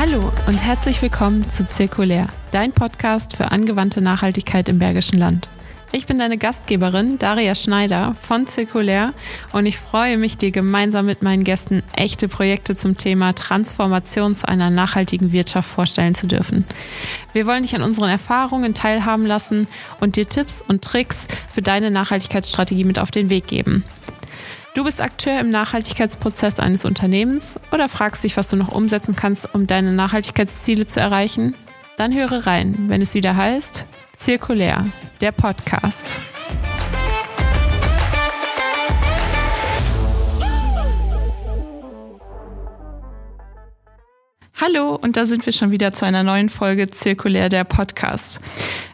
Hallo 0.00 0.32
und 0.46 0.56
herzlich 0.56 1.02
willkommen 1.02 1.50
zu 1.50 1.66
Zirkulär, 1.66 2.28
dein 2.52 2.72
Podcast 2.72 3.36
für 3.36 3.52
angewandte 3.52 4.00
Nachhaltigkeit 4.00 4.66
im 4.70 4.78
Bergischen 4.78 5.18
Land. 5.18 5.50
Ich 5.92 6.06
bin 6.06 6.18
deine 6.18 6.38
Gastgeberin 6.38 7.18
Daria 7.18 7.54
Schneider 7.54 8.14
von 8.14 8.46
Zirkulär 8.46 9.12
und 9.52 9.66
ich 9.66 9.78
freue 9.78 10.16
mich, 10.16 10.38
dir 10.38 10.52
gemeinsam 10.52 11.04
mit 11.04 11.20
meinen 11.20 11.44
Gästen 11.44 11.82
echte 11.92 12.28
Projekte 12.28 12.74
zum 12.76 12.96
Thema 12.96 13.34
Transformation 13.34 14.36
zu 14.36 14.48
einer 14.48 14.70
nachhaltigen 14.70 15.32
Wirtschaft 15.32 15.68
vorstellen 15.68 16.14
zu 16.14 16.26
dürfen. 16.26 16.64
Wir 17.34 17.46
wollen 17.46 17.64
dich 17.64 17.76
an 17.76 17.82
unseren 17.82 18.08
Erfahrungen 18.08 18.72
teilhaben 18.72 19.26
lassen 19.26 19.68
und 20.00 20.16
dir 20.16 20.26
Tipps 20.26 20.64
und 20.66 20.82
Tricks 20.82 21.28
für 21.52 21.60
deine 21.60 21.90
Nachhaltigkeitsstrategie 21.90 22.84
mit 22.84 22.98
auf 22.98 23.10
den 23.10 23.28
Weg 23.28 23.48
geben. 23.48 23.84
Du 24.72 24.84
bist 24.84 25.00
Akteur 25.00 25.40
im 25.40 25.50
Nachhaltigkeitsprozess 25.50 26.60
eines 26.60 26.84
Unternehmens 26.84 27.58
oder 27.72 27.88
fragst 27.88 28.22
dich, 28.22 28.36
was 28.36 28.50
du 28.50 28.56
noch 28.56 28.70
umsetzen 28.70 29.16
kannst, 29.16 29.52
um 29.52 29.66
deine 29.66 29.92
Nachhaltigkeitsziele 29.92 30.86
zu 30.86 31.00
erreichen? 31.00 31.56
Dann 31.96 32.14
höre 32.14 32.46
rein, 32.46 32.76
wenn 32.86 33.02
es 33.02 33.14
wieder 33.14 33.34
heißt 33.34 33.84
Zirkulär, 34.16 34.86
der 35.20 35.32
Podcast. 35.32 36.20
Hallo, 44.54 44.94
und 44.94 45.16
da 45.16 45.26
sind 45.26 45.46
wir 45.46 45.52
schon 45.52 45.72
wieder 45.72 45.92
zu 45.92 46.06
einer 46.06 46.22
neuen 46.22 46.48
Folge 46.48 46.88
Zirkulär, 46.88 47.48
der 47.48 47.64
Podcast. 47.64 48.40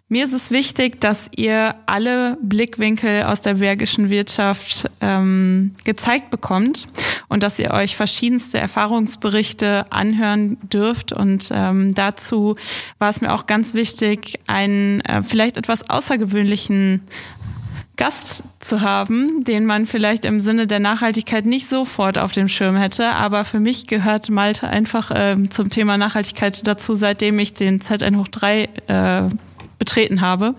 Mir 0.08 0.24
ist 0.24 0.34
es 0.34 0.52
wichtig, 0.52 1.00
dass 1.00 1.28
ihr 1.34 1.74
alle 1.86 2.38
Blickwinkel 2.40 3.24
aus 3.24 3.40
der 3.40 3.54
bergischen 3.54 4.08
Wirtschaft 4.08 4.88
ähm, 5.00 5.74
gezeigt 5.84 6.30
bekommt 6.30 6.86
und 7.26 7.42
dass 7.42 7.58
ihr 7.58 7.72
euch 7.72 7.96
verschiedenste 7.96 8.58
Erfahrungsberichte 8.58 9.90
anhören 9.90 10.58
dürft. 10.72 11.12
Und 11.12 11.48
ähm, 11.52 11.92
dazu 11.92 12.54
war 13.00 13.08
es 13.08 13.20
mir 13.20 13.34
auch 13.34 13.46
ganz 13.46 13.74
wichtig, 13.74 14.38
einen 14.46 15.00
äh, 15.00 15.24
vielleicht 15.24 15.56
etwas 15.56 15.90
außergewöhnlichen 15.90 17.00
Gast 17.96 18.44
zu 18.60 18.82
haben, 18.82 19.42
den 19.42 19.66
man 19.66 19.86
vielleicht 19.86 20.24
im 20.24 20.38
Sinne 20.38 20.68
der 20.68 20.78
Nachhaltigkeit 20.78 21.46
nicht 21.46 21.66
sofort 21.66 22.16
auf 22.16 22.30
dem 22.30 22.46
Schirm 22.46 22.76
hätte. 22.76 23.08
Aber 23.08 23.44
für 23.44 23.58
mich 23.58 23.88
gehört 23.88 24.30
Malte 24.30 24.68
einfach 24.68 25.10
ähm, 25.12 25.50
zum 25.50 25.68
Thema 25.68 25.98
Nachhaltigkeit 25.98 26.64
dazu, 26.64 26.94
seitdem 26.94 27.40
ich 27.40 27.54
den 27.54 27.80
Z1 27.80 28.16
hoch 28.16 28.28
3 28.28 28.68
äh, 28.86 29.28
betreten 29.86 30.20
habe. 30.20 30.54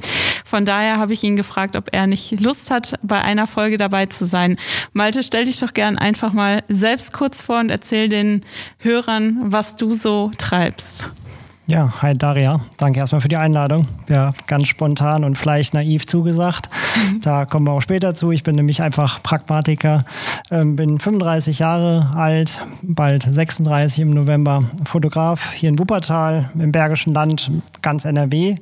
Von 0.46 0.64
daher 0.64 0.98
habe 0.98 1.14
ich 1.14 1.24
ihn 1.24 1.36
gefragt, 1.36 1.76
ob 1.76 1.90
er 1.92 2.08
nicht 2.08 2.40
Lust 2.40 2.72
hat, 2.72 2.98
bei 3.04 3.22
einer 3.22 3.46
Folge 3.46 3.78
dabei 3.78 4.06
zu 4.06 4.26
sein. 4.26 4.58
Malte, 4.94 5.22
stell 5.22 5.46
dich 5.46 5.60
doch 5.60 5.74
gern 5.74 5.98
einfach 5.98 6.32
mal 6.32 6.64
selbst 6.70 7.12
kurz 7.12 7.42
vor 7.42 7.60
und 7.60 7.70
erzähl 7.70 8.08
den 8.08 8.44
Hörern, 8.80 9.38
was 9.42 9.76
du 9.76 9.90
so 9.90 10.32
treibst. 10.38 11.12
Ja, 11.70 12.02
hi 12.02 12.14
Daria. 12.14 12.62
Danke 12.78 13.02
erstmal 13.02 13.20
für 13.20 13.28
die 13.28 13.36
Einladung. 13.36 13.88
Ja, 14.08 14.34
ganz 14.48 14.70
spontan 14.70 15.26
und 15.26 15.38
vielleicht 15.38 15.74
naiv 15.74 16.08
zugesagt. 16.08 16.70
Mhm. 16.96 17.20
Da 17.20 17.46
kommen 17.46 17.68
wir 17.68 17.74
auch 17.74 17.82
später 17.82 18.16
zu. 18.16 18.32
Ich 18.32 18.44
bin 18.44 18.56
nämlich 18.56 18.82
einfach 18.82 19.22
Pragmatiker, 19.22 20.06
ähm, 20.50 20.78
bin 20.78 20.98
35 20.98 21.60
Jahre 21.60 22.12
alt, 22.16 22.66
bald 22.84 23.24
36 23.24 24.00
im 24.00 24.12
November, 24.12 24.62
Fotograf 24.86 25.52
hier 25.52 25.68
in 25.68 25.78
Wuppertal 25.78 26.50
im 26.58 26.72
Bergischen 26.72 27.14
Land, 27.14 27.52
ganz 27.82 28.06
NRW 28.06 28.56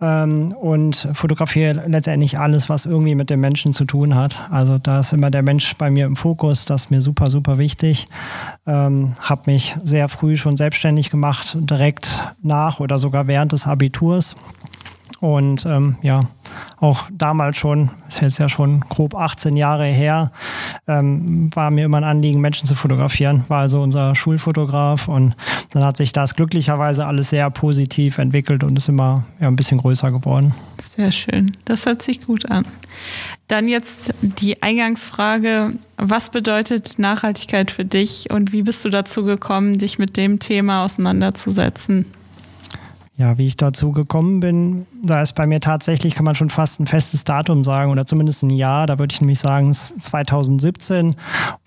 ähm, 0.00 0.52
und 0.52 1.08
fotografiere 1.12 1.84
letztendlich 1.86 2.38
alles, 2.38 2.68
was 2.68 2.86
irgendwie 2.86 3.14
mit 3.14 3.30
dem 3.30 3.40
Menschen 3.40 3.72
zu 3.72 3.84
tun 3.84 4.14
hat. 4.14 4.48
Also 4.50 4.78
da 4.78 5.00
ist 5.00 5.12
immer 5.12 5.30
der 5.30 5.42
Mensch 5.42 5.74
bei 5.76 5.90
mir 5.90 6.06
im 6.06 6.16
Fokus, 6.16 6.64
das 6.64 6.84
ist 6.84 6.90
mir 6.90 7.02
super, 7.02 7.30
super 7.30 7.58
wichtig. 7.58 8.06
Ähm, 8.66 9.14
habe 9.20 9.50
mich 9.50 9.76
sehr 9.82 10.08
früh 10.08 10.36
schon 10.36 10.56
selbstständig 10.56 11.10
gemacht, 11.10 11.56
direkt 11.60 12.22
nach 12.42 12.80
oder 12.80 12.98
sogar 12.98 13.26
während 13.26 13.52
des 13.52 13.66
Abiturs. 13.66 14.34
Und 15.20 15.66
ähm, 15.66 15.96
ja, 16.02 16.20
auch 16.78 17.04
damals 17.12 17.56
schon, 17.56 17.90
ist 18.06 18.20
jetzt 18.20 18.38
ja 18.38 18.48
schon 18.48 18.80
grob 18.80 19.16
18 19.16 19.56
Jahre 19.56 19.86
her, 19.86 20.30
ähm, 20.86 21.50
war 21.54 21.72
mir 21.72 21.86
immer 21.86 21.96
ein 21.96 22.04
Anliegen, 22.04 22.40
Menschen 22.40 22.66
zu 22.66 22.76
fotografieren. 22.76 23.44
War 23.48 23.62
also 23.62 23.82
unser 23.82 24.14
Schulfotograf 24.14 25.08
und 25.08 25.34
dann 25.72 25.84
hat 25.84 25.96
sich 25.96 26.12
das 26.12 26.36
glücklicherweise 26.36 27.04
alles 27.04 27.30
sehr 27.30 27.50
positiv 27.50 28.18
entwickelt 28.18 28.62
und 28.62 28.76
ist 28.76 28.88
immer 28.88 29.24
ja, 29.40 29.48
ein 29.48 29.56
bisschen 29.56 29.78
größer 29.78 30.12
geworden. 30.12 30.54
Sehr 30.80 31.10
schön, 31.10 31.56
das 31.64 31.86
hört 31.86 32.02
sich 32.02 32.24
gut 32.24 32.48
an. 32.48 32.64
Dann 33.48 33.66
jetzt 33.66 34.14
die 34.20 34.62
Eingangsfrage, 34.62 35.72
was 35.96 36.30
bedeutet 36.30 36.98
Nachhaltigkeit 36.98 37.70
für 37.70 37.84
dich 37.84 38.30
und 38.30 38.52
wie 38.52 38.62
bist 38.62 38.84
du 38.84 38.88
dazu 38.88 39.24
gekommen, 39.24 39.78
dich 39.78 39.98
mit 39.98 40.16
dem 40.16 40.38
Thema 40.38 40.84
auseinanderzusetzen? 40.84 42.06
Ja, 43.18 43.36
wie 43.36 43.46
ich 43.46 43.56
dazu 43.56 43.90
gekommen 43.90 44.38
bin, 44.38 44.86
da 45.02 45.20
ist 45.20 45.32
bei 45.32 45.44
mir 45.44 45.58
tatsächlich, 45.58 46.14
kann 46.14 46.24
man 46.24 46.36
schon 46.36 46.50
fast 46.50 46.78
ein 46.78 46.86
festes 46.86 47.24
Datum 47.24 47.64
sagen 47.64 47.90
oder 47.90 48.06
zumindest 48.06 48.44
ein 48.44 48.50
Jahr. 48.50 48.86
Da 48.86 49.00
würde 49.00 49.12
ich 49.12 49.20
nämlich 49.20 49.40
sagen, 49.40 49.70
es 49.70 49.92
2017, 49.98 51.16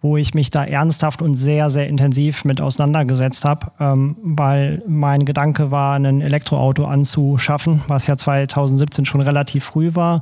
wo 0.02 0.16
ich 0.16 0.34
mich 0.34 0.50
da 0.50 0.64
ernsthaft 0.64 1.22
und 1.22 1.36
sehr, 1.36 1.70
sehr 1.70 1.90
intensiv 1.90 2.46
mit 2.46 2.62
auseinandergesetzt 2.62 3.44
habe, 3.44 3.70
ähm, 3.82 4.16
weil 4.24 4.82
mein 4.88 5.26
Gedanke 5.26 5.72
war, 5.72 5.98
ein 5.98 6.22
Elektroauto 6.22 6.86
anzuschaffen, 6.86 7.82
was 7.90 8.08
ja 8.08 8.16
2017 8.16 9.04
schon 9.04 9.20
relativ 9.20 9.66
früh 9.66 9.94
war. 9.94 10.22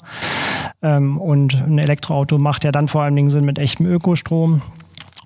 Ähm, 0.81 1.19
und 1.19 1.53
ein 1.53 1.77
Elektroauto 1.77 2.39
macht 2.39 2.63
ja 2.63 2.71
dann 2.71 2.87
vor 2.87 3.03
allen 3.03 3.15
Dingen 3.15 3.29
Sinn 3.29 3.45
mit 3.45 3.59
echtem 3.59 3.85
Ökostrom. 3.85 4.63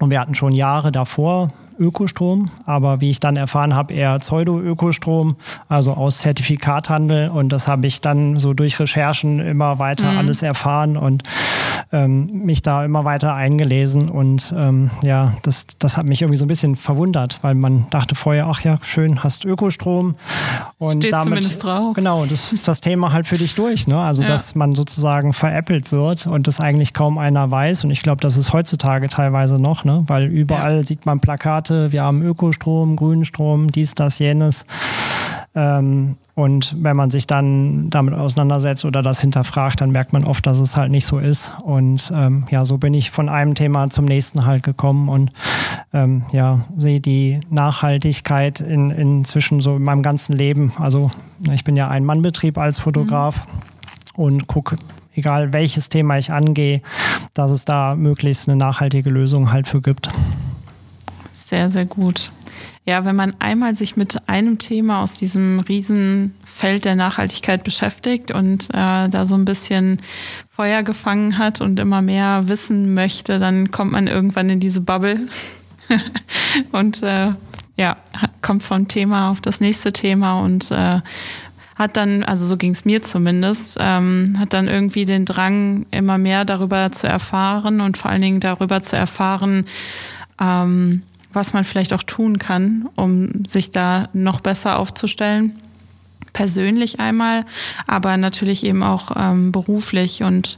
Und 0.02 0.10
wir 0.10 0.20
hatten 0.20 0.36
schon 0.36 0.52
Jahre 0.52 0.92
davor 0.92 1.48
Ökostrom, 1.78 2.50
aber 2.66 3.02
wie 3.02 3.10
ich 3.10 3.20
dann 3.20 3.36
erfahren 3.36 3.76
habe, 3.76 3.94
eher 3.94 4.18
Pseudo-Ökostrom, 4.20 5.36
also 5.68 5.94
aus 5.94 6.20
Zertifikathandel. 6.20 7.30
Und 7.30 7.50
das 7.50 7.68
habe 7.68 7.88
ich 7.88 8.02
dann 8.02 8.40
so 8.40 8.54
durch 8.54 8.80
Recherchen 8.80 9.40
immer 9.40 9.80
weiter 9.80 10.12
mhm. 10.12 10.18
alles 10.18 10.42
erfahren 10.42 10.98
und 10.98 11.24
ähm, 11.94 12.28
mich 12.46 12.62
da 12.62 12.84
immer 12.84 13.06
weiter 13.06 13.36
eingelesen. 13.36 14.10
Und 14.10 14.54
ähm, 14.58 14.90
ja, 15.04 15.34
das, 15.44 15.68
das 15.80 15.98
hat 15.98 16.08
mich 16.08 16.22
irgendwie 16.22 16.38
so 16.38 16.46
ein 16.46 16.48
bisschen 16.48 16.76
verwundert, 16.76 17.40
weil 17.42 17.56
man 17.56 17.86
dachte 17.92 18.16
vorher, 18.16 18.48
ach 18.48 18.62
ja, 18.62 18.78
schön, 18.82 19.24
hast 19.24 19.46
Ökostrom. 19.46 20.16
Und 20.80 21.04
Steht 21.04 21.14
damit, 21.14 21.26
zumindest 21.26 21.64
drauf. 21.64 21.94
Genau, 21.96 22.26
das 22.26 22.52
ist 22.52 22.68
das 22.68 22.82
Thema 22.82 23.14
halt 23.14 23.28
für 23.28 23.38
dich 23.38 23.56
durch. 23.56 23.88
Ne? 23.88 24.00
Also, 24.00 24.24
ja. 24.24 24.28
dass 24.28 24.56
man 24.56 24.76
sozusagen 24.76 25.34
veräppelt 25.34 25.92
wird 25.92 26.28
und 26.28 26.48
das 26.48 26.60
eigentlich 26.60 26.94
kaum 26.94 27.18
einer 27.18 27.50
weiß. 27.50 27.84
Und 27.86 27.92
ich 27.92 28.02
glaube, 28.02 28.22
das 28.22 28.38
ist 28.38 28.54
heutzutage 28.54 29.08
teilweise 29.08 29.56
noch, 29.56 29.86
ne? 29.86 30.04
weil 30.08 30.26
überall 30.26 30.78
ja. 30.78 30.84
sieht 30.84 31.06
man 31.06 31.20
Plakate, 31.20 31.63
wir 31.70 32.04
haben 32.04 32.22
Ökostrom, 32.22 32.96
grünen 32.96 33.26
Strom, 33.26 33.72
dies, 33.72 33.96
das, 33.96 34.20
jenes. 34.20 34.66
Ähm, 35.56 36.18
und 36.36 36.76
wenn 36.82 36.96
man 36.96 37.12
sich 37.12 37.28
dann 37.28 37.92
damit 37.92 38.16
auseinandersetzt 38.16 38.86
oder 38.86 39.04
das 39.04 39.22
hinterfragt, 39.22 39.82
dann 39.82 39.92
merkt 39.92 40.12
man 40.12 40.24
oft, 40.24 40.46
dass 40.48 40.60
es 40.60 40.76
halt 40.76 40.90
nicht 40.90 41.06
so 41.06 41.20
ist. 41.20 41.52
Und 41.64 42.12
ähm, 42.16 42.46
ja, 42.50 42.66
so 42.66 42.78
bin 42.80 42.94
ich 42.94 43.12
von 43.12 43.30
einem 43.30 43.54
Thema 43.54 43.90
zum 43.90 44.06
nächsten 44.06 44.46
halt 44.46 44.64
gekommen 44.64 45.10
und 45.10 45.32
ähm, 45.94 46.24
ja, 46.32 46.56
sehe 46.76 47.00
die 47.00 47.40
Nachhaltigkeit 47.50 48.62
in, 48.62 48.90
inzwischen 48.90 49.62
so 49.62 49.76
in 49.76 49.84
meinem 49.84 50.02
ganzen 50.02 50.34
Leben. 50.34 50.74
Also 50.80 51.06
ich 51.52 51.64
bin 51.64 51.76
ja 51.76 51.88
ein 51.88 52.04
Mannbetrieb 52.04 52.58
als 52.58 52.80
Fotograf 52.80 53.48
mhm. 53.48 54.24
und 54.24 54.48
gucke 54.48 54.76
egal 55.16 55.54
welches 55.54 55.90
Thema 55.90 56.18
ich 56.18 56.32
angehe, 56.32 56.80
dass 57.34 57.52
es 57.52 57.66
da 57.66 57.94
möglichst 57.96 58.50
eine 58.50 58.58
nachhaltige 58.58 59.10
Lösung 59.10 59.52
halt 59.52 59.68
für 59.68 59.82
gibt. 59.82 60.10
Sehr, 61.54 61.70
sehr 61.70 61.86
gut. 61.86 62.32
Ja, 62.84 63.06
wenn 63.06 63.16
man 63.16 63.36
einmal 63.38 63.76
sich 63.76 63.96
mit 63.96 64.28
einem 64.28 64.58
Thema 64.58 65.04
aus 65.04 65.20
diesem 65.20 65.60
Riesenfeld 65.60 66.84
der 66.84 66.96
Nachhaltigkeit 66.96 67.64
beschäftigt 67.64 68.32
und 68.32 68.72
äh, 68.72 69.08
da 69.08 69.26
so 69.28 69.36
ein 69.36 69.46
bisschen 69.46 70.02
Feuer 70.50 70.82
gefangen 70.82 71.38
hat 71.38 71.62
und 71.62 71.80
immer 71.80 72.02
mehr 72.02 72.48
wissen 72.48 72.96
möchte, 72.96 73.38
dann 73.38 73.70
kommt 73.70 73.92
man 73.92 74.08
irgendwann 74.08 74.50
in 74.50 74.60
diese 74.60 74.82
Bubble 74.82 75.28
und 76.72 77.04
äh, 77.04 77.34
ja, 77.78 77.98
kommt 78.42 78.64
vom 78.64 78.88
Thema 78.88 79.30
auf 79.30 79.40
das 79.40 79.60
nächste 79.60 79.94
Thema 79.94 80.40
und 80.40 80.72
äh, 80.72 81.02
hat 81.76 81.98
dann, 81.98 82.24
also 82.24 82.48
so 82.48 82.58
ging 82.58 82.72
es 82.72 82.84
mir 82.84 83.04
zumindest, 83.04 83.78
ähm, 83.80 84.38
hat 84.40 84.54
dann 84.54 84.68
irgendwie 84.68 85.06
den 85.06 85.26
Drang, 85.26 85.86
immer 85.92 86.18
mehr 86.18 86.46
darüber 86.46 86.92
zu 86.92 87.06
erfahren 87.06 87.80
und 87.80 87.96
vor 87.96 88.10
allen 88.10 88.24
Dingen 88.24 88.40
darüber 88.40 88.82
zu 88.82 88.96
erfahren, 88.96 89.68
ähm, 90.42 91.04
was 91.34 91.54
man 91.54 91.64
vielleicht 91.64 91.94
auch 91.94 92.04
tun 92.04 92.40
kann, 92.40 92.88
um 92.96 93.46
sich 93.46 93.72
da 93.72 94.10
noch 94.14 94.40
besser 94.40 94.78
aufzustellen. 94.78 95.60
Persönlich 96.32 97.00
einmal, 97.00 97.46
aber 97.86 98.18
natürlich 98.18 98.64
eben 98.64 98.84
auch 98.84 99.12
ähm, 99.16 99.52
beruflich. 99.52 100.24
Und 100.24 100.58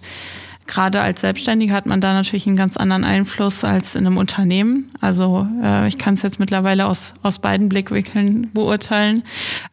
gerade 0.68 1.02
als 1.02 1.22
Selbstständiger 1.22 1.74
hat 1.74 1.86
man 1.86 2.02
da 2.02 2.14
natürlich 2.14 2.48
einen 2.48 2.56
ganz 2.56 2.78
anderen 2.78 3.04
Einfluss 3.04 3.64
als 3.64 3.96
in 3.96 4.06
einem 4.06 4.18
Unternehmen. 4.18 4.90
Also 5.02 5.48
äh, 5.62 5.88
ich 5.88 5.98
kann 5.98 6.16
es 6.16 6.22
jetzt 6.22 6.40
mittlerweile 6.40 6.88
aus, 6.88 7.14
aus 7.22 7.40
beiden 7.40 7.70
Blickwinkeln 7.70 8.52
beurteilen. 8.54 9.24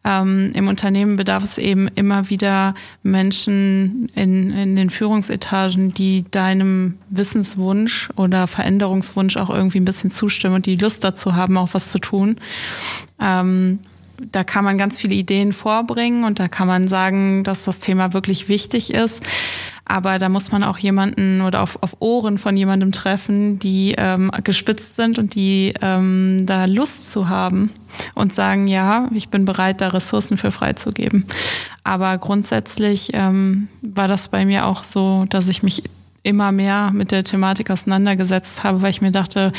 Ähm, 0.03 0.51
Im 0.53 0.67
Unternehmen 0.67 1.15
bedarf 1.15 1.43
es 1.43 1.57
eben 1.57 1.87
immer 1.95 2.29
wieder 2.29 2.75
Menschen 3.01 4.09
in, 4.15 4.51
in 4.51 4.75
den 4.75 4.89
Führungsetagen, 4.89 5.93
die 5.93 6.25
deinem 6.29 6.97
Wissenswunsch 7.09 8.09
oder 8.15 8.47
Veränderungswunsch 8.47 9.37
auch 9.37 9.49
irgendwie 9.49 9.79
ein 9.79 9.85
bisschen 9.85 10.11
zustimmen 10.11 10.55
und 10.55 10.65
die 10.65 10.75
Lust 10.77 11.03
dazu 11.03 11.35
haben, 11.35 11.57
auch 11.57 11.73
was 11.73 11.89
zu 11.89 11.99
tun. 11.99 12.37
Ähm, 13.19 13.79
da 14.31 14.43
kann 14.43 14.63
man 14.63 14.77
ganz 14.77 14.97
viele 14.97 15.15
Ideen 15.15 15.53
vorbringen 15.53 16.23
und 16.23 16.39
da 16.39 16.47
kann 16.47 16.67
man 16.67 16.87
sagen, 16.87 17.43
dass 17.43 17.65
das 17.65 17.79
Thema 17.79 18.13
wirklich 18.13 18.47
wichtig 18.47 18.93
ist. 18.93 19.23
Aber 19.85 20.17
da 20.17 20.29
muss 20.29 20.51
man 20.51 20.63
auch 20.63 20.77
jemanden 20.77 21.41
oder 21.41 21.61
auf, 21.61 21.77
auf 21.81 21.97
Ohren 21.99 22.37
von 22.37 22.55
jemandem 22.55 22.91
treffen, 22.91 23.59
die 23.59 23.95
ähm, 23.97 24.31
gespitzt 24.43 24.95
sind 24.95 25.19
und 25.19 25.35
die 25.35 25.73
ähm, 25.81 26.45
da 26.45 26.65
Lust 26.65 27.11
zu 27.11 27.27
haben 27.27 27.71
und 28.15 28.33
sagen, 28.33 28.67
ja, 28.67 29.09
ich 29.13 29.29
bin 29.29 29.45
bereit, 29.45 29.81
da 29.81 29.89
Ressourcen 29.89 30.37
für 30.37 30.51
freizugeben. 30.51 31.25
Aber 31.83 32.17
grundsätzlich 32.17 33.11
ähm, 33.13 33.67
war 33.81 34.07
das 34.07 34.29
bei 34.29 34.45
mir 34.45 34.65
auch 34.65 34.83
so, 34.83 35.25
dass 35.29 35.49
ich 35.49 35.63
mich 35.63 35.83
immer 36.23 36.53
mehr 36.53 36.91
mit 36.91 37.11
der 37.11 37.23
Thematik 37.23 37.69
auseinandergesetzt 37.69 38.63
habe, 38.63 38.81
weil 38.81 38.89
ich 38.89 39.01
mir 39.01 39.11
dachte, 39.11 39.51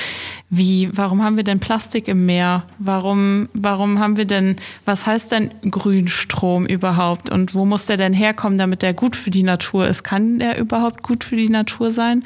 wie, 0.49 0.89
warum 0.93 1.23
haben 1.23 1.37
wir 1.37 1.45
denn 1.45 1.61
Plastik 1.61 2.09
im 2.09 2.25
Meer? 2.25 2.65
Warum, 2.79 3.49
warum 3.53 3.99
haben 3.99 4.17
wir 4.17 4.25
denn, 4.25 4.57
was 4.87 5.07
heißt 5.07 5.33
denn 5.33 5.51
Grünstrom 5.71 6.65
überhaupt? 6.65 7.31
Und 7.31 7.55
wo 7.55 7.67
muss 7.67 7.87
der 7.87 7.99
denn 7.99 8.15
herkommen, 8.15 8.59
damit 8.59 8.83
der 8.83 8.95
gut 8.95 9.15
für 9.15 9.31
die 9.31 9.43
Natur 9.43 9.87
ist? 9.87 10.03
Kann 10.03 10.39
der 10.39 10.59
überhaupt 10.59 11.03
gut 11.03 11.23
für 11.23 11.37
die 11.37 11.51
Natur 11.51 11.93
sein? 11.93 12.25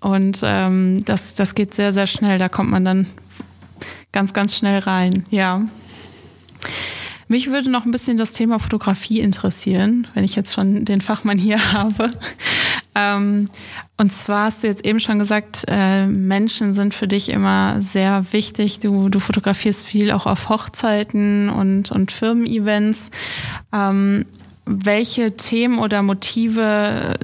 Und 0.00 0.40
ähm, 0.42 1.04
das, 1.04 1.34
das 1.34 1.54
geht 1.54 1.74
sehr, 1.74 1.92
sehr 1.92 2.06
schnell. 2.06 2.38
Da 2.38 2.48
kommt 2.48 2.70
man 2.70 2.84
dann 2.84 3.06
ganz, 4.12 4.32
ganz 4.32 4.56
schnell 4.56 4.78
rein. 4.78 5.26
Ja. 5.30 5.62
Mich 7.28 7.50
würde 7.50 7.70
noch 7.70 7.84
ein 7.84 7.90
bisschen 7.90 8.16
das 8.16 8.32
Thema 8.32 8.58
Fotografie 8.58 9.20
interessieren, 9.20 10.06
wenn 10.14 10.24
ich 10.24 10.34
jetzt 10.34 10.54
schon 10.54 10.84
den 10.84 11.02
Fachmann 11.02 11.38
hier 11.38 11.72
habe. 11.72 12.08
Ähm, 12.94 13.48
und 13.96 14.12
zwar 14.12 14.46
hast 14.46 14.62
du 14.62 14.66
jetzt 14.66 14.84
eben 14.84 14.98
schon 14.98 15.18
gesagt, 15.18 15.64
äh, 15.68 16.06
Menschen 16.06 16.72
sind 16.72 16.94
für 16.94 17.06
dich 17.06 17.28
immer 17.28 17.80
sehr 17.82 18.32
wichtig. 18.32 18.80
Du, 18.80 19.08
du 19.08 19.20
fotografierst 19.20 19.86
viel 19.86 20.10
auch 20.10 20.26
auf 20.26 20.48
Hochzeiten 20.48 21.50
und, 21.50 21.90
und 21.90 22.10
Firmen-Events. 22.10 23.10
Ähm, 23.72 24.24
welche 24.64 25.36
Themen 25.36 25.78
oder 25.78 26.02
Motive 26.02 27.14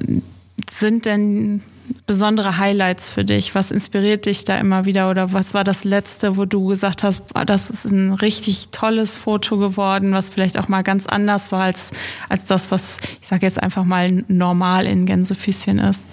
sind 0.69 1.05
denn 1.05 1.61
besondere 2.05 2.57
Highlights 2.57 3.09
für 3.09 3.23
dich? 3.23 3.55
Was 3.55 3.71
inspiriert 3.71 4.25
dich 4.25 4.43
da 4.43 4.57
immer 4.57 4.85
wieder? 4.85 5.09
Oder 5.09 5.33
was 5.33 5.53
war 5.53 5.63
das 5.63 5.83
letzte, 5.83 6.37
wo 6.37 6.45
du 6.45 6.67
gesagt 6.67 7.03
hast, 7.03 7.23
das 7.45 7.69
ist 7.69 7.85
ein 7.85 8.13
richtig 8.13 8.69
tolles 8.69 9.15
Foto 9.15 9.57
geworden, 9.57 10.13
was 10.13 10.29
vielleicht 10.29 10.57
auch 10.57 10.67
mal 10.67 10.83
ganz 10.83 11.07
anders 11.07 11.51
war 11.51 11.63
als, 11.63 11.91
als 12.29 12.45
das, 12.45 12.71
was 12.71 12.97
ich 13.21 13.27
sage 13.27 13.45
jetzt 13.45 13.61
einfach 13.61 13.83
mal 13.83 14.23
normal 14.27 14.85
in 14.85 15.05
Gänsefüßchen 15.05 15.79
ist? 15.79 16.05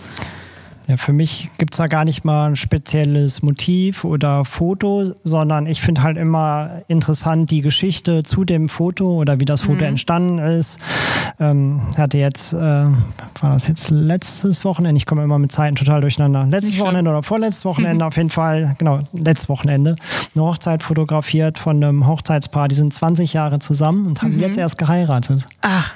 Ja, 0.88 0.96
für 0.96 1.12
mich 1.12 1.50
gibt 1.58 1.75
es 1.75 1.79
da 1.79 1.87
gar 1.87 2.05
nicht 2.05 2.25
mal 2.25 2.50
ein 2.50 2.56
spezielles 2.56 3.43
Motiv 3.43 4.05
oder 4.05 4.44
Foto, 4.44 5.12
sondern 5.23 5.67
ich 5.67 5.81
finde 5.81 6.02
halt 6.02 6.17
immer 6.17 6.82
interessant 6.88 7.50
die 7.50 7.62
Geschichte 7.62 8.23
zu 8.25 8.44
dem 8.44 8.69
Foto 8.69 9.06
oder 9.06 9.38
wie 9.38 9.44
das 9.44 9.62
Foto 9.62 9.81
mhm. 9.81 9.90
entstanden 9.90 10.38
ist. 10.38 10.81
Ähm, 11.38 11.82
hatte 11.96 12.19
jetzt, 12.19 12.52
äh, 12.52 12.56
war 12.56 12.94
das 13.40 13.69
jetzt 13.69 13.90
letztes 13.90 14.64
Wochenende? 14.64 14.96
Ich 14.96 15.06
komme 15.06 15.23
immer 15.23 15.38
mit 15.38 15.52
Zeiten 15.52 15.76
total 15.76 16.00
durcheinander. 16.00 16.46
Letztes 16.46 16.79
Wochenende 16.79 17.11
oder 17.11 17.23
vorletztes 17.23 17.64
Wochenende 17.64 18.05
auf 18.06 18.17
jeden 18.17 18.31
Fall, 18.31 18.75
genau, 18.78 19.00
letztes 19.12 19.49
Wochenende, 19.49 19.94
eine 20.35 20.44
Hochzeit 20.44 20.82
fotografiert 20.82 21.58
von 21.58 21.76
einem 21.76 22.06
Hochzeitspaar. 22.06 22.69
Die 22.69 22.75
sind 22.75 22.93
20 22.93 23.32
Jahre 23.32 23.61
zusammen 23.61 24.06
und 24.06 24.23
haben 24.23 24.35
mhm. 24.35 24.40
jetzt 24.40 24.58
erst 24.58 24.78
geheiratet. 24.78 25.46
Ach. 25.61 25.94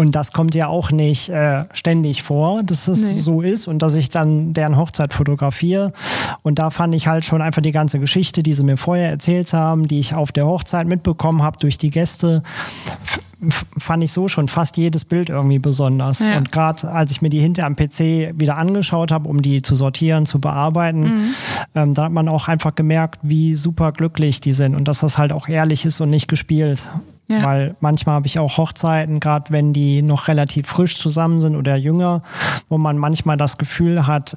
Und 0.00 0.12
das 0.12 0.32
kommt 0.32 0.54
ja 0.54 0.66
auch 0.66 0.90
nicht 0.90 1.28
äh, 1.28 1.60
ständig 1.74 2.22
vor, 2.22 2.62
dass 2.62 2.88
es 2.88 3.06
nee. 3.06 3.20
so 3.20 3.42
ist 3.42 3.68
und 3.68 3.80
dass 3.82 3.94
ich 3.96 4.08
dann 4.08 4.54
deren 4.54 4.78
Hochzeit 4.78 5.12
fotografiere. 5.12 5.92
Und 6.40 6.58
da 6.58 6.70
fand 6.70 6.94
ich 6.94 7.06
halt 7.06 7.26
schon 7.26 7.42
einfach 7.42 7.60
die 7.60 7.70
ganze 7.70 7.98
Geschichte, 7.98 8.42
die 8.42 8.54
sie 8.54 8.64
mir 8.64 8.78
vorher 8.78 9.10
erzählt 9.10 9.52
haben, 9.52 9.88
die 9.88 9.98
ich 9.98 10.14
auf 10.14 10.32
der 10.32 10.46
Hochzeit 10.46 10.86
mitbekommen 10.86 11.42
habe 11.42 11.58
durch 11.58 11.76
die 11.76 11.90
Gäste 11.90 12.42
fand 13.48 14.04
ich 14.04 14.12
so 14.12 14.28
schon 14.28 14.48
fast 14.48 14.76
jedes 14.76 15.04
Bild 15.04 15.30
irgendwie 15.30 15.58
besonders. 15.58 16.20
Ja. 16.20 16.36
Und 16.36 16.52
gerade 16.52 16.90
als 16.90 17.10
ich 17.10 17.22
mir 17.22 17.30
die 17.30 17.40
hinter 17.40 17.64
am 17.64 17.76
PC 17.76 18.38
wieder 18.38 18.58
angeschaut 18.58 19.10
habe, 19.12 19.28
um 19.28 19.40
die 19.40 19.62
zu 19.62 19.74
sortieren, 19.74 20.26
zu 20.26 20.40
bearbeiten, 20.40 21.00
mhm. 21.00 21.34
ähm, 21.74 21.94
da 21.94 22.04
hat 22.04 22.12
man 22.12 22.28
auch 22.28 22.48
einfach 22.48 22.74
gemerkt, 22.74 23.20
wie 23.22 23.54
super 23.54 23.92
glücklich 23.92 24.40
die 24.40 24.52
sind 24.52 24.74
und 24.74 24.86
dass 24.86 25.00
das 25.00 25.16
halt 25.16 25.32
auch 25.32 25.48
ehrlich 25.48 25.84
ist 25.84 26.00
und 26.00 26.10
nicht 26.10 26.28
gespielt. 26.28 26.86
Ja. 27.30 27.44
Weil 27.44 27.76
manchmal 27.80 28.16
habe 28.16 28.26
ich 28.26 28.38
auch 28.38 28.58
Hochzeiten, 28.58 29.20
gerade 29.20 29.50
wenn 29.52 29.72
die 29.72 30.02
noch 30.02 30.26
relativ 30.26 30.66
frisch 30.66 30.96
zusammen 30.96 31.40
sind 31.40 31.54
oder 31.54 31.76
jünger, 31.76 32.22
wo 32.68 32.76
man 32.76 32.98
manchmal 32.98 33.36
das 33.36 33.56
Gefühl 33.56 34.06
hat, 34.06 34.36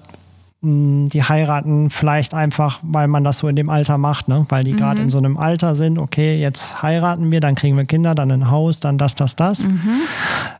die 0.64 1.22
heiraten 1.22 1.90
vielleicht 1.90 2.34
einfach, 2.34 2.80
weil 2.84 3.10
man 3.10 3.26
das 3.26 3.40
so 3.40 3.50
in 3.50 3.56
dem 3.58 3.70
Alter 3.70 3.98
macht, 3.98 4.30
ne? 4.30 4.46
weil 4.48 4.64
die 4.64 4.72
mhm. 4.72 4.78
gerade 4.78 5.02
in 5.02 5.10
so 5.10 5.18
einem 5.18 5.36
Alter 5.36 5.76
sind, 5.76 6.00
okay, 6.00 6.40
jetzt 6.40 6.82
heiraten 6.82 7.32
wir, 7.32 7.42
dann 7.42 7.56
kriegen 7.56 7.76
wir 7.76 7.84
Kinder, 7.84 8.16
dann 8.16 8.32
ein 8.32 8.50
Haus, 8.50 8.80
dann 8.80 8.98
das, 8.98 9.16
das, 9.16 9.36
das. 9.36 9.68
Mhm. 9.68 9.80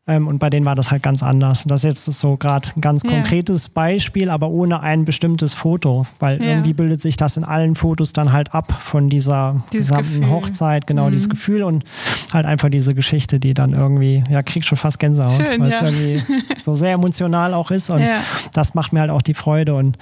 Ähm, 0.06 0.28
und 0.28 0.40
bei 0.40 0.50
denen 0.50 0.66
war 0.66 0.76
das 0.76 0.92
halt 0.92 1.02
ganz 1.02 1.24
anders. 1.24 1.64
Das 1.66 1.86
ist 1.86 2.06
jetzt 2.06 2.20
so 2.20 2.36
gerade 2.36 2.68
ein 2.76 2.82
ganz 2.82 3.04
konkretes 3.04 3.68
ja. 3.68 3.72
Beispiel, 3.74 4.30
aber 4.30 4.50
ohne 4.50 4.82
ein 4.82 5.06
bestimmtes 5.06 5.54
Foto, 5.54 6.06
weil 6.20 6.42
ja. 6.42 6.50
irgendwie 6.50 6.74
bildet 6.74 7.02
sich 7.02 7.16
das 7.16 7.38
in 7.38 7.46
allen 7.46 7.76
Fotos 7.76 8.12
dann 8.12 8.34
halt 8.34 8.54
ab 8.54 8.74
von 8.74 9.10
dieser 9.10 9.64
dieses 9.72 9.88
gesamten 9.88 10.22
Gefühl. 10.22 10.30
Hochzeit, 10.30 10.88
genau, 10.88 11.08
mhm. 11.08 11.12
dieses 11.12 11.30
Gefühl 11.30 11.64
und 11.64 11.86
halt 12.34 12.46
einfach 12.46 12.70
diese 12.70 12.94
Geschichte, 12.94 13.40
die 13.40 13.54
dann 13.54 13.70
irgendwie, 13.70 14.22
ja, 14.30 14.44
kriegt 14.44 14.66
schon 14.66 14.78
fast 14.78 15.00
Gänsehaut, 15.00 15.40
weil 15.40 15.72
es 15.72 15.80
ja. 15.80 15.88
irgendwie 15.88 16.22
so 16.62 16.76
sehr 16.76 16.92
emotional 16.92 17.54
auch 17.54 17.72
ist 17.72 17.90
und 17.90 18.04
das 18.54 18.74
macht 18.74 18.92
mir 18.92 19.00
halt 19.00 19.12
auch 19.12 19.22
die 19.22 19.34
Freude 19.34 19.74
und 19.76 19.93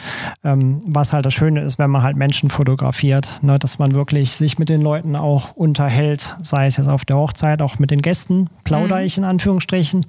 ähm, 0.44 0.82
was 0.86 1.14
halt 1.14 1.26
das 1.26 1.34
Schöne 1.34 1.62
ist, 1.62 1.80
wenn 1.80 1.90
man 1.90 2.04
halt 2.04 2.16
Menschen 2.16 2.50
fotografiert, 2.50 3.40
ne, 3.42 3.60
dass 3.60 3.80
man 3.80 3.94
wirklich 3.94 4.32
sich 4.32 4.60
mit 4.60 4.70
den 4.70 4.82
Leuten 4.82 5.16
auch 5.16 5.56
unterhält, 5.56 6.36
sei 6.42 6.68
es 6.68 6.78
jetzt 6.78 6.88
auf 6.88 7.06
der 7.06 7.18
Hochzeit, 7.18 7.62
auch 7.62 7.80
mit 7.80 7.92
den 7.92 8.02
Gästen, 8.02 8.50
plaudere 8.64 9.00
mhm. 9.00 9.06
ich 9.06 9.18
in 9.18 9.24
Anführungsstrichen, 9.24 10.06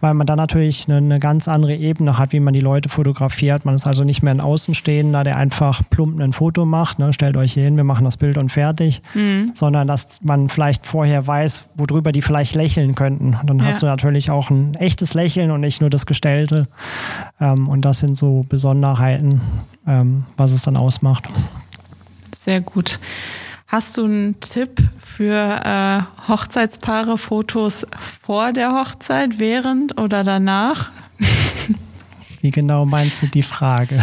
weil 0.00 0.14
man 0.14 0.26
dann 0.26 0.36
natürlich 0.36 0.88
eine, 0.88 0.98
eine, 0.98 1.18
ganz 1.18 1.48
andere 1.48 1.74
Ebene 1.74 2.18
hat, 2.18 2.32
wie 2.32 2.40
man 2.40 2.54
die 2.54 2.60
Leute 2.60 2.88
fotografiert. 2.88 3.64
Man 3.64 3.74
ist 3.74 3.86
also 3.86 4.04
nicht 4.04 4.22
mehr 4.22 4.34
ein 4.34 4.40
Außenstehender, 4.40 5.24
der 5.24 5.36
einfach 5.36 5.82
plump 5.90 6.20
ein 6.20 6.32
Foto 6.32 6.64
macht, 6.64 6.98
ne, 6.98 7.12
stellt 7.12 7.36
euch 7.36 7.52
hier 7.52 7.64
hin, 7.64 7.76
wir 7.76 7.84
machen 7.84 8.04
das 8.04 8.16
Bild 8.16 8.38
und 8.38 8.50
fertig, 8.50 9.02
mhm. 9.14 9.52
sondern 9.54 9.88
dass 9.88 10.20
man 10.22 10.48
vielleicht 10.48 10.86
vorher 10.86 11.26
weiß, 11.26 11.66
worüber 11.76 12.12
die 12.12 12.22
vielleicht 12.22 12.54
lächeln 12.54 12.94
könnten. 12.94 13.36
Und 13.40 13.48
dann 13.48 13.58
ja. 13.58 13.66
hast 13.66 13.82
du 13.82 13.86
natürlich 13.86 14.30
auch 14.30 14.50
ein 14.50 14.74
echtes 14.74 15.14
Lächeln 15.14 15.50
und 15.50 15.60
nicht 15.60 15.80
nur 15.80 15.90
das 15.90 16.06
Gestellte. 16.06 16.64
Ähm, 17.40 17.68
und 17.68 17.84
das 17.84 18.00
sind 18.00 18.16
so 18.16 18.44
Besonderheiten 18.48 19.11
Möglichkeiten, 19.12 19.40
ähm, 19.86 20.24
was 20.36 20.52
es 20.52 20.62
dann 20.62 20.76
ausmacht. 20.76 21.28
Sehr 22.36 22.60
gut. 22.60 22.98
Hast 23.66 23.96
du 23.96 24.04
einen 24.04 24.40
Tipp 24.40 24.82
für 24.98 25.60
äh, 25.64 26.28
Hochzeitspaare, 26.28 27.16
Fotos 27.16 27.86
vor 27.98 28.52
der 28.52 28.72
Hochzeit, 28.72 29.38
während 29.38 29.98
oder 29.98 30.24
danach? 30.24 30.90
Wie 32.42 32.50
genau 32.50 32.84
meinst 32.84 33.22
du 33.22 33.26
die 33.28 33.42
Frage? 33.42 34.02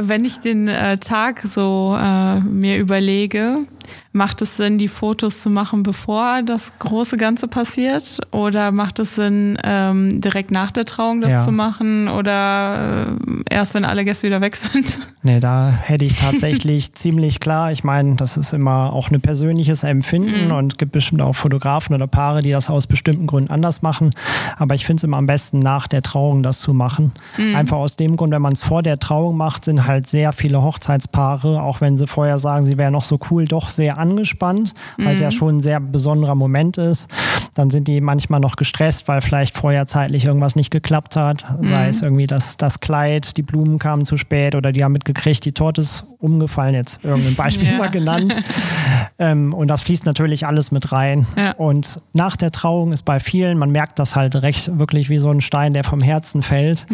Wenn 0.00 0.24
ich 0.24 0.38
den 0.38 0.68
äh, 0.68 0.98
Tag 0.98 1.42
so 1.44 1.96
äh, 2.00 2.40
mir 2.40 2.78
überlege, 2.78 3.66
Macht 4.12 4.42
es 4.42 4.56
Sinn, 4.56 4.78
die 4.78 4.88
Fotos 4.88 5.42
zu 5.42 5.50
machen, 5.50 5.82
bevor 5.82 6.42
das 6.42 6.72
große 6.78 7.16
Ganze 7.16 7.48
passiert? 7.48 8.20
Oder 8.30 8.72
macht 8.72 8.98
es 8.98 9.14
Sinn, 9.14 9.58
ähm, 9.62 10.20
direkt 10.20 10.50
nach 10.50 10.70
der 10.70 10.84
Trauung 10.84 11.20
das 11.20 11.32
ja. 11.32 11.42
zu 11.42 11.52
machen? 11.52 12.08
Oder 12.08 13.08
äh, 13.48 13.54
erst, 13.54 13.74
wenn 13.74 13.84
alle 13.84 14.04
Gäste 14.04 14.26
wieder 14.26 14.40
weg 14.40 14.56
sind? 14.56 14.98
Nee, 15.24 15.40
da 15.40 15.70
hätte 15.70 16.04
ich 16.04 16.14
tatsächlich 16.14 16.92
ziemlich 16.94 17.40
klar. 17.40 17.72
Ich 17.72 17.82
meine, 17.82 18.14
das 18.14 18.36
ist 18.36 18.52
immer 18.52 18.92
auch 18.92 19.10
ein 19.10 19.20
persönliches 19.20 19.82
Empfinden 19.82 20.46
mhm. 20.46 20.52
und 20.52 20.72
es 20.74 20.78
gibt 20.78 20.92
bestimmt 20.92 21.22
auch 21.22 21.34
Fotografen 21.34 21.94
oder 21.94 22.06
Paare, 22.06 22.40
die 22.40 22.52
das 22.52 22.70
aus 22.70 22.86
bestimmten 22.86 23.26
Gründen 23.26 23.50
anders 23.50 23.82
machen. 23.82 24.12
Aber 24.56 24.76
ich 24.76 24.86
finde 24.86 25.00
es 25.00 25.04
immer 25.04 25.16
am 25.16 25.26
besten, 25.26 25.58
nach 25.58 25.88
der 25.88 26.02
Trauung 26.02 26.42
das 26.42 26.60
zu 26.60 26.72
machen. 26.72 27.10
Mhm. 27.36 27.56
Einfach 27.56 27.78
aus 27.78 27.96
dem 27.96 28.16
Grund, 28.16 28.32
wenn 28.32 28.40
man 28.40 28.52
es 28.52 28.62
vor 28.62 28.82
der 28.82 28.98
Trauung 28.98 29.36
macht, 29.36 29.64
sind 29.64 29.86
halt 29.86 30.08
sehr 30.08 30.32
viele 30.32 30.62
Hochzeitspaare, 30.62 31.62
auch 31.62 31.80
wenn 31.80 31.96
sie 31.96 32.06
vorher 32.06 32.38
sagen, 32.38 32.64
sie 32.64 32.78
wären 32.78 32.92
noch 32.92 33.04
so 33.04 33.18
cool, 33.30 33.44
doch 33.44 33.70
sehr 33.78 33.96
angespannt, 33.98 34.74
weil 34.98 35.14
es 35.14 35.20
ja 35.20 35.30
schon 35.30 35.56
ein 35.56 35.60
sehr 35.62 35.80
besonderer 35.80 36.34
Moment 36.34 36.76
ist. 36.76 37.08
Dann 37.54 37.70
sind 37.70 37.88
die 37.88 38.00
manchmal 38.02 38.40
noch 38.40 38.56
gestresst, 38.56 39.08
weil 39.08 39.20
vielleicht 39.22 39.56
vorher 39.56 39.86
zeitlich 39.86 40.26
irgendwas 40.26 40.54
nicht 40.56 40.70
geklappt 40.70 41.16
hat. 41.16 41.46
Sei 41.62 41.88
es 41.88 42.02
irgendwie 42.02 42.26
das, 42.26 42.56
das 42.58 42.80
Kleid, 42.80 43.36
die 43.36 43.42
Blumen 43.42 43.78
kamen 43.78 44.04
zu 44.04 44.16
spät 44.16 44.54
oder 44.54 44.72
die 44.72 44.84
haben 44.84 44.92
mitgekriegt, 44.92 45.44
die 45.44 45.52
Torte 45.52 45.80
ist 45.80 46.04
umgefallen, 46.18 46.74
jetzt 46.74 47.04
irgendein 47.04 47.34
Beispiel 47.34 47.68
Ja. 47.72 47.78
mal 47.78 47.88
genannt. 47.90 48.40
ähm, 49.18 49.54
und 49.54 49.68
das 49.68 49.82
fließt 49.82 50.04
natürlich 50.06 50.46
alles 50.46 50.70
mit 50.72 50.92
rein. 50.92 51.26
Ja. 51.36 51.52
Und 51.52 52.00
nach 52.12 52.36
der 52.36 52.50
Trauung 52.50 52.92
ist 52.92 53.04
bei 53.04 53.20
vielen, 53.20 53.56
man 53.58 53.70
merkt 53.70 53.98
das 53.98 54.14
halt 54.16 54.36
recht 54.36 54.78
wirklich 54.78 55.08
wie 55.08 55.18
so 55.18 55.30
ein 55.30 55.40
Stein, 55.40 55.72
der 55.72 55.84
vom 55.84 56.00
Herzen 56.00 56.42
fällt. 56.42 56.86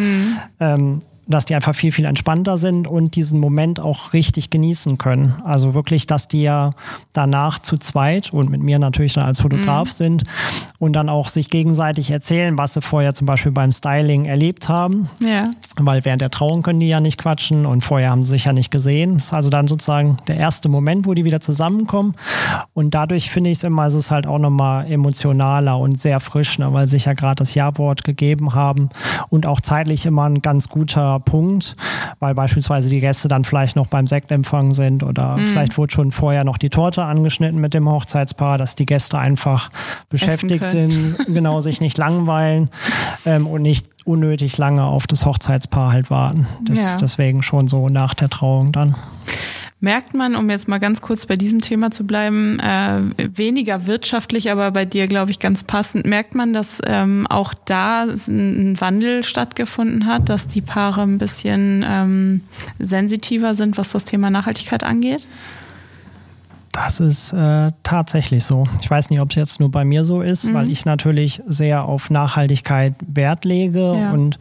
Ähm, 0.61 1.01
dass 1.27 1.45
die 1.45 1.55
einfach 1.55 1.75
viel, 1.75 1.93
viel 1.93 2.05
entspannter 2.05 2.57
sind 2.57 2.87
und 2.87 3.17
diesen 3.17 3.41
Moment 3.41 3.81
auch 3.81 4.13
richtig 4.13 4.51
genießen 4.51 4.99
können. 4.99 5.35
Also 5.45 5.75
wirklich, 5.75 6.07
dass 6.07 6.29
die 6.29 6.43
ja 6.43 6.71
danach 7.13 7.59
zu 7.59 7.79
zweit 7.79 8.33
und 8.33 8.51
mit 8.51 8.63
mir 8.63 8.79
natürlich 8.79 9.15
dann 9.15 9.25
als 9.25 9.41
Fotograf 9.41 9.91
sind 9.91 10.25
und 10.79 10.93
dann 10.93 11.09
auch 11.09 11.29
sich 11.29 11.51
gegenseitig 11.51 12.11
erzählen, 12.11 12.59
was 12.59 12.75
sie 12.75 12.83
vorher 12.83 13.15
zum 13.15 13.27
Beispiel 13.27 13.53
beim 13.53 13.73
Styling 13.73 14.27
erlebt 14.27 14.69
haben. 14.69 15.09
Ja. 15.21 15.51
Weil 15.77 16.05
während 16.05 16.21
der 16.21 16.31
Trauung 16.31 16.63
können 16.63 16.81
die 16.81 16.89
ja 16.89 17.01
nicht 17.01 17.19
quatschen 17.19 17.67
und 17.67 17.83
vorher 17.83 18.11
haben 18.11 18.25
sie 18.25 18.33
sich 18.33 18.45
ja 18.45 18.53
nicht 18.53 18.71
gesehen. 18.71 19.15
Das 19.15 19.27
ist 19.27 19.33
also 19.33 19.51
dann 19.51 19.67
sozusagen 19.67 20.19
der 20.29 20.37
erste 20.37 20.69
Moment, 20.69 21.07
wo 21.07 21.15
die 21.15 21.25
wieder 21.25 21.41
zusammenkommen. 21.41 22.15
Und 22.75 22.95
dadurch 22.95 23.31
finde 23.31 23.51
ich 23.51 23.59
es 23.59 23.65
immer, 23.65 23.87
ist 23.87 23.95
es 23.95 24.11
halt 24.11 24.27
auch 24.27 24.39
nochmal 24.39 24.91
emotionaler 24.91 25.79
und 25.79 25.99
sehr 25.99 26.21
frisch, 26.21 26.59
ne, 26.59 26.73
weil 26.73 26.89
sich 26.89 27.07
ja 27.07 27.15
gerade 27.15 27.37
das 27.37 27.55
Ja-Wort 27.55 28.05
gegeben 28.05 28.55
haben 28.55 28.91
und 29.31 29.47
auch 29.47 29.61
zeitlich 29.61 30.07
immer 30.07 30.25
ein 30.25 30.43
ganz 30.43 30.69
guter 30.69 31.14
Punkt, 31.21 31.77
weil 32.21 32.35
beispielsweise 32.35 32.89
die 32.89 33.01
Gäste 33.01 33.29
dann 33.29 33.45
vielleicht 33.45 33.77
noch 33.77 33.87
beim 33.87 34.07
Sektempfang 34.07 34.75
sind 34.75 35.03
oder 35.03 35.37
vielleicht 35.39 35.79
wurde 35.79 35.93
schon 35.93 36.11
vorher 36.11 36.45
noch 36.45 36.59
die 36.59 36.71
Torte 36.71 37.05
angeschnitten 37.05 37.61
mit 37.61 37.75
dem 37.75 37.89
Hochzeitspaar, 37.89 38.59
dass 38.59 38.77
die 38.77 38.87
Gäste 38.87 39.19
einfach 39.19 39.71
beschäftigt 40.09 40.69
sind, 40.69 41.17
genau 41.27 41.61
sich 41.61 41.81
nicht 41.81 41.99
langweilen 41.99 42.71
ähm, 43.27 43.47
und 43.47 43.63
nicht 43.63 43.89
unnötig 44.05 44.59
lange 44.59 44.85
auf 44.85 45.07
das 45.07 45.25
Hochzeitspaar 45.25 45.93
halt 45.93 46.11
warten. 46.11 46.47
Das, 46.63 46.79
Ja. 46.79 46.97
Deswegen 47.01 47.43
schon 47.43 47.69
so 47.69 47.89
nach 47.89 48.15
der 48.15 48.29
Trauung 48.29 48.73
dann. 48.73 48.95
Merkt 49.85 50.15
man, 50.15 50.35
um 50.35 50.49
jetzt 50.49 50.67
mal 50.67 50.79
ganz 50.79 51.03
kurz 51.03 51.27
bei 51.27 51.37
diesem 51.37 51.61
Thema 51.61 51.91
zu 51.91 52.07
bleiben, 52.07 52.59
äh, 52.59 53.03
weniger 53.37 53.87
wirtschaftlich, 53.87 54.51
aber 54.51 54.71
bei 54.71 54.87
dir, 54.87 55.07
glaube 55.09 55.31
ich, 55.31 55.41
ganz 55.41 55.63
passend, 55.63 56.07
merkt 56.07 56.35
man, 56.35 56.55
dass 56.55 56.81
ähm, 56.87 57.27
auch 57.27 57.53
da 57.67 58.05
ein 58.05 58.81
Wandel 58.81 59.23
stattgefunden 59.25 60.07
hat, 60.07 60.31
dass 60.31 60.49
die 60.49 60.63
Paare 60.63 61.03
ein 61.03 61.19
bisschen 61.19 61.85
ähm, 61.87 62.41
sensitiver 62.79 63.55
sind, 63.55 63.77
was 63.77 63.91
das 63.93 64.05
Thema 64.05 64.31
Nachhaltigkeit 64.31 64.85
angeht? 64.85 65.29
Das 66.73 66.99
ist 66.99 67.35
äh, 67.35 67.71
tatsächlich 67.83 68.43
so. 68.43 68.65
Ich 68.81 68.91
weiß 68.91 69.11
nicht, 69.11 69.21
ob 69.21 69.31
es 69.31 69.37
jetzt 69.37 69.61
nur 69.61 69.71
bei 69.71 69.85
mir 69.85 70.07
so 70.07 70.23
ist, 70.23 70.47
Mhm. 70.47 70.55
weil 70.55 70.71
ich 70.71 70.87
natürlich 70.87 71.43
sehr 71.47 71.85
auf 71.85 72.09
Nachhaltigkeit 72.09 72.95
Wert 73.07 73.45
lege 73.45 73.99
Ja. 74.01 74.13
und 74.13 74.39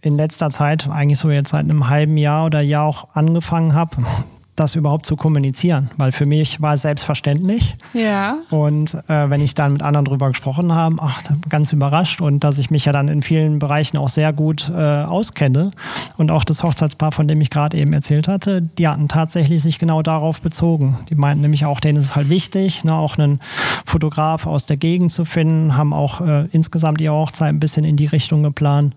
in 0.00 0.16
letzter 0.16 0.50
Zeit, 0.50 0.88
eigentlich 0.90 1.20
so 1.20 1.30
jetzt 1.30 1.50
seit 1.50 1.60
einem 1.62 1.88
halben 1.88 2.16
Jahr 2.16 2.46
oder 2.46 2.60
Jahr 2.60 2.86
auch 2.86 3.14
angefangen 3.14 3.74
habe, 3.74 3.98
das 4.58 4.74
überhaupt 4.74 5.06
zu 5.06 5.16
kommunizieren, 5.16 5.90
weil 5.96 6.12
für 6.12 6.26
mich 6.26 6.60
war 6.60 6.74
es 6.74 6.82
selbstverständlich. 6.82 7.76
Ja. 7.92 8.38
Und 8.50 8.94
äh, 9.08 9.30
wenn 9.30 9.40
ich 9.40 9.54
dann 9.54 9.74
mit 9.74 9.82
anderen 9.82 10.04
drüber 10.04 10.28
gesprochen 10.28 10.72
habe, 10.72 10.96
ach, 11.00 11.22
ganz 11.48 11.72
überrascht 11.72 12.20
und 12.20 12.44
dass 12.44 12.58
ich 12.58 12.70
mich 12.70 12.84
ja 12.84 12.92
dann 12.92 13.08
in 13.08 13.22
vielen 13.22 13.58
Bereichen 13.58 13.96
auch 13.96 14.08
sehr 14.08 14.32
gut 14.32 14.70
äh, 14.74 15.02
auskenne. 15.02 15.70
Und 16.16 16.30
auch 16.30 16.44
das 16.44 16.62
Hochzeitspaar, 16.62 17.12
von 17.12 17.28
dem 17.28 17.40
ich 17.40 17.50
gerade 17.50 17.76
eben 17.76 17.92
erzählt 17.92 18.28
hatte, 18.28 18.62
die 18.62 18.88
hatten 18.88 19.08
tatsächlich 19.08 19.62
sich 19.62 19.78
genau 19.78 20.02
darauf 20.02 20.40
bezogen. 20.40 20.98
Die 21.10 21.14
meinten 21.14 21.42
nämlich 21.42 21.64
auch, 21.64 21.80
denen 21.80 21.98
ist 21.98 22.06
es 22.06 22.16
halt 22.16 22.28
wichtig, 22.28 22.84
ne, 22.84 22.94
auch 22.94 23.18
einen 23.18 23.40
Fotograf 23.86 24.46
aus 24.46 24.66
der 24.66 24.76
Gegend 24.76 25.12
zu 25.12 25.24
finden, 25.24 25.76
haben 25.76 25.92
auch 25.92 26.20
äh, 26.20 26.46
insgesamt 26.52 27.00
ihre 27.00 27.14
Hochzeit 27.14 27.48
ein 27.48 27.60
bisschen 27.60 27.84
in 27.84 27.96
die 27.96 28.06
Richtung 28.06 28.42
geplant. 28.42 28.94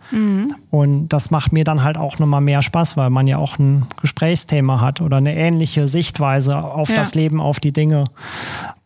Und 0.69 1.09
das 1.09 1.31
macht 1.31 1.53
mir 1.53 1.63
dann 1.63 1.83
halt 1.83 1.97
auch 1.97 2.19
nochmal 2.19 2.41
mehr 2.41 2.61
Spaß, 2.61 2.97
weil 2.97 3.09
man 3.09 3.27
ja 3.27 3.37
auch 3.37 3.59
ein 3.59 3.85
Gesprächsthema 4.01 4.81
hat 4.81 5.01
oder 5.01 5.17
eine 5.17 5.35
ähnliche 5.35 5.50
Sichtweise 5.87 6.57
auf 6.63 6.89
Ja. 6.89 6.95
das 6.97 7.15
Leben, 7.15 7.39
auf 7.41 7.59
die 7.59 7.71
Dinge. 7.73 8.05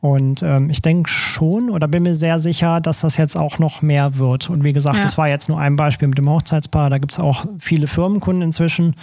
Und 0.01 0.43
ähm, 0.43 0.69
ich 0.69 0.84
denke 0.84 1.10
schon 1.10 1.72
oder 1.72 1.88
bin 1.88 2.03
mir 2.03 2.13
sehr 2.13 2.38
sicher, 2.38 2.79
dass 2.79 3.01
das 3.01 3.17
jetzt 3.17 3.36
auch 3.36 3.57
noch 3.57 3.81
mehr 3.81 4.17
wird. 4.19 4.51
Und 4.51 4.63
wie 4.63 4.72
gesagt, 4.72 4.98
Ja. 4.98 5.01
das 5.01 5.17
war 5.17 5.27
jetzt 5.27 5.50
nur 5.50 5.60
ein 5.60 5.75
Beispiel 5.75 6.07
mit 6.07 6.17
dem 6.19 6.29
Hochzeitspaar. 6.29 6.91
Da 6.91 7.00
gibt 7.00 7.13
es 7.13 7.19
auch 7.19 7.45
viele 7.57 7.88
Firmenkunden 7.88 8.43
inzwischen, 8.43 8.95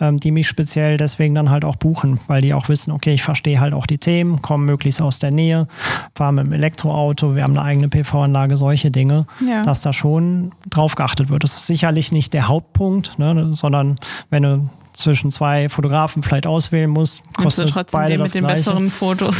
ähm, 0.00 0.20
die 0.20 0.30
mich 0.30 0.46
speziell 0.48 0.98
deswegen 0.98 1.34
dann 1.34 1.48
halt 1.48 1.64
auch 1.64 1.76
buchen, 1.76 2.20
weil 2.26 2.42
die 2.42 2.52
auch 2.52 2.68
wissen, 2.68 2.90
okay, 2.92 3.14
ich 3.14 3.22
verstehe 3.22 3.60
halt 3.60 3.72
auch 3.72 3.86
die 3.86 3.96
Themen, 3.98 4.42
komme 4.42 4.64
möglichst 4.64 5.00
aus 5.00 5.18
der 5.18 5.32
Nähe, 5.32 5.68
fahre 6.14 6.34
mit 6.34 6.44
dem 6.44 6.52
Elektroauto, 6.52 7.34
wir 7.34 7.44
haben 7.44 7.56
eine 7.56 7.62
eigene 7.62 7.88
PV-Anlage, 7.88 8.58
solche 8.58 8.90
Dinge, 8.90 9.26
Ja. 9.46 9.62
dass 9.62 9.80
da 9.80 9.94
schon 9.94 10.52
drauf 10.68 10.96
geachtet 10.96 11.30
wird. 11.30 11.44
Das 11.44 11.54
ist 11.54 11.66
sicherlich 11.66 12.12
nicht 12.12 12.34
der 12.34 12.48
Hauptpunkt, 12.48 13.18
ne, 13.18 13.50
sondern 13.54 13.96
wenn 14.28 14.42
du 14.42 14.68
zwischen 15.02 15.30
zwei 15.30 15.68
Fotografen 15.68 16.22
vielleicht 16.22 16.46
auswählen 16.46 16.90
du 17.36 17.42
kostet 17.42 17.70
trotzdem 17.70 18.00
beide 18.00 18.12
den 18.14 18.20
das 18.20 18.30
mit 18.30 18.34
den 18.42 18.46
Gleiche. 18.46 18.56
besseren 18.58 18.90
Fotos. 18.90 19.36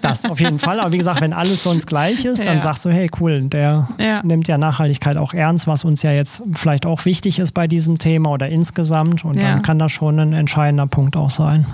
Das 0.00 0.24
auf 0.26 0.40
jeden 0.40 0.58
Fall. 0.58 0.80
Aber 0.80 0.90
wie 0.92 0.98
gesagt, 0.98 1.20
wenn 1.20 1.32
alles 1.32 1.62
sonst 1.62 1.86
gleich 1.86 2.24
ist, 2.24 2.46
dann 2.46 2.56
Ja. 2.56 2.60
sagst 2.60 2.84
du, 2.84 2.90
hey 2.90 3.08
cool, 3.20 3.40
der 3.42 3.88
Ja. 3.98 4.20
nimmt 4.22 4.48
ja 4.48 4.58
Nachhaltigkeit 4.58 5.16
auch 5.16 5.34
ernst, 5.34 5.66
was 5.68 5.84
uns 5.84 6.02
ja 6.02 6.10
jetzt 6.12 6.42
vielleicht 6.54 6.84
auch 6.84 7.04
wichtig 7.04 7.38
ist 7.38 7.52
bei 7.52 7.68
diesem 7.68 7.98
Thema 7.98 8.30
oder 8.30 8.48
insgesamt. 8.48 9.24
Und 9.24 9.36
Ja. 9.36 9.52
dann 9.52 9.62
kann 9.62 9.78
das 9.78 9.92
schon 9.92 10.18
ein 10.18 10.32
entscheidender 10.32 10.86
Punkt 10.88 11.16
auch 11.16 11.30
sein. 11.30 11.64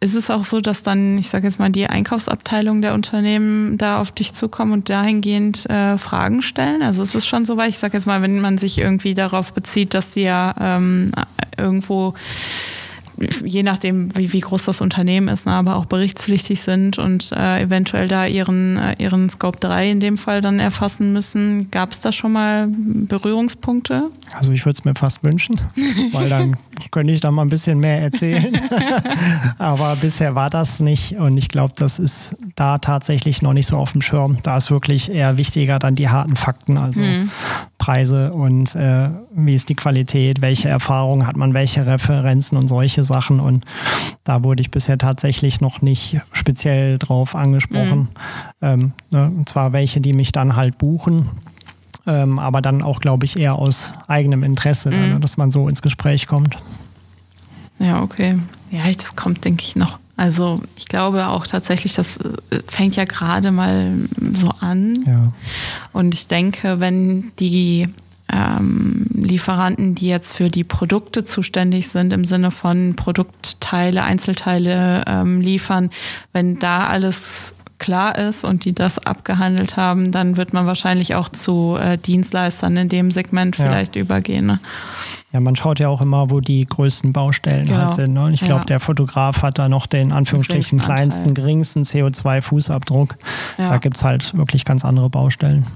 Ist 0.00 0.14
es 0.14 0.30
auch 0.30 0.42
so, 0.42 0.60
dass 0.60 0.82
dann, 0.82 1.16
ich 1.18 1.28
sage 1.28 1.46
jetzt 1.46 1.58
mal, 1.58 1.70
die 1.70 1.86
Einkaufsabteilung 1.86 2.82
der 2.82 2.94
Unternehmen 2.94 3.78
da 3.78 4.00
auf 4.00 4.10
dich 4.10 4.32
zukommen 4.32 4.72
und 4.72 4.88
dahingehend 4.88 5.68
äh, 5.70 5.96
Fragen 5.96 6.42
stellen? 6.42 6.82
Also 6.82 7.02
es 7.02 7.14
ist 7.14 7.26
schon 7.26 7.44
so 7.44 7.56
weit, 7.56 7.70
ich 7.70 7.78
sage 7.78 7.96
jetzt 7.96 8.06
mal, 8.06 8.22
wenn 8.22 8.40
man 8.40 8.58
sich 8.58 8.78
irgendwie 8.78 9.14
darauf 9.14 9.52
bezieht, 9.52 9.94
dass 9.94 10.10
die 10.10 10.22
ja 10.22 10.54
ähm, 10.58 11.12
irgendwo 11.56 12.14
je 13.44 13.62
nachdem, 13.62 14.14
wie, 14.16 14.32
wie 14.32 14.40
groß 14.40 14.64
das 14.64 14.80
Unternehmen 14.80 15.28
ist, 15.28 15.46
ne, 15.46 15.52
aber 15.52 15.76
auch 15.76 15.86
berichtspflichtig 15.86 16.60
sind 16.60 16.98
und 16.98 17.32
äh, 17.32 17.62
eventuell 17.62 18.08
da 18.08 18.26
ihren, 18.26 18.76
äh, 18.76 18.94
ihren 18.98 19.28
Scope 19.30 19.58
3 19.60 19.90
in 19.90 20.00
dem 20.00 20.18
Fall 20.18 20.40
dann 20.40 20.60
erfassen 20.60 21.12
müssen. 21.12 21.70
Gab 21.70 21.92
es 21.92 22.00
da 22.00 22.12
schon 22.12 22.32
mal 22.32 22.68
Berührungspunkte? 22.68 24.10
Also 24.34 24.52
ich 24.52 24.64
würde 24.64 24.78
es 24.78 24.84
mir 24.84 24.94
fast 24.94 25.24
wünschen, 25.24 25.60
weil 26.12 26.28
dann 26.28 26.56
könnte 26.90 27.12
ich 27.12 27.20
da 27.20 27.30
mal 27.30 27.42
ein 27.42 27.48
bisschen 27.48 27.78
mehr 27.78 28.00
erzählen. 28.00 28.58
Aber 29.58 29.96
bisher 29.96 30.34
war 30.34 30.50
das 30.50 30.80
nicht 30.80 31.16
und 31.18 31.36
ich 31.36 31.48
glaube, 31.48 31.74
das 31.76 31.98
ist 31.98 32.36
da 32.56 32.78
tatsächlich 32.78 33.42
noch 33.42 33.52
nicht 33.52 33.66
so 33.66 33.76
auf 33.76 33.92
dem 33.92 34.02
Schirm. 34.02 34.38
Da 34.42 34.56
ist 34.56 34.70
wirklich 34.70 35.10
eher 35.10 35.36
wichtiger 35.36 35.78
dann 35.78 35.94
die 35.94 36.08
harten 36.08 36.36
Fakten, 36.36 36.76
also 36.76 37.02
Preise 37.82 38.32
und 38.32 38.76
äh, 38.76 39.08
wie 39.34 39.54
ist 39.54 39.68
die 39.68 39.74
Qualität, 39.74 40.40
welche 40.40 40.68
Erfahrungen 40.68 41.26
hat 41.26 41.36
man, 41.36 41.52
welche 41.52 41.84
Referenzen 41.84 42.56
und 42.56 42.68
solche 42.68 43.02
Sachen. 43.02 43.11
Und 43.40 43.64
da 44.24 44.42
wurde 44.42 44.60
ich 44.60 44.70
bisher 44.70 44.98
tatsächlich 44.98 45.60
noch 45.60 45.82
nicht 45.82 46.20
speziell 46.32 46.98
drauf 46.98 47.34
angesprochen. 47.34 48.08
Ähm, 48.60 48.92
ne, 49.10 49.26
und 49.26 49.48
zwar 49.48 49.72
welche, 49.72 50.00
die 50.00 50.12
mich 50.12 50.32
dann 50.32 50.56
halt 50.56 50.78
buchen. 50.78 51.28
Ähm, 52.06 52.38
aber 52.38 52.60
dann 52.60 52.82
auch, 52.82 53.00
glaube 53.00 53.24
ich, 53.24 53.36
eher 53.36 53.54
aus 53.56 53.92
eigenem 54.08 54.42
Interesse, 54.42 54.90
dann, 54.90 55.14
ne, 55.14 55.20
dass 55.20 55.36
man 55.36 55.50
so 55.50 55.68
ins 55.68 55.82
Gespräch 55.82 56.26
kommt. 56.26 56.56
Ja, 57.78 58.02
okay. 58.02 58.38
Ja, 58.70 58.90
das 58.90 59.16
kommt, 59.16 59.44
denke 59.44 59.62
ich, 59.64 59.76
noch. 59.76 59.98
Also 60.16 60.60
ich 60.76 60.86
glaube 60.86 61.26
auch 61.28 61.46
tatsächlich, 61.46 61.94
das 61.94 62.18
äh, 62.18 62.32
fängt 62.66 62.96
ja 62.96 63.04
gerade 63.04 63.50
mal 63.50 63.92
so 64.34 64.50
an. 64.60 64.94
Ja. 65.06 65.32
Und 65.92 66.14
ich 66.14 66.26
denke, 66.26 66.80
wenn 66.80 67.32
die 67.38 67.88
ähm, 68.32 69.06
Lieferanten, 69.14 69.94
die 69.94 70.08
jetzt 70.08 70.32
für 70.36 70.48
die 70.48 70.64
Produkte 70.64 71.24
zuständig 71.24 71.88
sind, 71.88 72.12
im 72.12 72.24
Sinne 72.24 72.50
von 72.50 72.94
Produktteile, 72.96 74.02
Einzelteile 74.02 75.04
ähm, 75.06 75.40
liefern, 75.40 75.90
wenn 76.32 76.58
da 76.58 76.86
alles 76.86 77.54
klar 77.78 78.16
ist 78.16 78.44
und 78.44 78.64
die 78.64 78.74
das 78.74 78.98
abgehandelt 79.04 79.76
haben, 79.76 80.12
dann 80.12 80.36
wird 80.36 80.52
man 80.52 80.66
wahrscheinlich 80.66 81.16
auch 81.16 81.28
zu 81.28 81.76
äh, 81.80 81.98
Dienstleistern 81.98 82.76
in 82.76 82.88
dem 82.88 83.10
Segment 83.10 83.58
Ja. 83.58 83.64
vielleicht 83.64 83.96
übergehen. 83.96 84.46
Ne? 84.46 84.60
ja, 85.32 85.40
man 85.40 85.56
schaut 85.56 85.80
ja 85.80 85.88
auch 85.88 86.00
immer, 86.00 86.30
wo 86.30 86.38
die 86.38 86.64
größten 86.64 87.12
Baustellen 87.12 87.66
Genau. 87.66 87.80
halt 87.80 87.90
sind. 87.90 88.12
Ne? 88.12 88.24
Und 88.26 88.34
ich 88.34 88.40
glaube, 88.40 88.60
Ja. 88.60 88.66
der 88.66 88.78
Fotograf 88.80 89.42
hat 89.42 89.58
da 89.58 89.68
noch 89.68 89.86
den 89.86 90.12
Anführungsstrichen 90.12 90.78
kleinsten, 90.78 91.34
geringsten 91.34 91.82
CO2-Fußabdruck. 91.82 93.16
Ja. 93.58 93.68
Da 93.68 93.78
gibt 93.78 93.96
es 93.96 94.04
halt 94.04 94.36
wirklich 94.36 94.64
ganz 94.64 94.84
andere 94.84 95.10
Baustellen. 95.10 95.66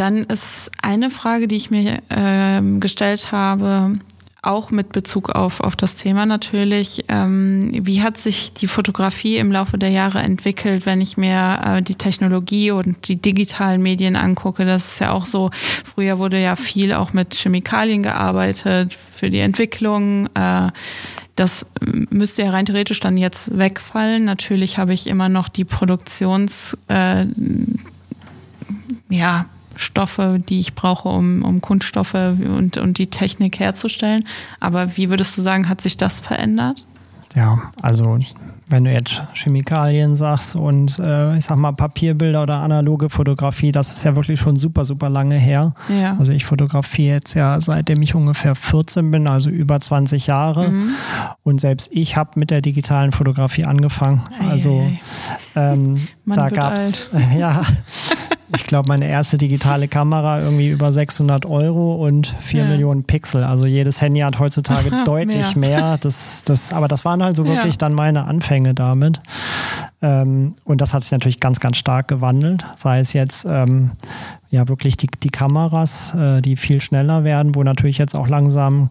Dann 0.00 0.24
ist 0.24 0.70
eine 0.80 1.10
Frage, 1.10 1.46
die 1.46 1.56
ich 1.56 1.70
mir 1.70 1.98
ähm, 2.08 2.80
gestellt 2.80 3.32
habe, 3.32 3.98
auch 4.40 4.70
mit 4.70 4.92
Bezug 4.92 5.28
auf, 5.28 5.60
auf 5.60 5.76
das 5.76 5.94
Thema 5.94 6.24
natürlich. 6.24 7.04
Ähm, 7.08 7.70
wie 7.74 8.00
hat 8.00 8.16
sich 8.16 8.54
die 8.54 8.66
Fotografie 8.66 9.36
im 9.36 9.52
Laufe 9.52 9.76
der 9.76 9.90
Jahre 9.90 10.20
entwickelt, 10.20 10.86
wenn 10.86 11.02
ich 11.02 11.18
mir 11.18 11.60
äh, 11.62 11.82
die 11.82 11.96
Technologie 11.96 12.70
und 12.70 13.08
die 13.08 13.16
digitalen 13.16 13.82
Medien 13.82 14.16
angucke? 14.16 14.64
Das 14.64 14.86
ist 14.86 15.00
ja 15.00 15.12
auch 15.12 15.26
so, 15.26 15.50
früher 15.84 16.18
wurde 16.18 16.40
ja 16.40 16.56
viel 16.56 16.94
auch 16.94 17.12
mit 17.12 17.34
Chemikalien 17.34 18.00
gearbeitet 18.00 18.94
für 19.12 19.28
die 19.28 19.40
Entwicklung. 19.40 20.30
Äh, 20.34 20.70
das 21.36 21.72
müsste 22.08 22.44
ja 22.44 22.52
rein 22.52 22.64
theoretisch 22.64 23.00
dann 23.00 23.18
jetzt 23.18 23.58
wegfallen. 23.58 24.24
Natürlich 24.24 24.78
habe 24.78 24.94
ich 24.94 25.06
immer 25.08 25.28
noch 25.28 25.50
die 25.50 25.66
Produktions, 25.66 26.74
äh, 26.88 27.26
ja, 29.10 29.44
Stoffe, 29.80 30.40
die 30.48 30.60
ich 30.60 30.74
brauche, 30.74 31.08
um, 31.08 31.42
um 31.42 31.60
Kunststoffe 31.60 32.14
und, 32.14 32.76
und 32.76 32.98
die 32.98 33.08
Technik 33.08 33.58
herzustellen. 33.58 34.24
Aber 34.60 34.96
wie 34.96 35.10
würdest 35.10 35.36
du 35.36 35.42
sagen, 35.42 35.68
hat 35.68 35.80
sich 35.80 35.96
das 35.96 36.20
verändert? 36.20 36.84
Ja, 37.34 37.70
also 37.80 38.18
wenn 38.70 38.84
du 38.84 38.92
jetzt 38.92 39.20
Chemikalien 39.34 40.14
sagst 40.14 40.54
und 40.54 40.98
äh, 41.00 41.36
ich 41.36 41.44
sag 41.44 41.58
mal 41.58 41.72
Papierbilder 41.72 42.42
oder 42.42 42.58
analoge 42.58 43.10
Fotografie, 43.10 43.72
das 43.72 43.92
ist 43.92 44.04
ja 44.04 44.14
wirklich 44.14 44.38
schon 44.38 44.56
super, 44.56 44.84
super 44.84 45.10
lange 45.10 45.36
her. 45.36 45.74
Ja. 45.88 46.16
Also 46.18 46.32
ich 46.32 46.44
fotografiere 46.44 47.16
jetzt 47.16 47.34
ja 47.34 47.60
seitdem 47.60 48.00
ich 48.02 48.14
ungefähr 48.14 48.54
14 48.54 49.10
bin, 49.10 49.26
also 49.26 49.50
über 49.50 49.80
20 49.80 50.28
Jahre. 50.28 50.72
Mhm. 50.72 50.90
Und 51.42 51.60
selbst 51.60 51.90
ich 51.92 52.16
habe 52.16 52.30
mit 52.36 52.50
der 52.50 52.62
digitalen 52.62 53.12
Fotografie 53.12 53.64
angefangen. 53.64 54.22
Ei, 54.38 54.48
also 54.48 54.84
ähm, 55.56 55.96
da 56.36 56.48
gab 56.48 56.74
es, 56.74 57.08
ja, 57.38 57.62
ich 58.54 58.64
glaube, 58.64 58.88
meine 58.88 59.08
erste 59.08 59.38
digitale 59.38 59.88
Kamera 59.88 60.40
irgendwie 60.40 60.68
über 60.68 60.92
600 60.92 61.46
Euro 61.46 61.94
und 61.94 62.26
4 62.40 62.62
ja. 62.62 62.68
Millionen 62.68 63.04
Pixel. 63.04 63.44
Also 63.44 63.66
jedes 63.66 64.00
Handy 64.00 64.20
hat 64.20 64.38
heutzutage 64.38 64.90
deutlich 65.04 65.56
mehr. 65.56 65.78
mehr. 65.80 65.98
Das, 65.98 66.42
das, 66.44 66.72
aber 66.72 66.88
das 66.88 67.04
waren 67.04 67.22
halt 67.22 67.36
so 67.36 67.44
wirklich 67.44 67.74
ja. 67.74 67.78
dann 67.78 67.94
meine 67.94 68.24
Anfänge 68.24 68.74
damit. 68.74 69.20
Ähm, 70.02 70.54
und 70.64 70.80
das 70.80 70.94
hat 70.94 71.02
sich 71.02 71.12
natürlich 71.12 71.40
ganz, 71.40 71.60
ganz 71.60 71.76
stark 71.76 72.08
gewandelt. 72.08 72.64
Sei 72.76 73.00
es 73.00 73.12
jetzt 73.12 73.46
ähm, 73.48 73.90
ja 74.50 74.66
wirklich 74.68 74.96
die, 74.96 75.08
die 75.22 75.28
Kameras, 75.28 76.14
äh, 76.14 76.40
die 76.40 76.56
viel 76.56 76.80
schneller 76.80 77.22
werden, 77.24 77.54
wo 77.54 77.62
natürlich 77.62 77.98
jetzt 77.98 78.16
auch 78.16 78.28
langsam 78.28 78.88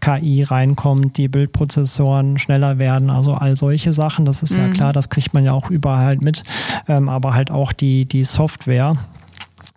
KI 0.00 0.42
reinkommt, 0.42 1.16
die 1.16 1.28
Bildprozessoren 1.28 2.38
schneller 2.38 2.78
werden, 2.78 3.10
also 3.10 3.34
all 3.34 3.56
solche 3.56 3.92
Sachen, 3.92 4.24
das 4.24 4.42
ist 4.42 4.56
mhm. 4.56 4.60
ja 4.60 4.68
klar, 4.68 4.92
das 4.92 5.08
kriegt 5.08 5.34
man 5.34 5.44
ja 5.44 5.52
auch 5.52 5.70
überall 5.70 6.04
halt 6.04 6.24
mit, 6.24 6.42
ähm, 6.88 7.08
aber 7.08 7.34
halt 7.34 7.50
auch 7.50 7.72
die, 7.72 8.06
die 8.06 8.24
Software. 8.24 8.96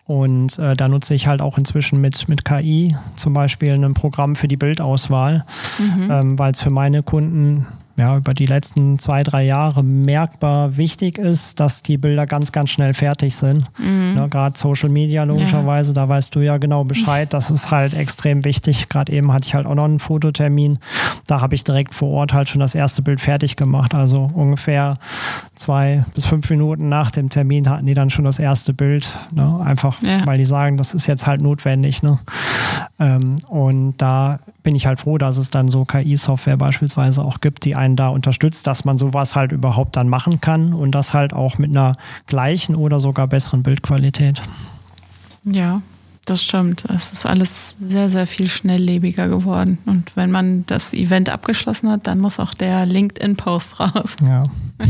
Und 0.06 0.60
äh, 0.60 0.76
da 0.76 0.90
nutze 0.90 1.14
ich 1.14 1.28
halt 1.28 1.42
auch 1.42 1.58
inzwischen 1.58 2.02
mit, 2.02 2.28
mit 2.28 2.44
KI 2.44 2.96
zum 3.16 3.34
Beispiel 3.34 3.74
ein 3.74 3.94
Programm 3.94 4.36
für 4.36 4.50
die 4.50 4.58
Bildauswahl, 4.58 5.46
mhm. 5.80 6.12
ähm, 6.12 6.40
weil 6.40 6.52
es 6.52 6.62
für 6.62 6.74
meine 6.74 7.04
Kunden 7.04 7.68
ja, 7.96 8.18
über 8.18 8.34
die 8.34 8.48
letzten 8.48 8.98
zwei, 8.98 9.24
drei 9.24 9.44
Jahre 9.44 9.84
merkbar 9.84 10.78
wichtig 10.78 11.20
ist, 11.20 11.60
dass 11.60 11.84
die 11.84 11.98
Bilder 11.98 12.26
ganz, 12.26 12.52
ganz 12.52 12.72
schnell 12.72 12.96
fertig 12.96 13.36
sind. 13.36 13.66
Mhm. 13.78 14.16
Ne, 14.16 14.28
Gerade 14.30 14.58
Social 14.58 14.90
Media 14.90 15.24
logischerweise, 15.24 15.92
ja. 15.92 15.96
da 15.96 16.10
weißt 16.10 16.34
du 16.34 16.40
ja 16.40 16.58
genau 16.58 16.84
Bescheid. 16.86 17.32
Das 17.34 17.52
ist 17.52 17.70
halt 17.70 17.94
extrem 17.94 18.44
wichtig. 18.46 18.90
Gerade 18.90 19.14
eben 19.14 19.32
hatte 19.32 19.46
ich 19.46 19.54
halt 19.54 19.68
auch 19.68 19.76
noch 19.76 19.84
einen 19.84 20.00
Fototermin. 20.00 20.80
Da 21.28 21.40
habe 21.40 21.54
ich 21.54 21.64
direkt 21.64 21.94
vor 21.94 22.10
Ort 22.10 22.34
halt 22.34 22.50
schon 22.50 22.62
das 22.62 22.74
erste 22.74 23.04
Bild 23.04 23.22
fertig 23.22 23.58
gemacht. 23.58 23.94
Also 23.94 24.28
ungefähr 24.34 24.98
zwei 25.54 26.04
bis 26.16 26.26
fünf 26.26 26.50
Minuten 26.50 26.90
nach 26.90 27.12
dem 27.12 27.30
Termin 27.30 27.70
hatten 27.70 27.86
die 27.86 27.94
dann 27.94 28.10
schon 28.10 28.26
das 28.26 28.40
erste 28.40 28.74
Bild. 28.74 29.08
Ne? 29.36 29.62
Einfach, 29.64 30.02
ja. 30.02 30.26
weil 30.26 30.40
die 30.40 30.46
sagen, 30.46 30.78
das 30.78 30.96
ist 30.96 31.06
jetzt 31.06 31.28
halt 31.28 31.42
notwendig. 31.42 32.02
Ne? 32.02 32.18
Ähm, 33.00 33.36
und 33.50 33.98
da 33.98 34.40
bin 34.64 34.76
ich 34.76 34.86
halt 34.86 35.00
froh, 35.00 35.18
dass 35.18 35.38
es 35.38 35.50
dann 35.50 35.68
so 35.68 35.86
KI-Software 35.86 36.58
beispielsweise 36.58 37.24
auch 37.24 37.42
gibt, 37.42 37.66
die 37.66 37.76
einen 37.84 37.96
da 37.96 38.10
unterstützt, 38.10 38.68
dass 38.68 38.86
man 38.86 38.98
sowas 38.98 39.36
halt 39.36 39.52
überhaupt 39.52 39.96
dann 39.96 40.10
machen 40.10 40.42
kann 40.42 40.74
und 40.74 40.92
das 40.92 41.14
halt 41.14 41.34
auch 41.34 41.58
mit 41.58 41.72
einer 41.72 41.96
gleichen 42.28 42.76
oder 42.76 43.00
sogar 43.00 43.28
besseren 43.28 43.64
Bildqualität. 43.64 44.42
Ja, 45.44 45.82
das 46.26 46.42
stimmt. 46.42 46.86
Es 46.86 47.12
ist 47.12 47.26
alles 47.26 47.76
sehr, 47.80 48.10
sehr 48.10 48.26
viel 48.26 48.48
schnelllebiger 48.48 49.28
geworden. 49.28 49.78
Und 49.86 50.16
wenn 50.16 50.32
man 50.32 50.66
das 50.68 50.94
Event 50.94 51.30
abgeschlossen 51.30 51.90
hat, 51.90 52.08
dann 52.08 52.20
muss 52.20 52.40
auch 52.40 52.54
der 52.54 52.86
LinkedIn-Post 52.86 53.80
raus. 53.80 54.16
Ja. 54.26 54.44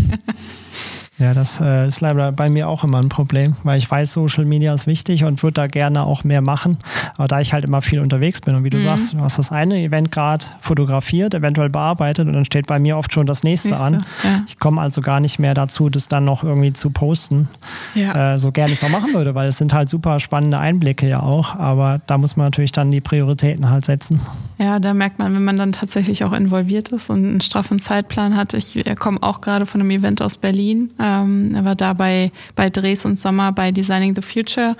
Ja, 1.19 1.33
das 1.33 1.61
äh, 1.61 1.87
ist 1.87 2.01
leider 2.01 2.31
bei 2.31 2.49
mir 2.49 2.67
auch 2.67 2.83
immer 2.83 2.97
ein 2.97 3.09
Problem, 3.09 3.55
weil 3.63 3.77
ich 3.77 3.89
weiß, 3.89 4.13
Social 4.13 4.45
Media 4.45 4.73
ist 4.73 4.87
wichtig 4.87 5.23
und 5.25 5.43
würde 5.43 5.53
da 5.53 5.67
gerne 5.67 6.03
auch 6.03 6.23
mehr 6.23 6.41
machen. 6.41 6.77
Aber 7.17 7.27
da 7.27 7.39
ich 7.39 7.53
halt 7.53 7.65
immer 7.65 7.83
viel 7.83 7.99
unterwegs 7.99 8.41
bin 8.41 8.55
und 8.55 8.63
wie 8.63 8.71
du 8.71 8.77
mhm. 8.77 8.81
sagst, 8.81 9.13
du 9.13 9.19
hast 9.19 9.37
das 9.37 9.51
eine 9.51 9.79
Event 9.79 10.11
gerade 10.11 10.43
fotografiert, 10.59 11.35
eventuell 11.35 11.69
bearbeitet 11.69 12.27
und 12.27 12.33
dann 12.33 12.45
steht 12.45 12.65
bei 12.65 12.79
mir 12.79 12.97
oft 12.97 13.13
schon 13.13 13.27
das 13.27 13.43
nächste, 13.43 13.69
nächste 13.69 13.85
an. 13.85 14.05
Ja. 14.23 14.43
Ich 14.47 14.57
komme 14.57 14.81
also 14.81 15.01
gar 15.01 15.19
nicht 15.19 15.37
mehr 15.37 15.53
dazu, 15.53 15.89
das 15.89 16.07
dann 16.07 16.25
noch 16.25 16.43
irgendwie 16.43 16.73
zu 16.73 16.89
posten. 16.89 17.47
Ja. 17.93 18.33
Äh, 18.33 18.39
so 18.39 18.51
gerne 18.51 18.73
ich 18.73 18.81
es 18.81 18.83
auch 18.83 18.89
machen 18.89 19.13
würde, 19.13 19.35
weil 19.35 19.47
es 19.47 19.59
sind 19.59 19.71
halt 19.71 19.89
super 19.89 20.19
spannende 20.19 20.57
Einblicke 20.57 21.07
ja 21.07 21.21
auch. 21.21 21.55
Aber 21.55 22.01
da 22.07 22.17
muss 22.17 22.37
man 22.37 22.47
natürlich 22.47 22.71
dann 22.71 22.89
die 22.89 23.01
Prioritäten 23.01 23.69
halt 23.69 23.85
setzen. 23.85 24.19
Ja, 24.57 24.79
da 24.79 24.95
merkt 24.95 25.19
man, 25.19 25.35
wenn 25.35 25.43
man 25.43 25.57
dann 25.57 25.73
tatsächlich 25.73 26.23
auch 26.23 26.33
involviert 26.33 26.89
ist 26.89 27.11
und 27.11 27.23
einen 27.23 27.41
straffen 27.41 27.79
Zeitplan 27.79 28.35
hat. 28.35 28.55
Ich 28.55 28.83
komme 28.97 29.21
auch 29.21 29.41
gerade 29.41 29.67
von 29.67 29.79
einem 29.79 29.91
Event 29.91 30.21
aus 30.21 30.37
Berlin. 30.37 30.89
Ähm, 31.03 31.53
er 31.53 31.65
war 31.65 31.75
da 31.75 31.91
bei, 31.91 32.31
bei 32.55 32.69
Dres 32.69 33.03
und 33.03 33.19
Sommer 33.19 33.51
bei 33.51 33.71
Designing 33.71 34.15
the 34.15 34.21
Future 34.21 34.77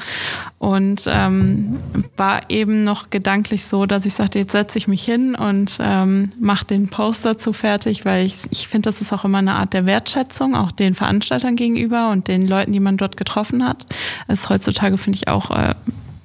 und 0.57 1.03
ähm, 1.07 1.77
war 2.15 2.39
eben 2.49 2.85
noch 2.85 3.09
gedanklich 3.09 3.65
so, 3.65 3.85
dass 3.85 4.05
ich 4.05 4.13
sagte, 4.13 4.39
jetzt 4.39 4.53
setze 4.53 4.77
ich 4.77 4.87
mich 4.87 5.03
hin 5.03 5.35
und 5.35 5.77
ähm, 5.81 6.29
mache 6.39 6.65
den 6.65 6.87
Post 6.87 7.25
dazu 7.25 7.51
fertig, 7.51 8.05
weil 8.05 8.25
ich, 8.25 8.47
ich 8.51 8.69
finde, 8.69 8.87
das 8.87 9.01
ist 9.01 9.11
auch 9.11 9.25
immer 9.25 9.39
eine 9.39 9.55
Art 9.55 9.73
der 9.73 9.85
Wertschätzung, 9.85 10.55
auch 10.55 10.71
den 10.71 10.95
Veranstaltern 10.95 11.57
gegenüber 11.57 12.09
und 12.12 12.29
den 12.29 12.47
Leuten, 12.47 12.71
die 12.71 12.79
man 12.79 12.95
dort 12.95 13.17
getroffen 13.17 13.67
hat. 13.67 13.86
Das 14.27 14.41
ist 14.41 14.49
heutzutage, 14.49 14.97
finde 14.97 15.17
ich, 15.17 15.27
auch 15.27 15.51
äh, 15.51 15.75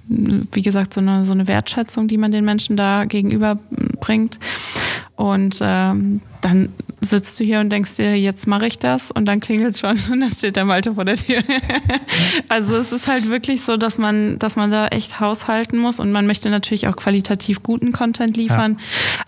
wie 0.08 0.62
gesagt, 0.62 0.94
so 0.94 1.00
eine, 1.00 1.24
so 1.24 1.32
eine 1.32 1.48
Wertschätzung, 1.48 2.08
die 2.08 2.16
man 2.16 2.32
den 2.32 2.44
Menschen 2.44 2.76
da 2.76 3.04
gegenüberbringt. 3.04 4.38
Und 5.18 5.58
ähm, 5.60 6.20
dann 6.42 6.68
sitzt 7.00 7.40
du 7.40 7.44
hier 7.44 7.58
und 7.58 7.70
denkst 7.70 7.96
dir, 7.96 8.16
jetzt 8.16 8.46
mache 8.46 8.68
ich 8.68 8.78
das 8.78 9.10
und 9.10 9.24
dann 9.24 9.40
klingelt 9.40 9.70
es 9.70 9.80
schon 9.80 9.98
und 10.12 10.20
dann 10.20 10.32
steht 10.32 10.54
der 10.54 10.64
Malte 10.64 10.94
vor 10.94 11.04
der 11.04 11.16
Tür. 11.16 11.42
also 12.48 12.76
es 12.76 12.92
ist 12.92 13.08
halt 13.08 13.28
wirklich 13.28 13.62
so, 13.62 13.76
dass 13.76 13.98
man, 13.98 14.38
dass 14.38 14.54
man 14.54 14.70
da 14.70 14.86
echt 14.86 15.18
haushalten 15.18 15.76
muss 15.76 15.98
und 15.98 16.12
man 16.12 16.28
möchte 16.28 16.50
natürlich 16.50 16.86
auch 16.86 16.94
qualitativ 16.94 17.64
guten 17.64 17.90
Content 17.90 18.36
liefern. 18.36 18.78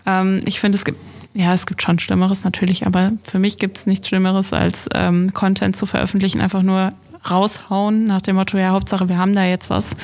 Ja. 0.05 0.21
Ähm, 0.21 0.41
ich 0.45 0.61
finde, 0.61 0.77
es 0.77 0.85
gibt 0.85 0.97
ja, 1.33 1.53
es 1.53 1.65
gibt 1.65 1.81
schon 1.81 1.99
Schlimmeres 1.99 2.45
natürlich, 2.45 2.85
aber 2.85 3.11
für 3.23 3.39
mich 3.39 3.57
gibt 3.57 3.77
es 3.77 3.85
nichts 3.85 4.07
Schlimmeres, 4.07 4.53
als 4.53 4.87
ähm, 4.93 5.33
Content 5.33 5.75
zu 5.75 5.85
veröffentlichen, 5.85 6.39
einfach 6.41 6.61
nur 6.61 6.93
raushauen, 7.29 8.05
nach 8.05 8.21
dem 8.21 8.35
Motto, 8.35 8.57
ja, 8.57 8.69
Hauptsache, 8.69 9.07
wir 9.09 9.17
haben 9.17 9.35
da 9.35 9.45
jetzt 9.45 9.69
was. 9.69 9.95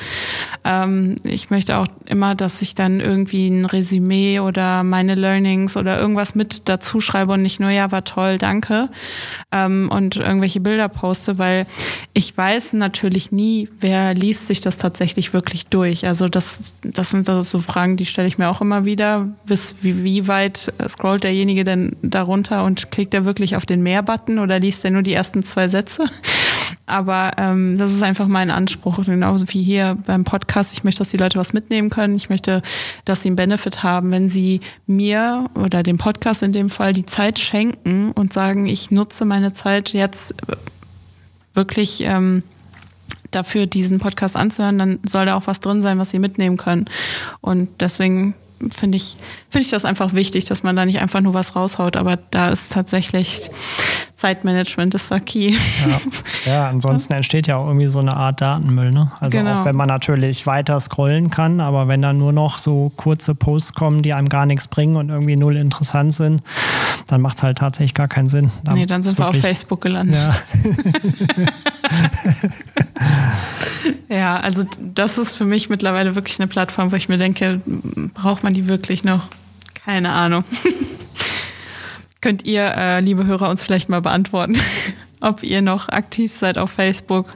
Ähm, 0.64 1.16
ich 1.24 1.50
möchte 1.50 1.76
auch 1.78 1.86
immer, 2.04 2.34
dass 2.34 2.62
ich 2.62 2.74
dann 2.74 3.00
irgendwie 3.00 3.48
ein 3.48 3.64
Resümee 3.64 4.40
oder 4.40 4.84
meine 4.84 5.14
Learnings 5.14 5.76
oder 5.76 5.98
irgendwas 5.98 6.34
mit 6.34 6.68
dazu 6.68 7.00
schreibe 7.00 7.32
und 7.32 7.42
nicht 7.42 7.60
nur, 7.60 7.70
ja, 7.70 7.90
war 7.90 8.04
toll, 8.04 8.38
danke. 8.38 8.88
Ähm, 9.50 9.88
und 9.90 10.16
irgendwelche 10.16 10.60
Bilder 10.60 10.88
poste, 10.88 11.38
weil 11.38 11.66
ich 12.12 12.36
weiß 12.36 12.74
natürlich 12.74 13.32
nie, 13.32 13.68
wer 13.80 14.14
liest 14.14 14.46
sich 14.46 14.60
das 14.60 14.76
tatsächlich 14.76 15.32
wirklich 15.32 15.66
durch. 15.66 16.06
Also 16.06 16.28
das, 16.28 16.74
das 16.82 17.10
sind 17.10 17.26
so 17.26 17.60
Fragen, 17.60 17.96
die 17.96 18.06
stelle 18.06 18.28
ich 18.28 18.38
mir 18.38 18.48
auch 18.48 18.60
immer 18.60 18.84
wieder. 18.84 19.28
Bis 19.46 19.76
wie, 19.82 20.04
wie 20.04 20.28
weit 20.28 20.72
scrollt 20.88 21.24
derjenige 21.24 21.64
denn 21.64 21.96
darunter 22.02 22.64
und 22.64 22.90
klickt 22.90 23.14
er 23.14 23.24
wirklich 23.24 23.56
auf 23.56 23.66
den 23.66 23.82
Mehr-Button 23.82 24.38
oder 24.38 24.58
liest 24.58 24.84
er 24.84 24.90
nur 24.90 25.02
die 25.02 25.14
ersten 25.14 25.42
zwei 25.42 25.68
Sätze? 25.68 26.08
Aber 26.86 27.32
ähm, 27.36 27.76
das 27.76 27.92
ist 27.92 28.02
einfach 28.02 28.26
mein 28.26 28.50
Anspruch, 28.50 29.04
genauso 29.04 29.46
wie 29.48 29.62
hier 29.62 29.96
beim 30.06 30.24
Podcast. 30.24 30.72
Ich 30.72 30.84
möchte, 30.84 30.98
dass 31.00 31.08
die 31.08 31.16
Leute 31.16 31.38
was 31.38 31.52
mitnehmen 31.52 31.90
können. 31.90 32.16
Ich 32.16 32.30
möchte, 32.30 32.62
dass 33.04 33.22
sie 33.22 33.28
einen 33.28 33.36
Benefit 33.36 33.82
haben, 33.82 34.10
wenn 34.10 34.28
sie 34.28 34.60
mir 34.86 35.50
oder 35.54 35.82
dem 35.82 35.98
Podcast 35.98 36.42
in 36.42 36.52
dem 36.52 36.70
Fall 36.70 36.92
die 36.92 37.06
Zeit 37.06 37.38
schenken 37.38 38.12
und 38.12 38.32
sagen, 38.32 38.66
ich 38.66 38.90
nutze 38.90 39.24
meine 39.24 39.52
Zeit 39.52 39.92
jetzt 39.92 40.34
wirklich 41.54 42.02
ähm, 42.02 42.42
dafür, 43.30 43.66
diesen 43.66 43.98
Podcast 43.98 44.36
anzuhören, 44.36 44.78
dann 44.78 44.98
soll 45.04 45.26
da 45.26 45.34
auch 45.34 45.46
was 45.46 45.60
drin 45.60 45.82
sein, 45.82 45.98
was 45.98 46.10
sie 46.10 46.18
mitnehmen 46.18 46.56
können. 46.56 46.86
Und 47.40 47.68
deswegen 47.80 48.34
finde 48.74 48.96
ich, 48.96 49.16
finde 49.48 49.64
ich 49.64 49.70
das 49.70 49.84
einfach 49.84 50.14
wichtig, 50.14 50.44
dass 50.46 50.62
man 50.62 50.76
da 50.76 50.84
nicht 50.84 51.00
einfach 51.00 51.20
nur 51.20 51.34
was 51.34 51.54
raushaut, 51.56 51.96
aber 51.96 52.18
da 52.30 52.50
ist 52.50 52.72
tatsächlich 52.72 53.50
Zeitmanagement 54.18 54.96
ist 54.96 55.12
da 55.12 55.20
key. 55.20 55.54
Ja, 56.44 56.52
ja 56.52 56.68
ansonsten 56.68 57.12
entsteht 57.14 57.46
ja 57.46 57.56
auch 57.56 57.66
irgendwie 57.66 57.86
so 57.86 58.00
eine 58.00 58.16
Art 58.16 58.40
Datenmüll. 58.40 58.90
Ne? 58.90 59.12
Also 59.20 59.38
genau. 59.38 59.60
auch 59.60 59.64
wenn 59.64 59.76
man 59.76 59.86
natürlich 59.86 60.44
weiter 60.44 60.80
scrollen 60.80 61.30
kann, 61.30 61.60
aber 61.60 61.86
wenn 61.86 62.02
dann 62.02 62.18
nur 62.18 62.32
noch 62.32 62.58
so 62.58 62.90
kurze 62.96 63.36
Posts 63.36 63.74
kommen, 63.74 64.02
die 64.02 64.12
einem 64.12 64.28
gar 64.28 64.44
nichts 64.44 64.66
bringen 64.66 64.96
und 64.96 65.10
irgendwie 65.10 65.36
null 65.36 65.56
interessant 65.56 66.14
sind, 66.14 66.42
dann 67.08 67.22
macht 67.22 67.38
es 67.38 67.42
halt 67.42 67.58
tatsächlich 67.58 67.94
gar 67.94 68.06
keinen 68.06 68.28
Sinn. 68.28 68.50
Da 68.64 68.74
nee, 68.74 68.86
dann 68.86 69.02
sind 69.02 69.18
wir 69.18 69.28
auf 69.28 69.36
Facebook 69.36 69.80
gelandet. 69.80 70.14
Ja. 70.14 70.36
ja, 74.16 74.40
also 74.40 74.64
das 74.94 75.16
ist 75.16 75.34
für 75.34 75.46
mich 75.46 75.70
mittlerweile 75.70 76.14
wirklich 76.14 76.38
eine 76.38 76.48
Plattform, 76.48 76.92
wo 76.92 76.96
ich 76.96 77.08
mir 77.08 77.16
denke, 77.16 77.60
braucht 78.14 78.44
man 78.44 78.52
die 78.52 78.68
wirklich 78.68 79.04
noch? 79.04 79.26
Keine 79.84 80.12
Ahnung. 80.12 80.44
Könnt 82.20 82.44
ihr, 82.44 82.74
äh, 82.76 83.00
liebe 83.00 83.24
Hörer, 83.24 83.48
uns 83.48 83.62
vielleicht 83.62 83.88
mal 83.88 84.02
beantworten, 84.02 84.58
ob 85.22 85.42
ihr 85.42 85.62
noch 85.62 85.88
aktiv 85.88 86.30
seid 86.32 86.58
auf 86.58 86.70
Facebook? 86.70 87.32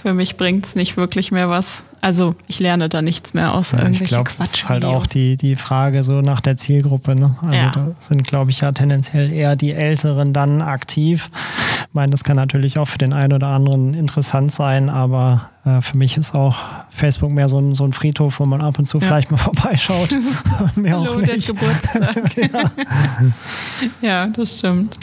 Für 0.00 0.14
mich 0.14 0.38
bringt 0.38 0.64
es 0.64 0.74
nicht 0.74 0.96
wirklich 0.96 1.32
mehr 1.32 1.50
was. 1.50 1.84
Also 2.06 2.36
ich 2.46 2.60
lerne 2.60 2.88
da 2.88 3.02
nichts 3.02 3.34
mehr 3.34 3.52
aus 3.52 3.72
ja, 3.72 3.78
irgendwelche 3.78 4.04
ich 4.04 4.10
glaub, 4.10 4.26
Quatsch. 4.26 4.38
Das 4.38 4.54
ist 4.54 4.68
halt 4.68 4.84
auch 4.84 5.08
die, 5.08 5.36
die 5.36 5.56
Frage 5.56 6.04
so 6.04 6.20
nach 6.20 6.40
der 6.40 6.56
Zielgruppe. 6.56 7.16
Ne? 7.16 7.34
Also 7.42 7.54
ja. 7.56 7.72
da 7.72 7.88
sind, 7.98 8.22
glaube 8.22 8.52
ich, 8.52 8.60
ja 8.60 8.70
tendenziell 8.70 9.32
eher 9.32 9.56
die 9.56 9.72
Älteren 9.72 10.32
dann 10.32 10.62
aktiv. 10.62 11.32
Ich 11.80 11.94
meine, 11.94 12.12
das 12.12 12.22
kann 12.22 12.36
natürlich 12.36 12.78
auch 12.78 12.86
für 12.86 12.98
den 12.98 13.12
einen 13.12 13.32
oder 13.32 13.48
anderen 13.48 13.92
interessant 13.94 14.52
sein, 14.52 14.88
aber 14.88 15.50
für 15.80 15.98
mich 15.98 16.16
ist 16.16 16.34
auch 16.34 16.56
Facebook 16.90 17.32
mehr 17.32 17.48
so 17.48 17.58
ein, 17.58 17.74
so 17.74 17.84
ein 17.84 17.92
Friedhof, 17.92 18.38
wo 18.38 18.44
man 18.44 18.60
ab 18.60 18.78
und 18.78 18.86
zu 18.86 18.98
ja. 18.98 19.06
vielleicht 19.06 19.30
mal 19.32 19.36
vorbeischaut. 19.36 20.10
mehr 20.76 20.98
Hallo, 20.98 21.14
auch 21.14 21.20
nicht. 21.20 21.48
Geburtstag. 21.48 22.36
ja. 22.52 22.70
ja, 24.00 24.26
das 24.28 24.58
stimmt. 24.58 24.96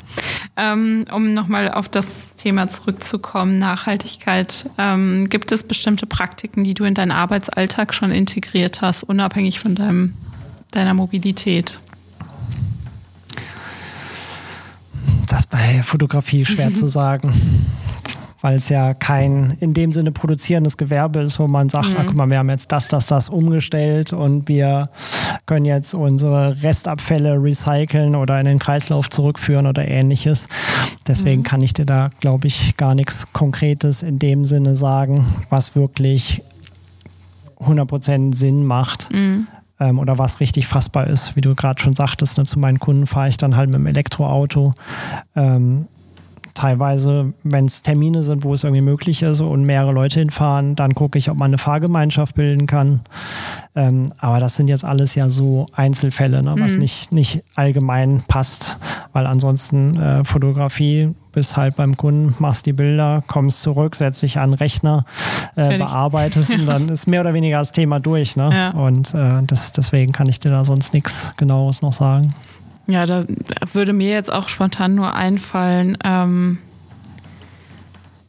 Ähm, 0.55 1.05
um 1.11 1.33
nochmal 1.33 1.71
auf 1.71 1.89
das 1.89 2.35
Thema 2.35 2.69
zurückzukommen, 2.69 3.57
Nachhaltigkeit. 3.57 4.69
Ähm, 4.77 5.27
gibt 5.27 5.51
es 5.51 5.63
bestimmte 5.63 6.05
Praktiken, 6.05 6.63
die 6.63 6.73
du 6.73 6.85
in 6.85 6.93
deinen 6.93 7.11
Arbeitsalltag 7.11 7.93
schon 7.93 8.11
integriert 8.11 8.81
hast, 8.81 9.03
unabhängig 9.03 9.59
von 9.59 9.75
deinem, 9.75 10.13
deiner 10.71 10.93
Mobilität? 10.93 11.79
Das 15.27 15.47
bei 15.47 15.83
Fotografie 15.83 16.45
schwer 16.45 16.73
zu 16.73 16.87
sagen 16.87 17.33
weil 18.43 18.57
es 18.57 18.67
ja 18.67 18.93
kein 18.93 19.55
in 19.61 19.73
dem 19.73 19.93
Sinne 19.93 20.11
produzierendes 20.11 20.75
Gewerbe 20.75 21.21
ist, 21.21 21.39
wo 21.39 21.47
man 21.47 21.69
sagt, 21.69 21.91
mhm. 21.91 21.97
ah, 21.97 22.03
guck 22.05 22.17
mal, 22.17 22.29
wir 22.29 22.37
haben 22.39 22.49
jetzt 22.49 22.73
das, 22.73 22.89
das, 22.89 23.07
das 23.07 23.29
umgestellt 23.29 24.11
und 24.11 24.49
wir 24.49 24.89
können 25.45 25.65
jetzt 25.65 25.93
unsere 25.93 26.61
Restabfälle 26.61 27.41
recyceln 27.41 28.15
oder 28.15 28.37
in 28.39 28.45
den 28.45 28.59
Kreislauf 28.59 29.09
zurückführen 29.09 29.65
oder 29.65 29.87
ähnliches. 29.87 30.47
Deswegen 31.07 31.39
mhm. 31.39 31.45
kann 31.45 31.61
ich 31.61 31.73
dir 31.73 31.85
da, 31.85 32.09
glaube 32.19 32.47
ich, 32.47 32.75
gar 32.75 32.95
nichts 32.95 33.31
Konkretes 33.31 34.03
in 34.03 34.19
dem 34.19 34.43
Sinne 34.43 34.75
sagen, 34.75 35.25
was 35.49 35.77
wirklich 35.77 36.43
100% 37.61 38.35
Sinn 38.35 38.65
macht. 38.65 39.11
Mhm 39.13 39.47
ähm, 39.79 39.99
oder 39.99 40.17
was 40.17 40.39
richtig 40.39 40.67
fassbar 40.67 41.07
ist. 41.07 41.35
Wie 41.35 41.41
du 41.41 41.55
gerade 41.55 41.81
schon 41.81 41.93
sagtest, 41.93 42.37
ne, 42.37 42.45
zu 42.45 42.59
meinen 42.59 42.79
Kunden 42.79 43.07
fahre 43.07 43.29
ich 43.29 43.37
dann 43.37 43.55
halt 43.55 43.67
mit 43.67 43.75
dem 43.75 43.87
Elektroauto. 43.87 44.71
Ähm, 45.35 45.87
teilweise, 46.53 47.33
wenn 47.43 47.65
es 47.65 47.81
Termine 47.81 48.21
sind, 48.21 48.43
wo 48.43 48.53
es 48.53 48.63
irgendwie 48.63 48.81
möglich 48.81 49.21
ist 49.23 49.41
und 49.41 49.63
mehrere 49.63 49.91
Leute 49.91 50.19
hinfahren, 50.19 50.75
dann 50.75 50.93
gucke 50.93 51.17
ich, 51.17 51.29
ob 51.29 51.39
man 51.39 51.51
eine 51.51 51.57
Fahrgemeinschaft 51.57 52.35
bilden 52.35 52.67
kann. 52.67 53.01
Ähm, 53.75 54.11
aber 54.19 54.39
das 54.39 54.55
sind 54.55 54.67
jetzt 54.67 54.85
alles 54.85 55.15
ja 55.15 55.29
so 55.29 55.65
Einzelfälle, 55.73 56.43
ne, 56.43 56.55
was 56.57 56.73
mhm. 56.73 56.81
nicht, 56.81 57.11
nicht 57.11 57.43
allgemein 57.55 58.23
passt, 58.27 58.77
weil 59.13 59.25
ansonsten 59.25 59.95
äh, 59.99 60.23
Fotografie 60.23 61.13
bist 61.31 61.57
halt 61.57 61.75
beim 61.75 61.97
Kunden, 61.97 62.35
machst 62.39 62.65
die 62.65 62.73
Bilder, 62.73 63.23
kommst 63.27 63.61
zurück, 63.61 63.95
setzt 63.95 64.21
dich 64.21 64.37
an 64.37 64.51
den 64.51 64.57
Rechner, 64.57 65.03
äh, 65.55 65.77
bearbeitest 65.77 66.53
und 66.53 66.67
dann 66.67 66.89
ist 66.89 67.07
mehr 67.07 67.21
oder 67.21 67.33
weniger 67.33 67.57
das 67.57 67.71
Thema 67.71 67.99
durch. 67.99 68.35
Ne? 68.35 68.49
Ja. 68.53 68.69
Und 68.71 69.13
äh, 69.13 69.41
das, 69.45 69.71
deswegen 69.71 70.11
kann 70.11 70.29
ich 70.29 70.39
dir 70.39 70.49
da 70.49 70.63
sonst 70.63 70.93
nichts 70.93 71.31
Genaues 71.37 71.81
noch 71.81 71.93
sagen. 71.93 72.27
Ja, 72.87 73.05
da 73.05 73.25
würde 73.71 73.93
mir 73.93 74.09
jetzt 74.09 74.31
auch 74.31 74.49
spontan 74.49 74.95
nur 74.95 75.13
einfallen, 75.13 75.97
ähm, 76.03 76.59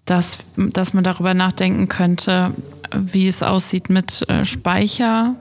dass, 0.04 0.38
dass 0.56 0.94
man 0.94 1.02
darüber 1.02 1.34
nachdenken 1.34 1.88
könnte, 1.88 2.52
wie 2.94 3.26
es 3.26 3.42
aussieht 3.42 3.90
mit 3.90 4.28
äh, 4.28 4.44
Speicher, 4.44 5.34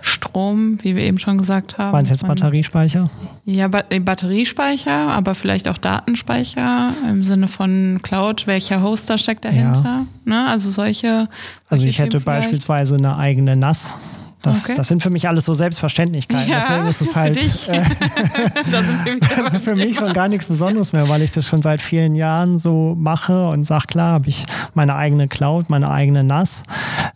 Strom, 0.00 0.82
wie 0.82 0.96
wir 0.96 1.04
eben 1.04 1.18
schon 1.18 1.38
gesagt 1.38 1.78
haben. 1.78 1.92
Meinst 1.92 2.10
du 2.10 2.14
jetzt 2.14 2.26
Batteriespeicher? 2.26 3.08
Ja, 3.46 3.68
ba 3.68 3.84
äh, 3.88 4.00
Batteriespeicher, 4.00 4.92
aber 4.92 5.34
vielleicht 5.34 5.66
auch 5.66 5.78
Datenspeicher 5.78 6.90
im 7.08 7.24
Sinne 7.24 7.48
von 7.48 8.00
Cloud. 8.02 8.46
Welcher 8.46 8.82
Hoster 8.82 9.16
steckt 9.16 9.46
dahinter? 9.46 9.82
Ja. 9.82 10.06
Ne? 10.26 10.46
Also 10.48 10.70
solche. 10.70 11.06
solche 11.06 11.28
also 11.68 11.84
ich 11.84 11.98
hätte 11.98 12.20
beispielsweise 12.20 12.96
eine 12.96 13.16
eigene 13.16 13.54
NAS 13.54 13.94
das, 14.44 14.66
okay. 14.66 14.74
das 14.76 14.86
sind 14.88 15.02
für 15.02 15.08
mich 15.10 15.26
alles 15.26 15.46
so 15.46 15.54
Selbstverständlichkeiten. 15.54 16.46
Ja, 16.48 16.60
Deswegen 16.60 16.86
ist 16.86 17.00
es 17.00 17.16
halt 17.16 17.38
äh, 17.38 17.42
für 19.60 19.74
mich 19.74 19.96
schon 19.96 20.12
gar 20.12 20.28
nichts 20.28 20.46
Besonderes 20.46 20.92
mehr, 20.92 21.08
weil 21.08 21.22
ich 21.22 21.30
das 21.30 21.46
schon 21.46 21.62
seit 21.62 21.80
vielen 21.80 22.14
Jahren 22.14 22.58
so 22.58 22.94
mache 22.98 23.48
und 23.48 23.64
sage, 23.64 23.86
klar, 23.86 24.12
habe 24.12 24.28
ich 24.28 24.44
meine 24.74 24.96
eigene 24.96 25.28
Cloud, 25.28 25.70
meine 25.70 25.90
eigene 25.90 26.22
NAS, 26.22 26.64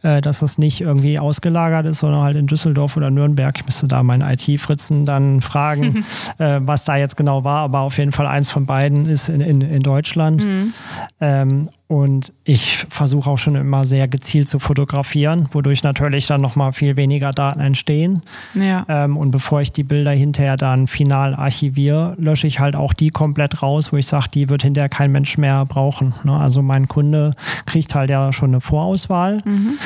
äh, 0.03 0.23
dass 0.23 0.41
das 0.41 0.57
nicht 0.57 0.81
irgendwie 0.81 1.19
ausgelagert 1.19 1.85
ist, 1.87 1.99
sondern 1.99 2.23
halt 2.23 2.37
in 2.37 2.47
Düsseldorf 2.47 2.97
oder 2.97 3.11
Nürnberg. 3.11 3.55
Ich 3.59 3.67
müsste 3.67 3.87
da 3.87 4.03
meinen 4.03 4.23
IT-Fritzen 4.23 5.05
dann 5.05 5.43
fragen, 5.43 6.07
äh, 6.39 6.61
was 6.63 6.85
da 6.85 6.97
jetzt 6.97 7.19
genau 7.19 7.45
war, 7.45 7.61
aber 7.61 7.81
auf 7.81 7.99
jeden 7.99 8.13
Fall 8.13 8.27
eins 8.27 8.49
von 8.51 8.65
beiden 8.65 9.05
ist 9.07 9.29
in, 9.29 9.43
in, 9.43 9.61
in 9.61 9.83
Deutschland. 9.83 10.45
Mhm. 10.45 10.73
Ähm, 11.21 11.69
und 11.89 12.35
ich 12.45 12.77
versuche 12.91 13.31
auch 13.31 13.39
schon 13.39 13.57
immer 13.57 13.87
sehr 13.87 14.09
gezielt 14.09 14.47
zu 14.47 14.59
fotografieren, 14.59 15.49
wodurch 15.53 15.83
natürlich 15.83 16.27
dann 16.27 16.43
nochmal 16.43 16.75
viel 16.75 16.97
weniger 16.97 17.31
Daten 17.31 17.61
entstehen. 17.61 18.23
Ja. 18.55 18.85
Ähm, 18.89 19.17
und 19.17 19.31
bevor 19.31 19.63
ich 19.63 19.73
die 19.73 19.85
Bilder 19.85 20.11
hinterher 20.11 20.57
dann 20.57 20.87
final 20.87 21.35
archiviere, 21.35 22.15
lösche 22.19 22.47
ich 22.47 22.61
halt 22.61 22.77
auch 22.77 22.93
die 22.93 23.09
komplett 23.09 23.63
raus, 23.63 23.91
wo 23.91 23.97
ich 23.97 24.07
sage, 24.07 24.29
die 24.35 24.51
wird 24.51 24.63
hinterher 24.63 24.91
kein 24.91 25.11
Mensch 25.11 25.39
mehr 25.39 25.65
brauchen. 25.65 26.13
Ne? 26.25 26.37
Also 26.37 26.61
mein 26.61 26.89
Kunde 26.89 27.33
kriegt 27.65 27.95
halt 27.95 28.11
ja 28.11 28.35
schon 28.35 28.51
eine 28.51 28.61
Vorauswahl. 28.61 29.39
Mhm 29.47 29.79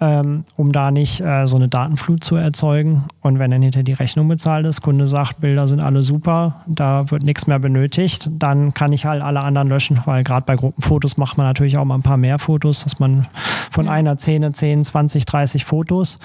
ähm, 0.00 0.44
um 0.56 0.72
da 0.72 0.90
nicht 0.90 1.20
äh, 1.20 1.46
so 1.46 1.56
eine 1.56 1.68
Datenflut 1.68 2.24
zu 2.24 2.36
erzeugen. 2.36 3.04
Und 3.20 3.38
wenn 3.38 3.50
dann 3.50 3.62
hinter 3.62 3.82
die 3.82 3.92
Rechnung 3.92 4.28
bezahlt 4.28 4.66
ist, 4.66 4.80
Kunde 4.80 5.06
sagt, 5.06 5.40
Bilder 5.40 5.68
sind 5.68 5.80
alle 5.80 6.02
super, 6.02 6.62
da 6.66 7.10
wird 7.10 7.24
nichts 7.24 7.46
mehr 7.46 7.58
benötigt, 7.58 8.30
dann 8.38 8.72
kann 8.72 8.92
ich 8.92 9.04
halt 9.04 9.22
alle 9.22 9.42
anderen 9.42 9.68
löschen, 9.68 10.00
weil 10.06 10.24
gerade 10.24 10.46
bei 10.46 10.56
Gruppenfotos 10.56 11.16
macht 11.18 11.36
man 11.36 11.46
natürlich 11.46 11.76
auch 11.76 11.84
mal 11.84 11.96
ein 11.96 12.02
paar 12.02 12.16
mehr 12.16 12.38
Fotos, 12.38 12.84
dass 12.84 12.98
man 12.98 13.26
von 13.70 13.88
einer 13.88 14.18
Szene 14.18 14.52
10, 14.52 14.84
20, 14.84 15.24
30 15.24 15.64
Fotos, 15.64 16.18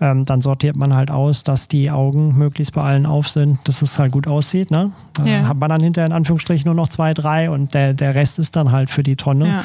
ähm, 0.00 0.24
dann 0.24 0.40
sortiert 0.40 0.76
man 0.76 0.94
halt 0.94 1.10
aus, 1.10 1.44
dass 1.44 1.68
die 1.68 1.90
Augen 1.90 2.36
möglichst 2.36 2.74
bei 2.74 2.82
allen 2.82 3.06
auf 3.06 3.28
sind, 3.28 3.58
dass 3.64 3.82
es 3.82 3.98
halt 3.98 4.12
gut 4.12 4.26
aussieht. 4.26 4.70
Ne? 4.70 4.92
Da 5.14 5.24
ja. 5.24 5.48
hat 5.48 5.58
man 5.58 5.70
dann 5.70 5.80
hinterher 5.80 6.06
in 6.06 6.12
Anführungsstrichen 6.12 6.66
nur 6.66 6.74
noch 6.74 6.88
zwei, 6.88 7.14
drei 7.14 7.50
und 7.50 7.74
der, 7.74 7.94
der 7.94 8.14
Rest 8.14 8.38
ist 8.38 8.54
dann 8.56 8.70
halt 8.70 8.90
für 8.90 9.02
die 9.02 9.16
Tonne. 9.16 9.48
Ja. 9.48 9.64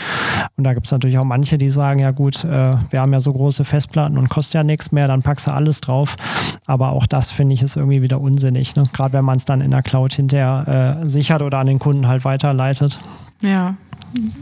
Und 0.57 0.63
da 0.63 0.73
gibt 0.73 0.85
es 0.85 0.91
natürlich 0.91 1.17
auch 1.17 1.25
manche, 1.25 1.57
die 1.57 1.69
sagen, 1.69 1.99
ja 1.99 2.11
gut, 2.11 2.43
äh, 2.43 2.71
wir 2.89 3.01
haben 3.01 3.13
ja 3.13 3.19
so 3.19 3.31
große 3.31 3.48
große 3.49 3.65
Festplatten 3.65 4.15
und 4.19 4.29
kostet 4.29 4.53
ja 4.53 4.63
nichts 4.63 4.91
mehr, 4.91 5.07
dann 5.07 5.23
packst 5.23 5.47
du 5.47 5.51
alles 5.51 5.81
drauf. 5.81 6.17
Aber 6.67 6.91
auch 6.91 7.07
das 7.07 7.31
finde 7.31 7.55
ich 7.55 7.63
ist 7.63 7.77
irgendwie 7.77 8.03
wieder 8.03 8.21
unsinnig. 8.21 8.75
Ne? 8.75 8.83
Gerade 8.93 9.13
wenn 9.13 9.25
man 9.25 9.37
es 9.37 9.45
dann 9.45 9.59
in 9.61 9.71
der 9.71 9.81
Cloud 9.81 10.13
hinterher 10.13 10.99
äh, 11.01 11.09
sichert 11.09 11.41
oder 11.41 11.57
an 11.57 11.65
den 11.65 11.79
Kunden 11.79 12.07
halt 12.07 12.25
weiterleitet. 12.25 12.99
Ja, 13.41 13.75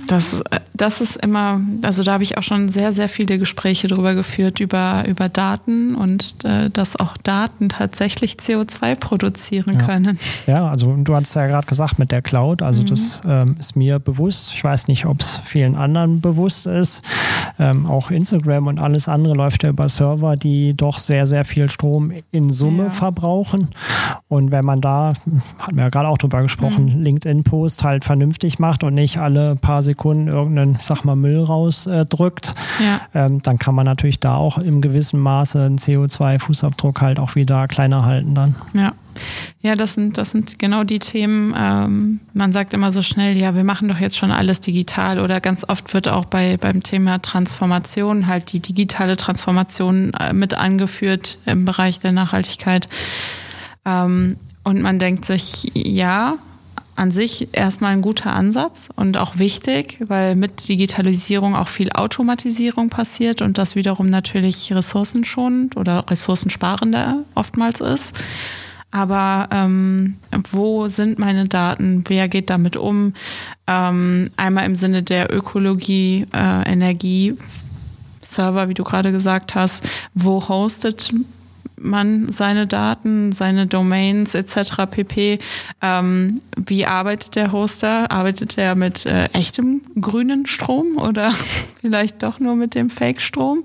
das, 0.08 0.44
das 0.74 1.02
ist 1.02 1.18
immer, 1.18 1.60
also 1.84 2.04
da 2.04 2.14
habe 2.14 2.24
ich 2.24 2.38
auch 2.38 2.44
schon 2.44 2.70
sehr, 2.70 2.94
sehr 2.94 3.10
viele 3.10 3.38
Gespräche 3.38 3.88
darüber 3.88 4.16
geführt, 4.16 4.60
über, 4.60 5.04
über 5.08 5.30
Daten 5.30 5.96
und 5.96 6.44
äh, 6.46 6.70
dass 6.70 6.96
auch 6.96 7.18
Daten 7.18 7.70
tatsächlich 7.70 8.34
CO2 8.34 8.96
produzieren 8.96 9.80
ja. 9.80 9.86
können. 9.86 10.20
Ja, 10.46 10.70
also 10.70 10.96
du 10.96 11.16
hast 11.16 11.34
ja 11.34 11.48
gerade 11.48 11.68
gesagt 11.68 12.00
mit 12.00 12.12
der 12.12 12.22
Cloud, 12.22 12.62
also 12.62 12.82
mhm. 12.82 12.88
das 12.88 13.22
ähm, 13.28 13.56
ist 13.60 13.76
mir 13.76 14.00
bewusst. 14.00 14.54
Ich 14.54 14.64
weiß 14.64 14.88
nicht, 14.88 15.06
ob 15.06 15.20
es 15.22 15.42
vielen 15.44 15.76
anderen 15.76 16.22
bewusst 16.22 16.68
ist. 16.68 17.02
Ähm, 17.60 17.86
auch 17.86 18.12
Instagram 18.12 18.68
und 18.68 18.80
alles 18.80 19.08
andere 19.08 19.34
läuft 19.34 19.64
ja 19.64 19.70
über 19.70 19.90
Server, 19.90 20.36
die 20.36 20.76
doch 20.76 20.98
sehr, 20.98 21.28
sehr 21.28 21.44
viel 21.44 21.70
Strom 21.70 22.12
in 22.32 22.50
Summe 22.50 22.86
ja. 22.86 22.90
verbrauchen. 22.92 23.70
Und 24.28 24.52
wenn 24.52 24.66
man 24.66 24.82
da, 24.82 25.14
hatten 25.60 25.76
wir 25.76 25.84
ja 25.84 25.90
gerade 25.90 26.08
auch 26.08 26.18
drüber 26.18 26.42
gesprochen, 26.42 26.98
mhm. 26.98 27.04
LinkedIn-Post 27.04 27.84
halt 27.84 28.06
vernünftig 28.06 28.60
macht 28.60 28.84
und 28.84 28.94
nicht 28.94 29.18
alle 29.18 29.57
paar 29.60 29.84
Sekunden 29.84 30.28
irgendeinen, 30.28 30.78
sag 30.80 31.04
mal, 31.06 31.16
Müll 31.16 31.44
rausdrückt, 31.44 32.54
äh, 32.80 32.84
ja. 32.84 33.02
ähm, 33.14 33.42
dann 33.42 33.58
kann 33.58 33.76
man 33.76 33.86
natürlich 33.86 34.20
da 34.20 34.36
auch 34.36 34.58
im 34.58 34.82
gewissen 34.82 35.20
Maße 35.20 35.64
einen 35.64 35.78
CO2-Fußabdruck 35.78 37.02
halt 37.02 37.20
auch 37.20 37.36
wieder 37.36 37.68
kleiner 37.68 38.06
halten 38.06 38.36
dann. 38.36 38.56
Ja. 38.74 38.94
Ja, 39.62 39.76
das 39.76 39.96
sind, 39.96 40.18
das 40.18 40.32
sind 40.32 40.60
genau 40.60 40.84
die 40.84 41.00
Themen. 41.00 41.54
Ähm, 41.58 42.20
man 42.34 42.52
sagt 42.52 42.74
immer 42.74 42.92
so 42.92 43.02
schnell, 43.02 43.38
ja, 43.38 43.56
wir 43.56 43.64
machen 43.64 43.88
doch 43.88 44.00
jetzt 44.00 44.18
schon 44.18 44.32
alles 44.32 44.60
digital 44.60 45.20
oder 45.20 45.42
ganz 45.42 45.68
oft 45.68 45.94
wird 45.94 46.08
auch 46.08 46.26
bei, 46.26 46.58
beim 46.58 46.84
Thema 46.84 47.20
Transformation 47.20 48.28
halt 48.28 48.52
die 48.54 48.60
digitale 48.60 49.18
Transformation 49.18 50.14
äh, 50.14 50.34
mit 50.34 50.54
angeführt 50.54 51.40
im 51.46 51.66
Bereich 51.66 52.00
der 52.00 52.12
Nachhaltigkeit. 52.12 52.88
Ähm, 53.86 54.38
und 54.64 54.82
man 54.82 55.00
denkt 55.00 55.26
sich, 55.26 55.72
ja, 55.74 56.36
an 56.98 57.12
sich 57.12 57.50
erstmal 57.52 57.94
ein 57.94 58.02
guter 58.02 58.34
Ansatz 58.34 58.90
und 58.96 59.18
auch 59.18 59.38
wichtig, 59.38 60.04
weil 60.08 60.36
mit 60.36 60.68
Digitalisierung 60.68 61.56
auch 61.56 61.68
viel 61.68 61.92
Automatisierung 61.92 62.90
passiert 62.90 63.44
und 63.44 63.60
das 63.60 63.76
wiederum 63.76 64.08
natürlich 64.08 64.74
ressourcenschonend 64.74 65.78
oder 65.78 66.10
ressourcensparender 66.10 67.24
oftmals 67.36 67.82
ist. 67.82 68.20
Aber 68.90 69.48
ähm, 69.52 70.16
wo 70.52 70.88
sind 70.88 71.20
meine 71.20 71.48
Daten? 71.48 72.04
Wer 72.08 72.28
geht 72.30 72.50
damit 72.50 72.78
um? 72.78 73.14
Ähm, 73.68 74.32
einmal 74.36 74.66
im 74.66 74.76
Sinne 74.76 75.04
der 75.04 75.32
Ökologie, 75.32 76.26
äh, 76.34 76.72
Energie, 76.72 77.36
Server, 78.24 78.70
wie 78.70 78.74
du 78.74 78.84
gerade 78.84 79.12
gesagt 79.12 79.54
hast. 79.54 79.88
Wo 80.16 80.48
hostet 80.50 81.14
man 81.80 82.32
seine 82.32 82.68
Daten, 82.68 83.32
seine 83.32 83.68
Domains 83.68 84.36
etc. 84.36 84.86
pp. 84.90 85.40
Ähm, 85.82 86.42
wie 86.56 86.86
arbeitet 86.86 87.36
der 87.36 87.52
Hoster? 87.52 88.12
Arbeitet 88.12 88.58
er 88.58 88.76
mit 88.76 89.06
äh, 89.06 89.26
echtem 89.34 89.82
grünen 90.00 90.46
Strom 90.46 90.98
oder 90.98 91.34
vielleicht 91.82 92.24
doch 92.24 92.40
nur 92.40 92.56
mit 92.56 92.76
dem 92.76 92.90
Fake-Strom? 92.90 93.64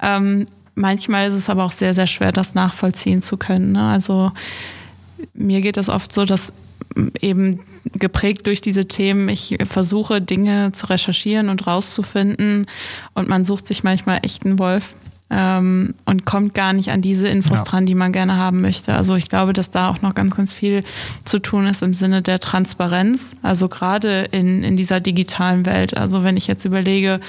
Ähm, 0.00 0.46
manchmal 0.74 1.28
ist 1.28 1.34
es 1.34 1.50
aber 1.50 1.64
auch 1.64 1.70
sehr, 1.70 1.94
sehr 1.94 2.06
schwer, 2.06 2.32
das 2.32 2.54
nachvollziehen 2.54 3.22
zu 3.22 3.36
können. 3.36 3.72
Ne? 3.72 3.88
Also 3.88 4.32
mir 5.34 5.60
geht 5.60 5.76
es 5.76 5.88
oft 5.88 6.12
so, 6.12 6.24
dass 6.24 6.52
eben 7.20 7.60
geprägt 7.92 8.46
durch 8.46 8.60
diese 8.60 8.86
Themen, 8.86 9.28
ich 9.28 9.58
versuche 9.64 10.20
Dinge 10.20 10.72
zu 10.72 10.86
recherchieren 10.86 11.48
und 11.48 11.66
rauszufinden 11.66 12.66
und 13.14 13.28
man 13.28 13.44
sucht 13.44 13.66
sich 13.66 13.84
manchmal 13.84 14.20
echt 14.22 14.44
einen 14.44 14.58
Wolf 14.58 14.96
ähm, 15.30 15.94
und 16.04 16.26
kommt 16.26 16.54
gar 16.54 16.72
nicht 16.72 16.90
an 16.90 17.02
diese 17.02 17.28
Infos 17.28 17.58
ja. 17.58 17.64
dran, 17.64 17.86
die 17.86 17.94
man 17.94 18.12
gerne 18.12 18.36
haben 18.36 18.60
möchte. 18.60 18.94
Also 18.94 19.14
ich 19.14 19.28
glaube, 19.28 19.52
dass 19.52 19.70
da 19.70 19.88
auch 19.88 20.02
noch 20.02 20.14
ganz, 20.14 20.36
ganz 20.36 20.52
viel 20.52 20.82
zu 21.24 21.38
tun 21.38 21.66
ist 21.66 21.82
im 21.82 21.94
Sinne 21.94 22.22
der 22.22 22.40
Transparenz. 22.40 23.36
Also 23.42 23.68
gerade 23.68 24.24
in, 24.32 24.64
in 24.64 24.76
dieser 24.76 25.00
digitalen 25.00 25.66
Welt. 25.66 25.96
Also 25.96 26.22
wenn 26.22 26.36
ich 26.36 26.46
jetzt 26.46 26.64
überlege, 26.64 27.20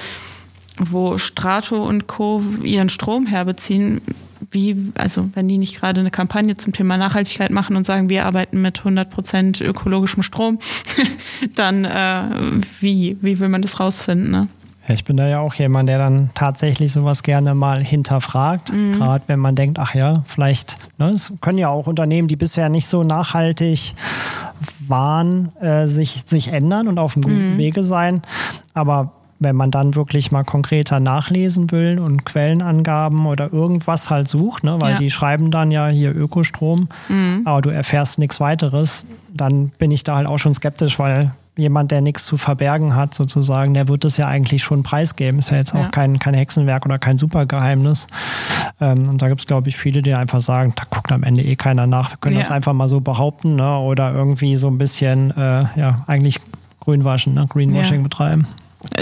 wo 0.77 1.17
Strato 1.17 1.85
und 1.85 2.07
Co. 2.07 2.41
ihren 2.63 2.89
Strom 2.89 3.27
herbeziehen, 3.27 4.01
wie, 4.49 4.91
also 4.95 5.29
wenn 5.33 5.47
die 5.47 5.57
nicht 5.57 5.79
gerade 5.79 5.99
eine 5.99 6.11
Kampagne 6.11 6.57
zum 6.57 6.73
Thema 6.73 6.97
Nachhaltigkeit 6.97 7.51
machen 7.51 7.75
und 7.75 7.85
sagen, 7.85 8.09
wir 8.09 8.25
arbeiten 8.25 8.61
mit 8.61 8.79
100 8.79 9.09
Prozent 9.09 9.61
ökologischem 9.61 10.23
Strom, 10.23 10.59
dann 11.55 11.85
äh, 11.85 12.61
wie, 12.79 13.17
wie 13.21 13.39
will 13.39 13.49
man 13.49 13.61
das 13.61 13.79
rausfinden? 13.79 14.31
Ne? 14.31 14.47
Ich 14.87 15.03
bin 15.03 15.17
da 15.17 15.27
ja 15.27 15.39
auch 15.39 15.53
jemand, 15.53 15.89
der 15.89 15.97
dann 15.97 16.31
tatsächlich 16.33 16.91
sowas 16.91 17.23
gerne 17.23 17.53
mal 17.53 17.83
hinterfragt. 17.83 18.73
Mhm. 18.73 18.93
Gerade 18.93 19.23
wenn 19.27 19.39
man 19.39 19.55
denkt, 19.55 19.79
ach 19.79 19.93
ja, 19.93 20.13
vielleicht, 20.25 20.75
ne, 20.97 21.09
es 21.09 21.33
können 21.41 21.57
ja 21.57 21.69
auch 21.69 21.87
Unternehmen, 21.87 22.27
die 22.27 22.35
bisher 22.35 22.69
nicht 22.69 22.87
so 22.87 23.03
nachhaltig 23.03 23.93
waren, 24.87 25.55
äh, 25.61 25.87
sich, 25.87 26.23
sich 26.25 26.49
ändern 26.49 26.87
und 26.87 26.99
auf 26.99 27.13
dem 27.13 27.21
guten 27.21 27.53
mhm. 27.53 27.57
Wege 27.57 27.83
sein. 27.83 28.21
Aber 28.73 29.11
wenn 29.41 29.55
man 29.55 29.71
dann 29.71 29.95
wirklich 29.95 30.31
mal 30.31 30.43
konkreter 30.43 30.99
nachlesen 30.99 31.71
will 31.71 31.99
und 31.99 32.25
Quellenangaben 32.25 33.25
oder 33.25 33.51
irgendwas 33.51 34.09
halt 34.11 34.27
sucht, 34.27 34.63
ne, 34.63 34.79
weil 34.79 34.93
ja. 34.93 34.97
die 34.99 35.09
schreiben 35.09 35.49
dann 35.49 35.71
ja 35.71 35.87
hier 35.87 36.15
Ökostrom, 36.15 36.89
mhm. 37.09 37.41
aber 37.45 37.61
du 37.61 37.69
erfährst 37.69 38.19
nichts 38.19 38.39
weiteres, 38.39 39.07
dann 39.33 39.69
bin 39.79 39.89
ich 39.89 40.03
da 40.03 40.17
halt 40.17 40.27
auch 40.27 40.37
schon 40.37 40.53
skeptisch, 40.53 40.99
weil 40.99 41.31
jemand, 41.61 41.91
der 41.91 42.01
nichts 42.01 42.25
zu 42.25 42.37
verbergen 42.37 42.95
hat, 42.95 43.13
sozusagen, 43.13 43.73
der 43.73 43.87
wird 43.87 44.03
es 44.03 44.17
ja 44.17 44.27
eigentlich 44.27 44.63
schon 44.63 44.83
preisgeben. 44.83 45.39
Ist 45.39 45.51
ja 45.51 45.57
jetzt 45.57 45.73
auch 45.73 45.79
ja. 45.79 45.89
kein, 45.89 46.19
kein 46.19 46.33
Hexenwerk 46.33 46.85
oder 46.85 46.99
kein 46.99 47.17
Supergeheimnis. 47.17 48.07
Ähm, 48.79 49.07
und 49.07 49.21
da 49.21 49.29
gibt 49.29 49.41
es, 49.41 49.47
glaube 49.47 49.69
ich, 49.69 49.77
viele, 49.77 50.01
die 50.01 50.13
einfach 50.13 50.41
sagen, 50.41 50.73
da 50.75 50.83
guckt 50.89 51.13
am 51.13 51.23
Ende 51.23 51.43
eh 51.43 51.55
keiner 51.55 51.87
nach. 51.87 52.11
Wir 52.11 52.17
können 52.17 52.35
ja. 52.35 52.41
das 52.41 52.51
einfach 52.51 52.73
mal 52.73 52.89
so 52.89 52.99
behaupten 52.99 53.55
ne? 53.55 53.77
oder 53.77 54.13
irgendwie 54.13 54.55
so 54.55 54.67
ein 54.67 54.77
bisschen, 54.77 55.31
äh, 55.31 55.65
ja, 55.75 55.97
eigentlich 56.07 56.39
grünwaschen, 56.81 57.33
ne? 57.33 57.47
Greenwashing 57.47 57.97
ja. 57.97 58.03
betreiben. 58.03 58.47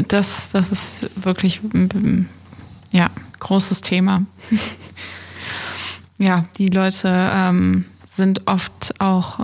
Das, 0.08 0.50
das 0.52 0.72
ist 0.72 1.10
wirklich, 1.26 1.62
ja, 2.92 3.10
großes 3.40 3.82
Thema. 3.82 4.24
ja, 6.18 6.46
die 6.58 6.68
Leute 6.68 7.10
ähm, 7.34 7.86
sind 8.10 8.48
oft 8.48 8.94
auch, 9.00 9.40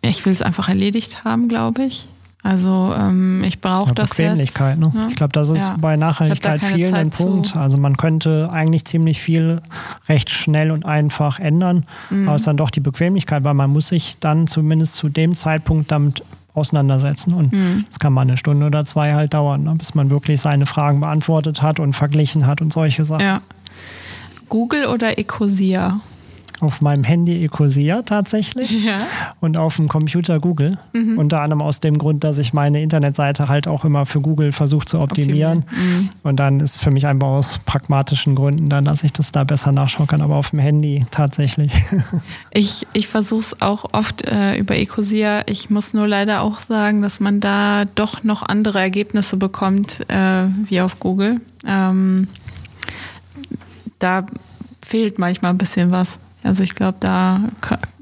ich 0.00 0.24
will 0.24 0.32
es 0.32 0.42
einfach 0.42 0.68
erledigt 0.68 1.24
haben, 1.24 1.48
glaube 1.48 1.84
ich. 1.84 2.08
Also 2.42 2.94
ähm, 2.96 3.44
ich 3.44 3.60
brauche 3.60 3.88
ja, 3.88 3.94
das 3.94 4.10
Bequemlichkeit, 4.10 4.78
jetzt. 4.78 4.94
Ne? 4.94 5.06
Ich 5.10 5.16
glaube, 5.16 5.32
das 5.32 5.50
ist 5.50 5.66
ja. 5.66 5.76
bei 5.78 5.96
Nachhaltigkeit 5.96 6.64
vielen 6.64 6.94
ein 6.94 7.10
Punkt. 7.10 7.48
Zu. 7.48 7.58
Also 7.58 7.76
man 7.76 7.98
könnte 7.98 8.48
eigentlich 8.50 8.86
ziemlich 8.86 9.20
viel 9.20 9.60
recht 10.08 10.30
schnell 10.30 10.70
und 10.70 10.86
einfach 10.86 11.38
ändern, 11.38 11.84
mhm. 12.08 12.28
aber 12.28 12.36
es 12.36 12.42
ist 12.42 12.46
dann 12.46 12.56
doch 12.56 12.70
die 12.70 12.80
Bequemlichkeit, 12.80 13.44
weil 13.44 13.54
man 13.54 13.70
muss 13.70 13.88
sich 13.88 14.16
dann 14.20 14.46
zumindest 14.46 14.94
zu 14.94 15.10
dem 15.10 15.34
Zeitpunkt 15.34 15.90
damit 15.90 16.24
auseinandersetzen. 16.54 17.34
Und 17.34 17.52
mhm. 17.52 17.84
das 17.88 17.98
kann 17.98 18.12
mal 18.12 18.22
eine 18.22 18.38
Stunde 18.38 18.66
oder 18.66 18.84
zwei 18.86 19.14
halt 19.14 19.34
dauern, 19.34 19.64
ne, 19.64 19.74
bis 19.74 19.94
man 19.94 20.08
wirklich 20.08 20.40
seine 20.40 20.64
Fragen 20.64 21.00
beantwortet 21.00 21.62
hat 21.62 21.78
und 21.78 21.94
verglichen 21.94 22.46
hat 22.46 22.62
und 22.62 22.72
solche 22.72 23.04
Sachen. 23.04 23.24
Ja. 23.24 23.42
Google 24.48 24.86
oder 24.86 25.18
Ecosia? 25.18 26.00
Auf 26.60 26.80
meinem 26.80 27.04
Handy 27.04 27.44
Ecosia 27.44 28.02
tatsächlich 28.02 28.84
ja. 28.84 28.98
und 29.40 29.56
auf 29.56 29.76
dem 29.76 29.88
Computer 29.88 30.40
Google. 30.40 30.78
Mhm. 30.92 31.18
Unter 31.18 31.42
anderem 31.42 31.62
aus 31.62 31.80
dem 31.80 31.98
Grund, 31.98 32.24
dass 32.24 32.38
ich 32.38 32.52
meine 32.52 32.82
Internetseite 32.82 33.48
halt 33.48 33.68
auch 33.68 33.84
immer 33.84 34.06
für 34.06 34.20
Google 34.20 34.52
versuche 34.52 34.84
zu 34.84 35.00
optimieren. 35.00 35.64
Mhm. 35.70 36.10
Und 36.22 36.36
dann 36.36 36.60
ist 36.60 36.82
für 36.82 36.90
mich 36.90 37.06
einfach 37.06 37.28
aus 37.28 37.58
pragmatischen 37.58 38.34
Gründen 38.34 38.68
dann, 38.68 38.84
dass 38.84 39.02
ich 39.02 39.12
das 39.12 39.32
da 39.32 39.44
besser 39.44 39.72
nachschauen 39.72 40.06
kann, 40.06 40.20
aber 40.20 40.36
auf 40.36 40.50
dem 40.50 40.58
Handy 40.58 41.06
tatsächlich. 41.10 41.72
Ich, 42.52 42.86
ich 42.92 43.06
versuche 43.06 43.40
es 43.40 43.62
auch 43.62 43.86
oft 43.92 44.22
äh, 44.22 44.56
über 44.56 44.74
Ecosia. 44.76 45.42
Ich 45.46 45.70
muss 45.70 45.94
nur 45.94 46.08
leider 46.08 46.42
auch 46.42 46.60
sagen, 46.60 47.00
dass 47.00 47.20
man 47.20 47.40
da 47.40 47.84
doch 47.94 48.24
noch 48.24 48.42
andere 48.42 48.80
Ergebnisse 48.80 49.36
bekommt 49.36 50.04
äh, 50.08 50.46
wie 50.68 50.80
auf 50.80 50.98
Google. 50.98 51.40
Ähm, 51.64 52.28
da 53.98 54.26
fehlt 54.84 55.18
manchmal 55.18 55.52
ein 55.52 55.58
bisschen 55.58 55.92
was. 55.92 56.18
Also 56.42 56.62
ich 56.62 56.74
glaube, 56.74 56.96
da 57.00 57.42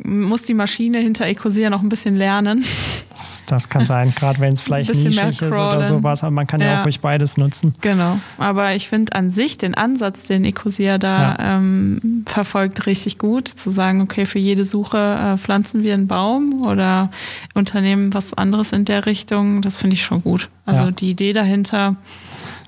muss 0.02 0.42
die 0.42 0.54
Maschine 0.54 0.98
hinter 0.98 1.26
Ecosia 1.26 1.70
noch 1.70 1.82
ein 1.82 1.88
bisschen 1.88 2.14
lernen. 2.14 2.64
Das, 3.10 3.44
das 3.46 3.68
kann 3.68 3.84
sein, 3.84 4.14
gerade 4.14 4.38
wenn 4.38 4.52
es 4.54 4.60
vielleicht 4.60 4.94
nischig 4.94 5.42
ist 5.42 5.42
oder 5.42 5.82
sowas, 5.82 6.22
aber 6.22 6.30
man 6.30 6.46
kann 6.46 6.60
ja, 6.60 6.66
ja 6.66 6.80
auch 6.80 6.84
ruhig 6.84 7.00
beides 7.00 7.36
nutzen. 7.36 7.74
Genau, 7.80 8.18
aber 8.38 8.74
ich 8.74 8.88
finde 8.88 9.14
an 9.14 9.30
sich 9.30 9.58
den 9.58 9.74
Ansatz, 9.74 10.28
den 10.28 10.44
Ecosia 10.44 10.98
da 10.98 11.36
ja. 11.36 11.56
ähm, 11.56 12.24
verfolgt, 12.26 12.86
richtig 12.86 13.18
gut, 13.18 13.48
zu 13.48 13.70
sagen, 13.70 14.00
okay, 14.02 14.24
für 14.24 14.38
jede 14.38 14.64
Suche 14.64 14.98
äh, 15.34 15.36
pflanzen 15.36 15.82
wir 15.82 15.94
einen 15.94 16.06
Baum 16.06 16.64
oder 16.64 17.10
unternehmen 17.54 18.14
was 18.14 18.34
anderes 18.34 18.72
in 18.72 18.84
der 18.84 19.06
Richtung, 19.06 19.62
das 19.62 19.76
finde 19.76 19.94
ich 19.94 20.04
schon 20.04 20.22
gut. 20.22 20.48
Also 20.64 20.84
ja. 20.84 20.90
die 20.92 21.10
Idee 21.10 21.32
dahinter 21.32 21.96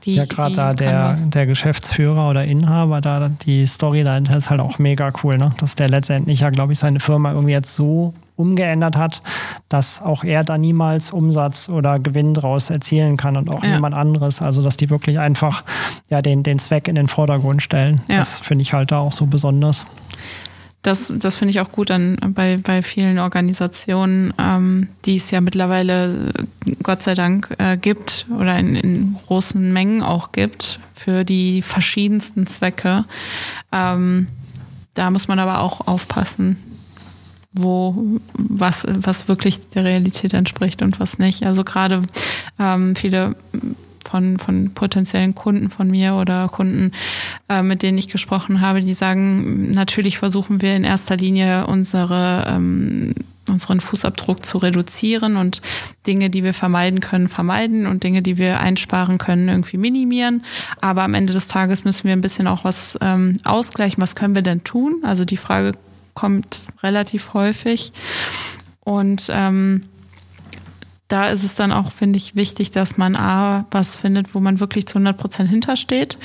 die, 0.05 0.15
ja, 0.15 0.25
gerade 0.25 0.55
da 0.55 0.75
der, 0.75 1.15
der 1.15 1.47
Geschäftsführer 1.47 2.31
oder 2.31 2.45
Inhaber, 2.45 3.01
da 3.01 3.29
die 3.29 3.67
Story 3.67 4.03
dahinter 4.05 4.37
ist 4.37 4.51
halt 4.51 4.61
auch 4.61 4.79
mega 4.79 5.13
cool, 5.23 5.37
ne? 5.37 5.53
Dass 5.59 5.75
der 5.75 5.89
letztendlich 5.89 6.41
ja, 6.41 6.51
glaube 6.51 6.73
ich, 6.73 6.79
seine 6.79 7.01
Firma 7.01 7.31
irgendwie 7.33 7.53
jetzt 7.53 7.75
so 7.75 8.15
umgeändert 8.37 8.97
hat, 8.97 9.23
dass 9.69 10.01
auch 10.01 10.25
er 10.25 10.43
da 10.43 10.57
niemals 10.57 11.11
Umsatz 11.11 11.69
oder 11.69 11.99
Gewinn 11.99 12.33
draus 12.33 12.71
erzielen 12.71 13.19
kann 13.19 13.37
und 13.37 13.51
auch 13.51 13.63
ja. 13.63 13.75
niemand 13.75 13.95
anderes. 13.95 14.41
Also 14.41 14.63
dass 14.63 14.79
die 14.79 14.89
wirklich 14.89 15.19
einfach 15.19 15.63
ja 16.09 16.23
den, 16.23 16.43
den 16.43 16.59
Zweck 16.59 16.89
in 16.89 16.95
den 16.95 17.07
Vordergrund 17.07 17.63
stellen. 17.63 18.01
Ja. 18.09 18.17
Das 18.17 18.41
finde 18.41 18.63
ich 18.63 18.73
halt 18.73 18.91
da 18.91 18.99
auch 18.99 19.13
so 19.13 19.27
besonders 19.27 19.85
das, 20.83 21.13
das 21.15 21.37
finde 21.37 21.51
ich 21.51 21.61
auch 21.61 21.73
gut 21.73 21.91
an, 21.91 22.17
bei, 22.35 22.57
bei 22.57 22.83
vielen 22.83 23.19
Organisationen, 23.19 24.33
ähm, 24.39 24.89
die 25.05 25.17
es 25.17 25.31
ja 25.31 25.41
mittlerweile 25.41 26.33
Gott 26.83 27.03
sei 27.03 27.15
Dank 27.15 27.55
äh, 27.59 27.77
gibt 27.77 28.27
oder 28.39 28.59
in, 28.59 28.77
in 28.77 29.17
großen 29.27 29.73
Mengen 29.73 30.03
auch 30.03 30.33
gibt 30.33 30.81
für 30.95 31.25
die 31.25 31.61
verschiedensten 31.61 32.47
Zwecke. 32.47 33.05
Ähm, 33.73 34.29
da 34.95 35.11
muss 35.11 35.29
man 35.29 35.39
aber 35.39 35.61
auch 35.61 35.87
aufpassen, 35.87 36.57
wo 37.53 38.19
was, 38.33 38.87
was 38.89 39.29
wirklich 39.29 39.69
der 39.69 39.85
Realität 39.85 40.33
entspricht 40.33 40.81
und 40.81 40.99
was 40.99 41.19
nicht. 41.19 41.45
Also 41.45 41.63
gerade 41.63 42.03
ähm, 42.59 42.97
viele 42.97 43.37
von, 44.05 44.39
von 44.39 44.73
potenziellen 44.75 45.35
Kunden 45.35 45.71
von 45.71 45.91
mir 45.91 46.15
oder 46.15 46.49
Kunden, 46.49 46.93
äh, 47.49 47.63
mit 47.63 47.83
denen 47.83 47.99
ich 47.99 48.09
gesprochen 48.09 48.61
habe, 48.61 48.83
die 48.83 48.95
sagen, 48.95 49.71
natürlich 49.73 50.19
versuchen 50.19 50.63
wir 50.63 50.75
in 50.75 50.85
erster 50.85 51.17
Linie 51.17 51.67
unsere 51.67 52.45
ähm, 52.49 53.15
unseren 53.49 53.81
Fußabdruck 53.81 54.45
zu 54.45 54.59
reduzieren 54.59 55.37
und 55.37 55.61
Dinge, 56.07 56.31
die 56.31 56.45
wir 56.45 56.55
vermeiden 56.55 57.01
können, 57.01 57.29
vermeiden 57.29 57.87
und 57.87 58.05
Dinge, 58.05 58.23
die 58.23 58.39
wir 58.39 58.61
einsparen 58.61 59.19
können, 59.19 59.49
irgendwie 59.49 59.77
minimieren. 59.77 60.45
Aber 60.81 61.03
am 61.03 61.15
Ende 61.15 61.33
des 61.33 61.47
Tages 61.47 61.85
müssen 61.85 62.05
wir 62.05 62.13
ein 62.13 62.21
bisschen 62.21 62.47
auch 62.47 62.65
was 62.65 62.97
ähm, 63.01 63.39
ausgleichen. 63.45 64.01
Was 64.01 64.15
können 64.15 64.35
wir 64.35 64.43
denn 64.43 64.65
tun? 64.65 65.01
Also 65.03 65.25
die 65.25 65.37
Frage 65.37 65.73
kommt 66.15 66.67
relativ 66.83 67.35
häufig. 67.35 67.93
Und 68.81 69.29
ähm, 69.31 69.85
da 71.11 71.29
ist 71.29 71.43
es 71.43 71.57
dann 71.57 71.73
auch, 71.73 71.91
finde 71.91 72.17
ich, 72.17 72.37
wichtig, 72.37 72.71
dass 72.71 72.97
man 72.97 73.17
A, 73.17 73.67
was 73.71 73.97
findet, 73.97 74.35
wo 74.35 74.41
man 74.41 74.61
wirklich 74.61 74.87
zu 74.87 74.95
100 74.95 75.17
Prozent 75.17 75.51
hintersteht 75.51 76.19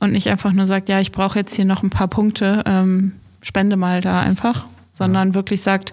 und 0.00 0.12
nicht 0.12 0.28
einfach 0.28 0.52
nur 0.52 0.66
sagt, 0.66 0.88
ja, 0.88 1.00
ich 1.00 1.12
brauche 1.12 1.38
jetzt 1.38 1.54
hier 1.54 1.64
noch 1.64 1.82
ein 1.82 1.90
paar 1.90 2.08
Punkte, 2.08 2.64
ähm, 2.66 3.12
spende 3.42 3.76
mal 3.76 4.00
da 4.00 4.20
einfach, 4.20 4.66
sondern 4.92 5.34
wirklich 5.34 5.60
sagt, 5.62 5.92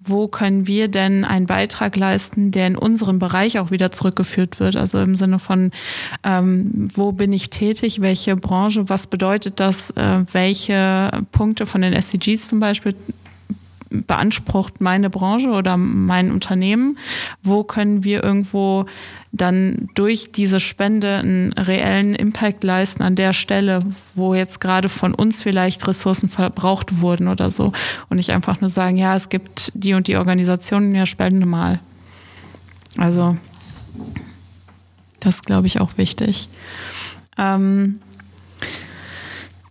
wo 0.00 0.28
können 0.28 0.66
wir 0.66 0.88
denn 0.88 1.24
einen 1.24 1.46
Beitrag 1.46 1.96
leisten, 1.96 2.50
der 2.50 2.66
in 2.66 2.76
unserem 2.76 3.18
Bereich 3.18 3.58
auch 3.58 3.70
wieder 3.70 3.92
zurückgeführt 3.92 4.60
wird? 4.60 4.76
Also 4.76 5.00
im 5.00 5.16
Sinne 5.16 5.38
von, 5.38 5.70
ähm, 6.22 6.88
wo 6.94 7.12
bin 7.12 7.32
ich 7.32 7.50
tätig, 7.50 8.00
welche 8.00 8.36
Branche, 8.36 8.88
was 8.88 9.06
bedeutet 9.06 9.60
das, 9.60 9.90
äh, 9.92 10.24
welche 10.32 11.10
Punkte 11.32 11.66
von 11.66 11.82
den 11.82 11.92
SDGs 11.92 12.48
zum 12.48 12.60
Beispiel 12.60 12.94
beansprucht 14.06 14.80
meine 14.80 15.10
Branche 15.10 15.50
oder 15.50 15.76
mein 15.76 16.32
Unternehmen? 16.32 16.98
Wo 17.42 17.64
können 17.64 18.04
wir 18.04 18.22
irgendwo 18.22 18.86
dann 19.32 19.88
durch 19.94 20.30
diese 20.30 20.60
Spende 20.60 21.16
einen 21.16 21.52
reellen 21.54 22.14
Impact 22.14 22.64
leisten 22.64 23.02
an 23.02 23.16
der 23.16 23.32
Stelle, 23.32 23.82
wo 24.14 24.34
jetzt 24.34 24.60
gerade 24.60 24.90
von 24.90 25.14
uns 25.14 25.42
vielleicht 25.42 25.86
Ressourcen 25.88 26.28
verbraucht 26.28 27.00
wurden 27.00 27.28
oder 27.28 27.50
so. 27.50 27.72
Und 28.10 28.18
nicht 28.18 28.30
einfach 28.30 28.60
nur 28.60 28.68
sagen, 28.68 28.98
ja, 28.98 29.16
es 29.16 29.30
gibt 29.30 29.72
die 29.74 29.94
und 29.94 30.06
die 30.06 30.16
Organisationen, 30.16 30.94
ja, 30.94 31.06
spende 31.06 31.46
mal. 31.46 31.80
Also, 32.98 33.38
das 35.18 35.42
glaube 35.42 35.66
ich, 35.66 35.80
auch 35.80 35.96
wichtig. 35.96 36.50
Ähm, 37.38 38.00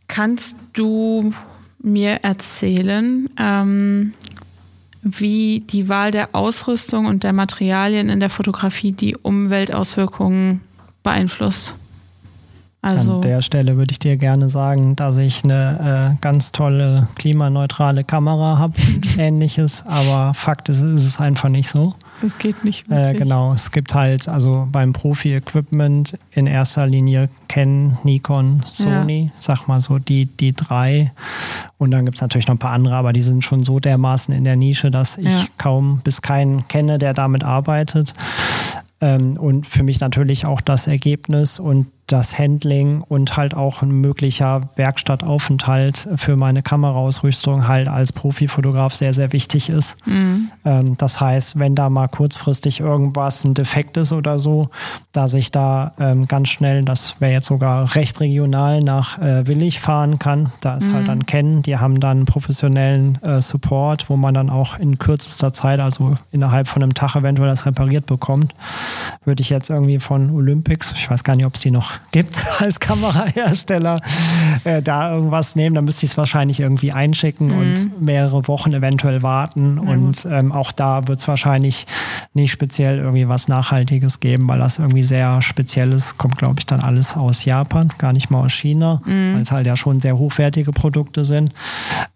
kannst 0.07 0.55
du 0.73 1.34
mir 1.82 2.24
erzählen, 2.24 3.30
ähm, 3.38 4.13
wie 5.02 5.62
die 5.62 5.89
Wahl 5.89 6.12
der 6.12 6.36
Ausrüstung 6.36 7.08
und 7.08 7.24
der 7.24 7.34
Materialien 7.34 8.10
in 8.10 8.20
der 8.20 8.30
Fotografie 8.30 8.91
die 8.91 9.15
Umweltauswirkungen 9.15 10.62
beeinflusst. 11.04 11.76
Also 12.84 13.15
An 13.15 13.22
der 13.22 13.41
Stelle 13.44 13.78
würde 13.78 13.91
ich 13.91 14.00
dir 14.00 14.17
gerne 14.17 14.50
sagen, 14.50 14.96
dass 14.96 15.17
ich 15.17 15.44
eine 15.44 16.10
äh, 16.10 16.15
ganz 16.22 16.52
tolle 16.52 17.08
klimaneutrale 17.15 18.04
Kamera 18.04 18.58
habe 18.58 18.74
und 18.96 19.17
ähnliches, 19.17 19.84
aber 19.86 20.34
Fakt 20.34 20.70
ist, 20.70 20.82
ist 20.82 21.06
es 21.06 21.20
einfach 21.20 21.50
nicht 21.50 21.70
so. 21.70 21.94
Es 22.23 22.38
geht 22.38 22.63
nicht 22.63 22.88
äh, 22.88 22.89
wirklich. 22.89 23.15
Äh, 23.15 23.23
genau, 23.23 23.53
es 23.53 23.71
gibt 23.71 23.93
halt, 23.93 24.27
also 24.27 24.67
beim 24.71 24.93
Profi-Equipment 24.93 26.17
in 26.31 26.47
erster 26.47 26.88
Linie 26.88 27.29
Canon, 27.47 27.97
Nikon, 28.03 28.63
Sony, 28.71 29.25
ja. 29.25 29.31
sag 29.39 29.67
mal 29.67 29.81
so 29.81 29.99
die, 29.99 30.25
die 30.25 30.53
drei. 30.53 31.12
Und 31.77 31.91
dann 31.91 32.05
gibt 32.05 32.17
es 32.17 32.21
natürlich 32.21 32.47
noch 32.47 32.55
ein 32.55 32.60
paar 32.60 32.71
andere, 32.71 32.95
aber 32.95 33.13
die 33.13 33.21
sind 33.21 33.43
schon 33.43 33.63
so 33.63 33.79
dermaßen 33.79 34.34
in 34.34 34.43
der 34.43 34.57
Nische, 34.57 34.91
dass 34.91 35.17
ich 35.17 35.25
ja. 35.25 35.45
kaum 35.57 36.01
bis 36.03 36.21
keinen 36.21 36.67
kenne, 36.67 36.97
der 36.97 37.13
damit 37.13 37.43
arbeitet. 37.43 38.13
Ähm, 39.01 39.34
und 39.38 39.65
für 39.65 39.84
mich 39.84 39.99
natürlich 39.99 40.45
auch 40.45 40.62
das 40.62 40.88
Ergebnis 40.88 41.60
und 41.60 41.88
das 42.12 42.38
Handling 42.38 43.02
und 43.02 43.38
halt 43.38 43.54
auch 43.54 43.82
ein 43.82 43.91
möglicher 43.91 44.62
Werkstattaufenthalt 44.76 46.10
für 46.15 46.36
meine 46.36 46.62
Kameraausrüstung 46.62 47.67
halt 47.67 47.88
als 47.88 48.12
Profifotograf 48.12 48.93
sehr, 48.93 49.13
sehr 49.13 49.32
wichtig 49.34 49.69
ist. 49.69 49.95
Mhm. 50.06 50.52
Ähm, 50.65 50.97
das 50.97 51.21
heißt, 51.21 51.58
wenn 51.60 51.76
da 51.76 51.89
mal 51.89 52.08
kurzfristig 52.08 52.80
irgendwas 52.80 53.43
ein 53.45 53.54
Defekt 53.54 53.97
ist 53.97 54.12
oder 54.12 54.39
so, 54.39 54.69
dass 55.12 55.34
ich 55.34 55.52
da 55.52 55.93
ähm, 56.00 56.28
ganz 56.28 56.50
schnell, 56.50 56.84
das 56.84 57.21
wäre 57.21 57.32
jetzt 57.32 57.47
sogar 57.47 57.95
recht 57.95 58.19
regional, 58.19 58.80
nach 58.80 59.19
äh, 59.19 59.47
Willig 59.47 59.80
fahren 59.80 60.19
kann. 60.19 60.52
Da 60.62 60.76
ist 60.76 60.86
halt 60.86 60.91
mhm. 60.93 60.97
halt 60.97 61.08
dann 61.08 61.26
kennen, 61.26 61.62
die 61.62 61.78
haben 61.78 62.00
dann 62.00 62.26
professionellen 62.26 63.17
äh, 63.24 63.39
Support, 63.39 64.10
wo 64.10 64.17
man 64.17 64.34
dann 64.34 64.50
auch 64.50 64.78
in 64.78 65.00
kürzester 65.00 65.54
Zeit, 65.54 65.80
also 65.80 66.15
innerhalb 66.32 66.67
von 66.67 66.84
einem 66.84 66.93
Tag 66.93 67.15
eventuell 67.15 67.50
das 67.50 67.65
repariert 67.65 68.06
bekommt. 68.06 68.54
Würde 69.24 69.41
ich 69.41 69.50
jetzt 69.50 69.69
irgendwie 69.69 70.00
von 70.00 70.32
Olympics, 70.32 70.91
ich 70.93 71.10
weiß 71.10 71.24
gar 71.24 71.36
nicht, 71.36 71.45
ob 71.45 71.56
es 71.56 71.62
die 71.62 71.71
noch 71.71 71.91
gibt 72.12 72.44
als 72.60 72.80
Kamerahersteller, 72.80 74.02
äh, 74.64 74.82
da 74.82 75.14
irgendwas 75.14 75.56
nehmen, 75.56 75.76
dann 75.76 75.86
müsste 75.86 76.06
ich 76.06 76.12
es 76.12 76.18
wahrscheinlich 76.18 76.60
irgendwie 76.60 76.92
einschicken 76.92 77.48
mhm. 77.48 77.58
und 77.58 78.02
mehrere 78.02 78.48
Wochen 78.48 78.74
eventuell 78.74 79.22
warten. 79.22 79.80
Ja, 79.84 79.92
und 79.92 80.28
ähm, 80.30 80.52
auch 80.52 80.72
da 80.72 81.08
wird 81.08 81.20
es 81.20 81.28
wahrscheinlich 81.28 81.88
nicht 82.34 82.52
speziell 82.52 83.00
irgendwie 83.00 83.28
was 83.28 83.48
Nachhaltiges 83.48 84.20
geben, 84.20 84.48
weil 84.48 84.60
das 84.60 84.80
irgendwie 84.80 85.04
sehr 85.04 85.42
speziell 85.42 85.92
ist. 85.94 86.18
Kommt, 86.18 86.38
glaube 86.38 86.56
ich, 86.60 86.66
dann 86.66 86.82
alles 86.82 87.16
aus 87.16 87.46
Japan, 87.46 87.90
gar 87.98 88.14
nicht 88.14 88.30
mal 88.30 88.46
aus 88.46 88.54
China, 88.54 89.00
mhm. 89.06 89.36
weil 89.36 89.42
es 89.42 89.52
halt 89.52 89.68
ja 89.68 89.78
schon 89.78 90.00
sehr 90.00 90.18
hochwertige 90.18 90.72
Produkte 90.72 91.26
sind. 91.26 91.54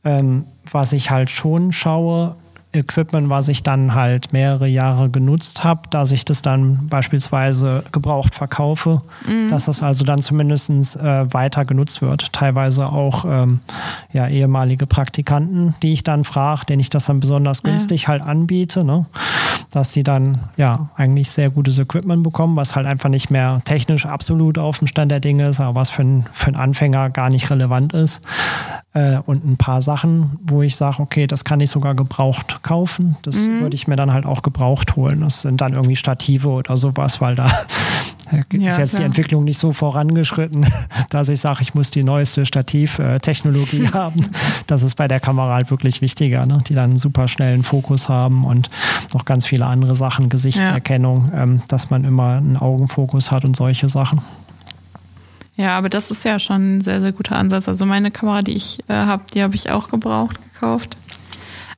Ähm, 0.03 0.45
was 0.71 0.93
ich 0.93 1.11
halt 1.11 1.29
schon 1.29 1.71
schaue, 1.71 2.35
Equipment, 2.75 3.29
was 3.29 3.47
ich 3.47 3.63
dann 3.63 3.95
halt 3.95 4.33
mehrere 4.33 4.67
Jahre 4.67 5.09
genutzt 5.09 5.63
habe, 5.63 5.81
dass 5.89 6.11
ich 6.11 6.25
das 6.25 6.41
dann 6.41 6.87
beispielsweise 6.87 7.83
gebraucht 7.91 8.35
verkaufe, 8.35 8.97
mhm. 9.27 9.47
dass 9.47 9.65
das 9.65 9.81
also 9.81 10.03
dann 10.03 10.21
zumindest 10.21 10.69
äh, 10.97 11.33
weiter 11.33 11.65
genutzt 11.65 12.01
wird. 12.01 12.33
Teilweise 12.33 12.91
auch 12.91 13.25
ähm, 13.25 13.61
ja, 14.11 14.27
ehemalige 14.27 14.87
Praktikanten, 14.87 15.75
die 15.81 15.93
ich 15.93 16.03
dann 16.03 16.23
frage, 16.23 16.65
denen 16.65 16.79
ich 16.81 16.89
das 16.89 17.05
dann 17.05 17.19
besonders 17.19 17.63
günstig 17.63 18.03
ja. 18.03 18.07
halt 18.09 18.27
anbiete, 18.27 18.85
ne? 18.85 19.05
dass 19.71 19.91
die 19.91 20.03
dann 20.03 20.37
ja 20.57 20.89
eigentlich 20.95 21.29
sehr 21.31 21.49
gutes 21.49 21.77
Equipment 21.79 22.23
bekommen, 22.23 22.55
was 22.55 22.75
halt 22.75 22.87
einfach 22.87 23.09
nicht 23.09 23.29
mehr 23.29 23.61
technisch 23.65 24.05
absolut 24.05 24.57
auf 24.57 24.79
dem 24.79 24.87
Stand 24.87 25.11
der 25.11 25.19
Dinge 25.19 25.49
ist, 25.49 25.59
aber 25.59 25.75
was 25.75 25.89
für, 25.89 26.03
ein, 26.03 26.25
für 26.31 26.47
einen 26.47 26.55
Anfänger 26.55 27.09
gar 27.09 27.29
nicht 27.29 27.49
relevant 27.49 27.93
ist. 27.93 28.21
Äh, 28.93 29.17
und 29.25 29.45
ein 29.45 29.57
paar 29.57 29.81
Sachen, 29.81 30.39
wo 30.41 30.61
ich 30.61 30.77
sage, 30.77 31.01
okay, 31.01 31.27
das 31.27 31.43
kann 31.43 31.59
ich 31.59 31.69
sogar 31.69 31.95
gebraucht 31.95 32.63
kaufen. 32.65 33.15
Das 33.21 33.47
mhm. 33.47 33.61
würde 33.61 33.75
ich 33.75 33.87
mir 33.87 33.95
dann 33.95 34.11
halt 34.11 34.25
auch 34.25 34.41
gebraucht 34.41 34.95
holen. 34.95 35.21
Das 35.21 35.41
sind 35.41 35.61
dann 35.61 35.73
irgendwie 35.73 35.95
Stative 35.95 36.49
oder 36.49 36.75
sowas, 36.75 37.21
weil 37.21 37.35
da 37.35 37.45
ja, 38.51 38.69
ist 38.71 38.77
jetzt 38.77 38.89
klar. 38.89 39.01
die 39.01 39.03
Entwicklung 39.05 39.43
nicht 39.43 39.59
so 39.59 39.71
vorangeschritten, 39.71 40.65
dass 41.11 41.29
ich 41.29 41.39
sage, 41.39 41.61
ich 41.61 41.75
muss 41.75 41.91
die 41.91 42.03
neueste 42.03 42.45
Stativtechnologie 42.45 43.89
haben. 43.93 44.27
Das 44.67 44.81
ist 44.81 44.95
bei 44.95 45.07
der 45.07 45.19
Kamera 45.19 45.53
halt 45.53 45.69
wirklich 45.69 46.01
wichtiger, 46.01 46.45
ne? 46.45 46.61
die 46.67 46.73
dann 46.73 46.89
einen 46.89 46.99
super 46.99 47.27
schnellen 47.27 47.63
Fokus 47.63 48.09
haben 48.09 48.43
und 48.45 48.69
noch 49.13 49.25
ganz 49.25 49.45
viele 49.45 49.67
andere 49.67 49.95
Sachen, 49.95 50.29
Gesichtserkennung, 50.29 51.29
ja. 51.31 51.43
ähm, 51.43 51.61
dass 51.67 51.91
man 51.91 52.03
immer 52.03 52.37
einen 52.37 52.57
Augenfokus 52.57 53.31
hat 53.31 53.45
und 53.45 53.55
solche 53.55 53.89
Sachen. 53.89 54.21
Ja, 55.55 55.77
aber 55.77 55.87
das 55.87 56.11
ist 56.11 56.25
ja 56.25 56.39
schon 56.39 56.77
ein 56.77 56.81
sehr, 56.81 56.99
sehr 56.99 57.13
guter 57.13 57.37
Ansatz. 57.37 57.69
Also 57.69 57.85
meine 57.85 58.11
Kamera, 58.11 58.41
die 58.41 58.53
ich 58.53 58.79
äh, 58.89 58.93
habe, 58.93 59.23
die 59.33 59.41
habe 59.41 59.55
ich 59.55 59.69
auch 59.69 59.87
gebraucht 59.87 60.39
gekauft. 60.51 60.97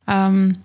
Ähm, 0.08 0.58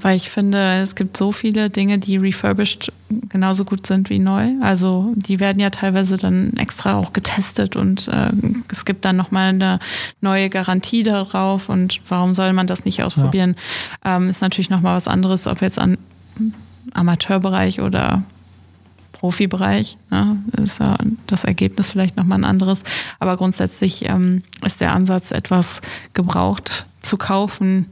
weil 0.00 0.16
ich 0.16 0.30
finde, 0.30 0.80
es 0.80 0.94
gibt 0.94 1.16
so 1.16 1.32
viele 1.32 1.70
Dinge, 1.70 1.98
die 1.98 2.16
refurbished 2.16 2.92
genauso 3.28 3.64
gut 3.64 3.86
sind 3.86 4.08
wie 4.10 4.18
neu. 4.18 4.52
Also 4.62 5.12
die 5.16 5.38
werden 5.38 5.60
ja 5.60 5.70
teilweise 5.70 6.16
dann 6.16 6.54
extra 6.56 6.94
auch 6.96 7.12
getestet 7.12 7.76
und 7.76 8.08
äh, 8.08 8.30
es 8.70 8.84
gibt 8.84 9.04
dann 9.04 9.16
nochmal 9.16 9.50
eine 9.50 9.78
neue 10.20 10.48
Garantie 10.48 11.02
darauf 11.02 11.68
und 11.68 12.00
warum 12.08 12.32
soll 12.32 12.52
man 12.52 12.66
das 12.66 12.84
nicht 12.84 13.02
ausprobieren? 13.02 13.56
Ja. 14.04 14.16
Ähm, 14.16 14.28
ist 14.28 14.40
natürlich 14.40 14.70
nochmal 14.70 14.96
was 14.96 15.08
anderes, 15.08 15.46
ob 15.46 15.60
jetzt 15.60 15.78
an 15.78 15.98
Amateurbereich 16.94 17.80
oder 17.80 18.22
Profibereich. 19.12 19.98
Ne? 20.10 20.42
Ist 20.56 20.80
ja 20.80 20.96
das 21.26 21.44
Ergebnis 21.44 21.90
vielleicht 21.90 22.16
nochmal 22.16 22.38
ein 22.38 22.44
anderes. 22.44 22.82
Aber 23.20 23.36
grundsätzlich 23.36 24.08
ähm, 24.08 24.42
ist 24.64 24.80
der 24.80 24.92
Ansatz, 24.92 25.30
etwas 25.30 25.80
gebraucht 26.12 26.86
zu 27.02 27.16
kaufen, 27.18 27.86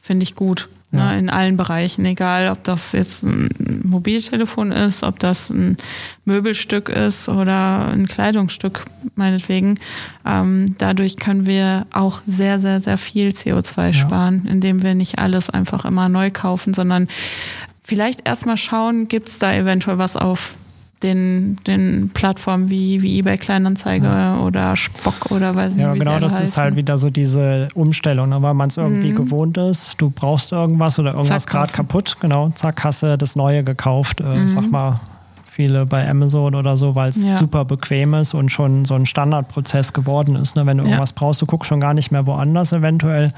finde 0.00 0.22
ich 0.22 0.34
gut. 0.34 0.68
Ne? 0.92 1.00
Ja. 1.00 1.12
Ne? 1.12 1.18
In 1.18 1.30
allen 1.30 1.56
Bereichen, 1.56 2.04
egal 2.04 2.50
ob 2.50 2.64
das 2.64 2.92
jetzt 2.92 3.22
ein 3.22 3.48
Mobiltelefon 3.84 4.72
ist, 4.72 5.02
ob 5.02 5.18
das 5.18 5.50
ein 5.50 5.76
Möbelstück 6.24 6.88
ist 6.88 7.28
oder 7.28 7.88
ein 7.88 8.06
Kleidungsstück, 8.06 8.84
meinetwegen. 9.14 9.78
Ähm, 10.24 10.74
dadurch 10.78 11.16
können 11.16 11.46
wir 11.46 11.86
auch 11.92 12.22
sehr, 12.26 12.58
sehr, 12.58 12.80
sehr 12.80 12.98
viel 12.98 13.28
CO2 13.28 13.86
ja. 13.86 13.92
sparen, 13.92 14.46
indem 14.46 14.82
wir 14.82 14.94
nicht 14.94 15.18
alles 15.18 15.50
einfach 15.50 15.84
immer 15.84 16.08
neu 16.08 16.30
kaufen, 16.30 16.74
sondern 16.74 17.08
vielleicht 17.82 18.26
erstmal 18.26 18.56
schauen, 18.56 19.08
gibt 19.08 19.28
es 19.28 19.38
da 19.38 19.52
eventuell 19.52 19.98
was 19.98 20.16
auf 20.16 20.54
den, 21.02 21.56
den 21.66 22.10
Plattformen 22.12 22.68
wie, 22.68 23.00
wie 23.02 23.18
eBay 23.18 23.38
Kleinanzeige 23.38 24.06
ja. 24.06 24.40
oder 24.40 24.76
Spock 24.76 25.30
oder 25.30 25.54
weiß 25.54 25.74
nicht, 25.74 25.82
ja, 25.82 25.94
genau, 25.94 26.18
das 26.18 26.34
heißen. 26.34 26.44
ist 26.44 26.56
halt 26.56 26.76
wieder 26.76 26.98
so 26.98 27.10
diese 27.10 27.68
Umstellung, 27.74 28.28
ne, 28.28 28.42
weil 28.42 28.54
man 28.54 28.68
es 28.68 28.76
irgendwie 28.76 29.12
mhm. 29.12 29.16
gewohnt 29.16 29.56
ist. 29.56 30.00
Du 30.00 30.10
brauchst 30.10 30.52
irgendwas 30.52 30.98
oder 30.98 31.14
irgendwas 31.14 31.46
gerade 31.46 31.72
kaputt, 31.72 32.16
genau, 32.20 32.50
zack, 32.50 32.84
hast 32.84 33.02
du 33.02 33.16
das 33.16 33.34
Neue 33.36 33.64
gekauft. 33.64 34.20
Äh, 34.20 34.40
mhm. 34.40 34.48
Sag 34.48 34.70
mal, 34.70 35.00
viele 35.60 35.84
bei 35.84 36.08
Amazon 36.08 36.54
oder 36.54 36.76
so, 36.76 36.94
weil 36.94 37.10
es 37.10 37.24
ja. 37.24 37.36
super 37.36 37.64
bequem 37.64 38.14
ist 38.14 38.34
und 38.34 38.50
schon 38.50 38.84
so 38.84 38.94
ein 38.94 39.04
Standardprozess 39.04 39.92
geworden 39.92 40.36
ist. 40.36 40.56
Ne? 40.56 40.64
Wenn 40.64 40.78
du 40.78 40.84
irgendwas 40.84 41.12
brauchst, 41.12 41.42
du 41.42 41.46
guckst 41.46 41.68
schon 41.68 41.80
gar 41.80 41.92
nicht 41.92 42.10
mehr 42.10 42.26
woanders 42.26 42.72
eventuell. 42.72 43.30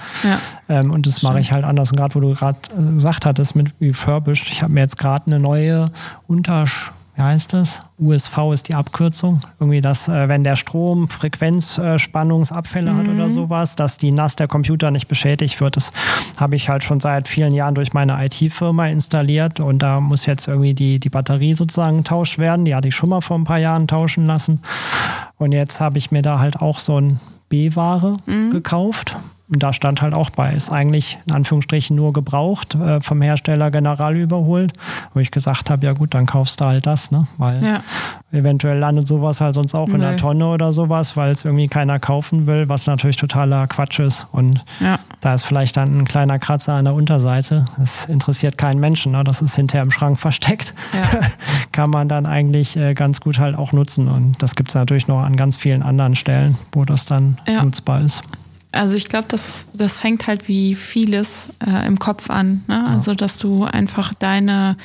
Ähm, 0.68 0.90
und 0.90 1.06
das 1.06 1.22
mache 1.22 1.40
ich 1.40 1.52
halt 1.52 1.64
anders. 1.64 1.90
Und 1.90 1.96
gerade 1.96 2.14
wo 2.14 2.20
du 2.20 2.34
gerade 2.34 2.58
äh, 2.78 2.92
gesagt 2.92 3.26
hattest 3.26 3.56
mit 3.56 3.72
Refurbished, 3.80 4.48
ich 4.52 4.62
habe 4.62 4.72
mir 4.72 4.80
jetzt 4.80 4.98
gerade 4.98 5.26
eine 5.26 5.40
neue 5.40 5.90
Untersch 6.28 6.92
wie 7.14 7.22
heißt 7.22 7.52
das? 7.52 7.80
USV 7.98 8.52
ist 8.54 8.68
die 8.68 8.74
Abkürzung. 8.74 9.42
Irgendwie, 9.60 9.82
dass, 9.82 10.08
äh, 10.08 10.28
wenn 10.28 10.44
der 10.44 10.56
Strom 10.56 11.10
Frequenzspannungsabfälle 11.10 12.90
äh, 12.90 12.92
mhm. 12.92 12.96
hat 12.96 13.08
oder 13.08 13.24
mhm. 13.24 13.30
sowas, 13.30 13.76
dass 13.76 13.98
die 13.98 14.12
NAS 14.12 14.36
der 14.36 14.48
Computer 14.48 14.90
nicht 14.90 15.08
beschädigt 15.08 15.60
wird. 15.60 15.76
Das 15.76 15.90
habe 16.38 16.56
ich 16.56 16.70
halt 16.70 16.84
schon 16.84 17.00
seit 17.00 17.28
vielen 17.28 17.52
Jahren 17.52 17.74
durch 17.74 17.92
meine 17.92 18.24
IT-Firma 18.24 18.86
installiert 18.88 19.60
und 19.60 19.80
da 19.80 20.00
muss 20.00 20.24
jetzt 20.24 20.48
irgendwie 20.48 20.74
die, 20.74 21.00
die 21.00 21.10
Batterie 21.10 21.52
sozusagen 21.52 21.98
getauscht 21.98 22.38
werden. 22.38 22.64
Die 22.64 22.74
hatte 22.74 22.88
ich 22.88 22.94
schon 22.94 23.10
mal 23.10 23.20
vor 23.20 23.38
ein 23.38 23.44
paar 23.44 23.58
Jahren 23.58 23.86
tauschen 23.86 24.26
lassen. 24.26 24.62
Und 25.36 25.52
jetzt 25.52 25.80
habe 25.80 25.98
ich 25.98 26.12
mir 26.12 26.22
da 26.22 26.38
halt 26.38 26.62
auch 26.62 26.78
so 26.78 26.98
ein 26.98 27.20
B-Ware 27.50 28.14
mhm. 28.24 28.50
gekauft 28.50 29.18
Und 29.48 29.62
da 29.62 29.72
stand 29.72 30.00
halt 30.00 30.14
auch 30.14 30.30
bei, 30.30 30.54
ist 30.54 30.70
eigentlich 30.70 31.18
in 31.26 31.34
Anführungsstrichen 31.34 31.94
nur 31.94 32.12
gebraucht, 32.12 32.74
äh, 32.74 33.00
vom 33.00 33.20
Hersteller 33.20 33.70
general 33.70 34.16
überholt, 34.16 34.72
wo 35.12 35.20
ich 35.20 35.30
gesagt 35.30 35.68
habe, 35.68 35.84
ja 35.84 35.92
gut, 35.92 36.14
dann 36.14 36.26
kaufst 36.26 36.60
du 36.60 36.64
halt 36.64 36.86
das, 36.86 37.10
ne? 37.10 37.26
Weil 37.36 37.62
ja. 37.62 37.80
eventuell 38.30 38.78
landet 38.78 39.06
sowas 39.06 39.40
halt 39.40 39.54
sonst 39.54 39.74
auch 39.74 39.88
in 39.88 40.00
der 40.00 40.16
Tonne 40.16 40.46
oder 40.46 40.72
sowas, 40.72 41.16
weil 41.16 41.32
es 41.32 41.44
irgendwie 41.44 41.68
keiner 41.68 41.98
kaufen 41.98 42.46
will, 42.46 42.68
was 42.68 42.86
natürlich 42.86 43.16
totaler 43.16 43.66
Quatsch 43.66 43.98
ist. 43.98 44.26
Und 44.32 44.64
ja. 44.80 44.98
da 45.20 45.34
ist 45.34 45.42
vielleicht 45.42 45.76
dann 45.76 45.98
ein 45.98 46.04
kleiner 46.06 46.38
Kratzer 46.38 46.74
an 46.74 46.86
der 46.86 46.94
Unterseite. 46.94 47.66
Das 47.76 48.06
interessiert 48.06 48.56
keinen 48.56 48.80
Menschen, 48.80 49.12
ne? 49.12 49.22
das 49.24 49.42
ist 49.42 49.56
hinterher 49.56 49.84
im 49.84 49.90
Schrank 49.90 50.18
versteckt. 50.18 50.72
Ja. 50.94 51.02
Kann 51.72 51.90
man 51.90 52.08
dann 52.08 52.26
eigentlich 52.26 52.76
äh, 52.76 52.94
ganz 52.94 53.20
gut 53.20 53.38
halt 53.38 53.56
auch 53.56 53.72
nutzen. 53.72 54.08
Und 54.08 54.42
das 54.42 54.54
gibt 54.54 54.70
es 54.70 54.74
natürlich 54.74 55.08
noch 55.08 55.22
an 55.22 55.36
ganz 55.36 55.56
vielen 55.56 55.82
anderen 55.82 56.14
Stellen, 56.14 56.56
wo 56.72 56.84
das 56.84 57.04
dann 57.04 57.38
nutzbar 57.46 58.00
ist. 58.00 58.22
Also 58.72 58.96
ich 58.96 59.08
glaube, 59.08 59.26
das, 59.28 59.68
das 59.74 59.98
fängt 59.98 60.26
halt 60.26 60.48
wie 60.48 60.74
vieles 60.74 61.50
äh, 61.64 61.86
im 61.86 61.98
Kopf 61.98 62.30
an. 62.30 62.64
Ne? 62.66 62.84
Ja. 62.86 62.94
Also 62.94 63.14
dass 63.14 63.36
du 63.36 63.64
einfach 63.64 64.14
deine 64.14 64.76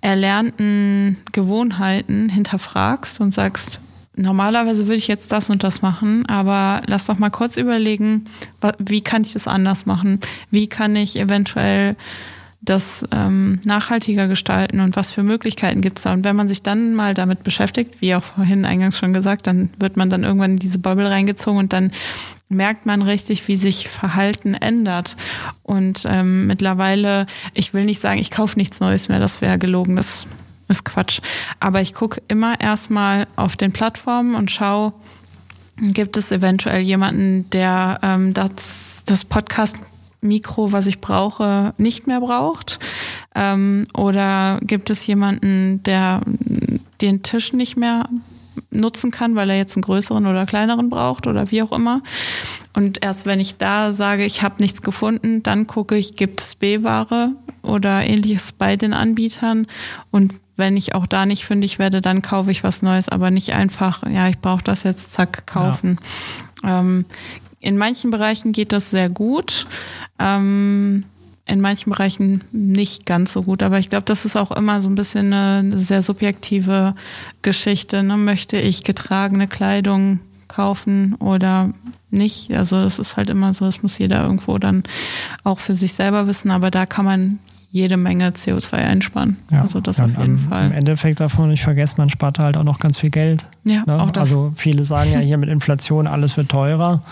erlernten 0.00 1.18
Gewohnheiten 1.32 2.28
hinterfragst 2.28 3.20
und 3.20 3.32
sagst, 3.32 3.80
normalerweise 4.16 4.86
würde 4.86 4.98
ich 4.98 5.08
jetzt 5.08 5.30
das 5.32 5.50
und 5.50 5.62
das 5.62 5.82
machen, 5.82 6.26
aber 6.26 6.82
lass 6.86 7.06
doch 7.06 7.18
mal 7.18 7.30
kurz 7.30 7.56
überlegen, 7.56 8.24
wie 8.78 9.02
kann 9.02 9.22
ich 9.22 9.34
das 9.34 9.46
anders 9.46 9.84
machen? 9.86 10.20
Wie 10.50 10.68
kann 10.68 10.96
ich 10.96 11.18
eventuell 11.18 11.96
das 12.62 13.06
ähm, 13.12 13.60
nachhaltiger 13.64 14.26
gestalten 14.26 14.80
und 14.80 14.96
was 14.96 15.12
für 15.12 15.22
Möglichkeiten 15.22 15.82
gibt 15.82 15.98
es 15.98 16.04
da? 16.04 16.12
Und 16.14 16.24
wenn 16.24 16.34
man 16.34 16.48
sich 16.48 16.62
dann 16.62 16.94
mal 16.94 17.14
damit 17.14 17.42
beschäftigt, 17.42 18.00
wie 18.00 18.14
auch 18.14 18.24
vorhin 18.24 18.64
eingangs 18.64 18.98
schon 18.98 19.12
gesagt, 19.12 19.46
dann 19.46 19.70
wird 19.78 19.96
man 19.96 20.10
dann 20.10 20.24
irgendwann 20.24 20.52
in 20.52 20.58
diese 20.58 20.78
Bubble 20.78 21.10
reingezogen 21.10 21.58
und 21.58 21.72
dann 21.72 21.92
merkt 22.48 22.86
man 22.86 23.02
richtig, 23.02 23.48
wie 23.48 23.56
sich 23.56 23.88
Verhalten 23.88 24.54
ändert. 24.54 25.16
Und 25.62 26.04
ähm, 26.06 26.46
mittlerweile, 26.46 27.26
ich 27.54 27.74
will 27.74 27.84
nicht 27.84 28.00
sagen, 28.00 28.20
ich 28.20 28.30
kaufe 28.30 28.58
nichts 28.58 28.80
Neues 28.80 29.08
mehr, 29.08 29.18
das 29.18 29.40
wäre 29.40 29.58
gelogen, 29.58 29.96
das 29.96 30.26
ist 30.68 30.84
Quatsch. 30.84 31.20
Aber 31.60 31.80
ich 31.80 31.94
gucke 31.94 32.22
immer 32.28 32.60
erstmal 32.60 33.26
auf 33.36 33.56
den 33.56 33.72
Plattformen 33.72 34.34
und 34.34 34.50
schaue, 34.50 34.92
gibt 35.76 36.16
es 36.16 36.32
eventuell 36.32 36.80
jemanden, 36.80 37.48
der 37.50 37.98
ähm, 38.02 38.32
das, 38.32 39.02
das 39.06 39.24
Podcast 39.24 39.76
Mikro, 40.20 40.72
was 40.72 40.86
ich 40.86 41.00
brauche, 41.00 41.74
nicht 41.78 42.06
mehr 42.06 42.20
braucht? 42.20 42.78
Ähm, 43.34 43.86
oder 43.94 44.58
gibt 44.62 44.90
es 44.90 45.06
jemanden, 45.06 45.82
der 45.84 46.22
den 47.00 47.22
Tisch 47.22 47.52
nicht 47.52 47.76
mehr 47.76 48.08
nutzen 48.70 49.10
kann, 49.10 49.36
weil 49.36 49.50
er 49.50 49.56
jetzt 49.56 49.76
einen 49.76 49.82
größeren 49.82 50.26
oder 50.26 50.46
kleineren 50.46 50.90
braucht 50.90 51.26
oder 51.26 51.50
wie 51.50 51.62
auch 51.62 51.72
immer. 51.72 52.02
Und 52.72 53.02
erst 53.02 53.26
wenn 53.26 53.40
ich 53.40 53.56
da 53.56 53.92
sage, 53.92 54.24
ich 54.24 54.42
habe 54.42 54.56
nichts 54.60 54.82
gefunden, 54.82 55.42
dann 55.42 55.66
gucke 55.66 55.96
ich, 55.96 56.16
gibt 56.16 56.40
es 56.40 56.54
B-Ware 56.54 57.32
oder 57.62 58.04
ähnliches 58.04 58.52
bei 58.52 58.76
den 58.76 58.92
Anbietern. 58.92 59.66
Und 60.10 60.34
wenn 60.56 60.76
ich 60.76 60.94
auch 60.94 61.06
da 61.06 61.26
nicht 61.26 61.44
fündig 61.44 61.78
werde, 61.78 62.00
dann 62.00 62.22
kaufe 62.22 62.50
ich 62.50 62.64
was 62.64 62.82
Neues, 62.82 63.08
aber 63.08 63.30
nicht 63.30 63.52
einfach, 63.52 64.02
ja, 64.08 64.28
ich 64.28 64.38
brauche 64.38 64.64
das 64.64 64.82
jetzt, 64.82 65.12
zack, 65.12 65.46
kaufen. 65.46 65.98
Ja. 66.62 66.80
Ähm, 66.80 67.04
in 67.60 67.76
manchen 67.76 68.10
Bereichen 68.10 68.52
geht 68.52 68.72
das 68.72 68.90
sehr 68.90 69.08
gut. 69.08 69.66
Ähm, 70.18 71.04
in 71.46 71.60
manchen 71.60 71.90
Bereichen 71.90 72.42
nicht 72.50 73.06
ganz 73.06 73.32
so 73.32 73.44
gut. 73.44 73.62
Aber 73.62 73.78
ich 73.78 73.88
glaube, 73.88 74.04
das 74.04 74.24
ist 74.24 74.36
auch 74.36 74.50
immer 74.50 74.80
so 74.80 74.90
ein 74.90 74.96
bisschen 74.96 75.32
eine 75.32 75.76
sehr 75.78 76.02
subjektive 76.02 76.94
Geschichte. 77.42 78.02
Ne? 78.02 78.16
Möchte 78.16 78.56
ich 78.58 78.82
getragene 78.82 79.46
Kleidung 79.46 80.18
kaufen 80.48 81.14
oder 81.14 81.72
nicht? 82.10 82.52
Also 82.52 82.78
es 82.78 82.98
ist 82.98 83.16
halt 83.16 83.30
immer 83.30 83.54
so, 83.54 83.64
das 83.64 83.82
muss 83.82 83.98
jeder 83.98 84.22
irgendwo 84.22 84.58
dann 84.58 84.82
auch 85.44 85.60
für 85.60 85.74
sich 85.74 85.94
selber 85.94 86.26
wissen. 86.26 86.50
Aber 86.50 86.72
da 86.72 86.84
kann 86.84 87.04
man 87.04 87.38
jede 87.70 87.96
Menge 87.96 88.30
CO2 88.30 88.72
einsparen. 88.72 89.36
Ja, 89.50 89.60
also 89.62 89.80
das 89.80 90.00
auf 90.00 90.12
jeden 90.12 90.22
am, 90.22 90.38
Fall. 90.38 90.66
Im 90.66 90.72
Endeffekt 90.72 91.20
darf 91.20 91.36
man 91.38 91.50
nicht 91.50 91.62
vergessen, 91.62 91.96
man 91.98 92.08
spart 92.08 92.38
halt 92.38 92.56
auch 92.56 92.64
noch 92.64 92.78
ganz 92.78 92.98
viel 92.98 93.10
Geld. 93.10 93.46
Ja, 93.64 93.84
ne? 93.86 94.00
auch 94.00 94.10
das. 94.10 94.22
Also 94.22 94.52
viele 94.54 94.84
sagen 94.84 95.12
ja 95.12 95.18
hier 95.18 95.36
mit 95.36 95.50
Inflation, 95.50 96.06
alles 96.06 96.36
wird 96.36 96.48
teurer. 96.48 97.02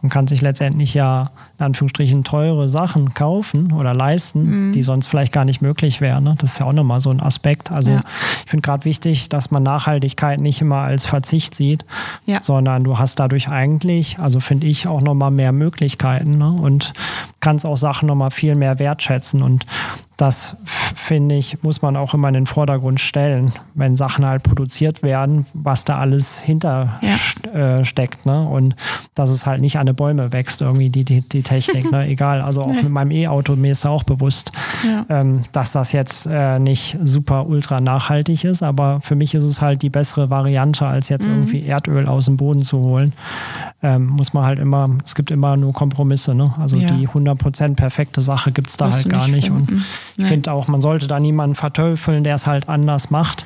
Man 0.00 0.10
kann 0.10 0.28
sich 0.28 0.40
letztendlich 0.40 0.94
ja 0.94 1.32
in 1.62 1.66
Anführungsstrichen 1.66 2.24
teure 2.24 2.68
Sachen 2.68 3.14
kaufen 3.14 3.72
oder 3.72 3.94
leisten, 3.94 4.42
mhm. 4.68 4.72
die 4.72 4.82
sonst 4.82 5.06
vielleicht 5.06 5.32
gar 5.32 5.44
nicht 5.44 5.62
möglich 5.62 6.00
wären. 6.00 6.24
Ne? 6.24 6.34
Das 6.38 6.52
ist 6.52 6.58
ja 6.58 6.66
auch 6.66 6.72
nochmal 6.72 7.00
so 7.00 7.10
ein 7.10 7.20
Aspekt. 7.20 7.70
Also 7.70 7.92
ja. 7.92 8.02
ich 8.44 8.50
finde 8.50 8.62
gerade 8.62 8.84
wichtig, 8.84 9.28
dass 9.28 9.50
man 9.52 9.62
Nachhaltigkeit 9.62 10.40
nicht 10.40 10.60
immer 10.60 10.78
als 10.78 11.06
Verzicht 11.06 11.54
sieht, 11.54 11.84
ja. 12.26 12.40
sondern 12.40 12.82
du 12.82 12.98
hast 12.98 13.20
dadurch 13.20 13.48
eigentlich, 13.48 14.18
also 14.18 14.40
finde 14.40 14.66
ich, 14.66 14.88
auch 14.88 15.02
nochmal 15.02 15.30
mehr 15.30 15.52
Möglichkeiten 15.52 16.38
ne? 16.38 16.50
und 16.50 16.92
kannst 17.40 17.64
auch 17.64 17.76
Sachen 17.76 18.08
nochmal 18.08 18.32
viel 18.32 18.56
mehr 18.56 18.78
wertschätzen. 18.80 19.42
Und 19.42 19.64
das 20.16 20.56
finde 20.94 21.34
ich, 21.34 21.62
muss 21.62 21.82
man 21.82 21.96
auch 21.96 22.14
immer 22.14 22.28
in 22.28 22.34
den 22.34 22.46
Vordergrund 22.46 23.00
stellen, 23.00 23.52
wenn 23.74 23.96
Sachen 23.96 24.24
halt 24.24 24.42
produziert 24.42 25.02
werden, 25.02 25.46
was 25.54 25.84
da 25.84 25.98
alles 25.98 26.40
hinter 26.40 27.00
ja. 27.00 27.78
äh, 27.78 27.84
steckt. 27.84 28.26
Ne? 28.26 28.46
Und 28.46 28.76
dass 29.14 29.30
es 29.30 29.46
halt 29.46 29.60
nicht 29.60 29.78
an 29.78 29.86
die 29.86 29.92
Bäume 29.92 30.32
wächst, 30.32 30.60
irgendwie 30.60 30.90
die, 30.90 31.04
die, 31.04 31.22
die 31.22 31.42
Technik. 31.42 31.90
Ne? 31.90 32.06
Egal, 32.08 32.40
also 32.40 32.62
auch 32.62 32.68
nee. 32.68 32.82
mit 32.82 32.92
meinem 32.92 33.10
E-Auto, 33.10 33.56
mir 33.56 33.72
ist 33.72 33.86
auch 33.86 34.04
bewusst, 34.04 34.52
ja. 34.86 35.04
ähm, 35.08 35.44
dass 35.52 35.72
das 35.72 35.92
jetzt 35.92 36.26
äh, 36.30 36.58
nicht 36.58 36.96
super 37.02 37.46
ultra 37.46 37.80
nachhaltig 37.80 38.44
ist, 38.44 38.62
aber 38.62 39.00
für 39.00 39.16
mich 39.16 39.34
ist 39.34 39.44
es 39.44 39.60
halt 39.60 39.82
die 39.82 39.90
bessere 39.90 40.30
Variante, 40.30 40.86
als 40.86 41.08
jetzt 41.08 41.26
mhm. 41.26 41.34
irgendwie 41.34 41.66
Erdöl 41.66 42.06
aus 42.06 42.26
dem 42.26 42.36
Boden 42.36 42.62
zu 42.62 42.78
holen. 42.78 43.12
Ähm, 43.84 44.06
muss 44.06 44.32
man 44.32 44.44
halt 44.44 44.60
immer, 44.60 44.86
es 45.04 45.16
gibt 45.16 45.32
immer 45.32 45.56
nur 45.56 45.72
Kompromisse. 45.72 46.34
Ne? 46.36 46.54
Also 46.58 46.76
ja. 46.76 46.88
die 46.88 47.08
100% 47.08 47.74
perfekte 47.74 48.20
Sache 48.20 48.52
gibt 48.52 48.68
es 48.68 48.76
da 48.76 48.86
Wirst 48.86 49.04
halt 49.04 49.08
gar 49.08 49.26
nicht. 49.26 49.46
Finden. 49.46 49.74
Und 49.74 49.84
ich 50.16 50.26
finde 50.26 50.52
auch, 50.52 50.68
man 50.68 50.80
sollte 50.80 51.08
da 51.08 51.18
niemanden 51.18 51.56
verteufeln, 51.56 52.22
der 52.22 52.36
es 52.36 52.46
halt 52.46 52.68
anders 52.68 53.10
macht. 53.10 53.44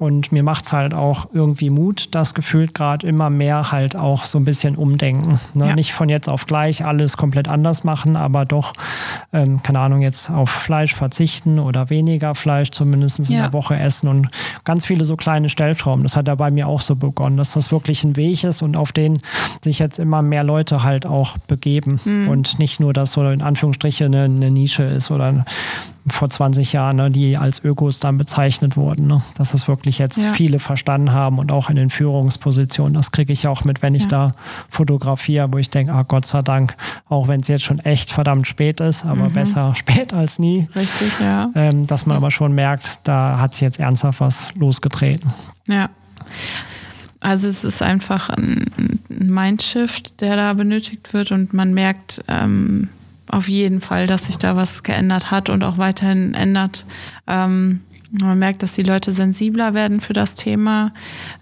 Und 0.00 0.32
mir 0.32 0.42
macht 0.42 0.64
es 0.64 0.72
halt 0.72 0.94
auch 0.94 1.26
irgendwie 1.34 1.68
Mut, 1.68 2.08
das 2.12 2.32
gefühlt 2.32 2.72
gerade 2.72 3.06
immer 3.06 3.28
mehr 3.28 3.70
halt 3.70 3.96
auch 3.96 4.24
so 4.24 4.38
ein 4.38 4.46
bisschen 4.46 4.76
umdenken. 4.76 5.38
Ne? 5.52 5.68
Ja. 5.68 5.74
Nicht 5.74 5.92
von 5.92 6.08
jetzt 6.08 6.26
auf 6.26 6.46
gleich 6.46 6.86
alles 6.86 7.18
komplett 7.18 7.48
anders 7.48 7.84
machen, 7.84 8.16
aber 8.16 8.46
doch, 8.46 8.72
ähm, 9.34 9.62
keine 9.62 9.78
Ahnung, 9.78 10.00
jetzt 10.00 10.30
auf 10.30 10.48
Fleisch 10.48 10.94
verzichten 10.94 11.58
oder 11.58 11.90
weniger 11.90 12.34
Fleisch 12.34 12.70
zumindest 12.70 13.18
in 13.18 13.24
ja. 13.26 13.42
der 13.42 13.52
Woche 13.52 13.76
essen 13.76 14.08
und 14.08 14.28
ganz 14.64 14.86
viele 14.86 15.04
so 15.04 15.16
kleine 15.16 15.50
Stellschrauben. 15.50 16.02
Das 16.02 16.16
hat 16.16 16.28
ja 16.28 16.34
bei 16.34 16.50
mir 16.50 16.66
auch 16.66 16.80
so 16.80 16.96
begonnen, 16.96 17.36
dass 17.36 17.52
das 17.52 17.70
wirklich 17.70 18.02
ein 18.02 18.16
Weg 18.16 18.42
ist 18.42 18.62
und 18.62 18.78
auf 18.78 18.92
den 18.92 19.20
sich 19.62 19.78
jetzt 19.78 19.98
immer 19.98 20.22
mehr 20.22 20.44
Leute 20.44 20.82
halt 20.82 21.04
auch 21.04 21.36
begeben 21.46 22.00
mhm. 22.06 22.28
und 22.28 22.58
nicht 22.58 22.80
nur, 22.80 22.94
dass 22.94 23.12
so 23.12 23.28
in 23.28 23.42
Anführungsstrichen 23.42 24.06
eine, 24.06 24.24
eine 24.24 24.48
Nische 24.48 24.84
ist 24.84 25.10
oder 25.10 25.44
vor 26.12 26.28
20 26.28 26.72
Jahren, 26.72 26.96
ne, 26.96 27.10
die 27.10 27.36
als 27.36 27.64
Ökos 27.64 28.00
dann 28.00 28.18
bezeichnet 28.18 28.76
wurden. 28.76 29.06
Ne? 29.06 29.18
Dass 29.34 29.52
das 29.52 29.68
wirklich 29.68 29.98
jetzt 29.98 30.22
ja. 30.22 30.32
viele 30.32 30.58
verstanden 30.58 31.12
haben 31.12 31.38
und 31.38 31.52
auch 31.52 31.70
in 31.70 31.76
den 31.76 31.90
Führungspositionen. 31.90 32.94
Das 32.94 33.12
kriege 33.12 33.32
ich 33.32 33.46
auch 33.46 33.64
mit, 33.64 33.82
wenn 33.82 33.94
ich 33.94 34.04
ja. 34.04 34.08
da 34.08 34.32
fotografiere, 34.68 35.52
wo 35.52 35.58
ich 35.58 35.70
denke, 35.70 35.92
ah, 35.92 36.02
Gott 36.02 36.26
sei 36.26 36.42
Dank, 36.42 36.74
auch 37.08 37.28
wenn 37.28 37.40
es 37.40 37.48
jetzt 37.48 37.64
schon 37.64 37.78
echt 37.80 38.10
verdammt 38.10 38.46
spät 38.46 38.80
ist, 38.80 39.04
aber 39.04 39.28
mhm. 39.28 39.32
besser 39.32 39.74
spät 39.76 40.12
als 40.12 40.38
nie. 40.38 40.68
Richtig, 40.74 41.20
ja. 41.20 41.50
Ähm, 41.54 41.86
dass 41.86 42.06
man 42.06 42.16
aber 42.16 42.30
schon 42.30 42.52
merkt, 42.52 43.00
da 43.04 43.38
hat 43.38 43.54
sich 43.54 43.62
jetzt 43.62 43.78
ernsthaft 43.78 44.20
was 44.20 44.48
losgetreten. 44.54 45.32
Ja. 45.66 45.90
Also 47.20 47.48
es 47.48 47.64
ist 47.64 47.82
einfach 47.82 48.30
ein 48.30 49.00
Mindshift, 49.08 50.20
der 50.22 50.36
da 50.36 50.54
benötigt 50.54 51.12
wird 51.12 51.32
und 51.32 51.52
man 51.52 51.74
merkt, 51.74 52.24
ähm, 52.28 52.88
auf 53.30 53.48
jeden 53.48 53.80
Fall, 53.80 54.06
dass 54.06 54.26
sich 54.26 54.38
da 54.38 54.56
was 54.56 54.82
geändert 54.82 55.30
hat 55.30 55.48
und 55.48 55.64
auch 55.64 55.78
weiterhin 55.78 56.34
ändert. 56.34 56.84
Ähm, 57.26 57.80
man 58.10 58.38
merkt, 58.38 58.62
dass 58.62 58.72
die 58.72 58.82
Leute 58.82 59.12
sensibler 59.12 59.74
werden 59.74 60.00
für 60.00 60.12
das 60.12 60.34
Thema. 60.34 60.92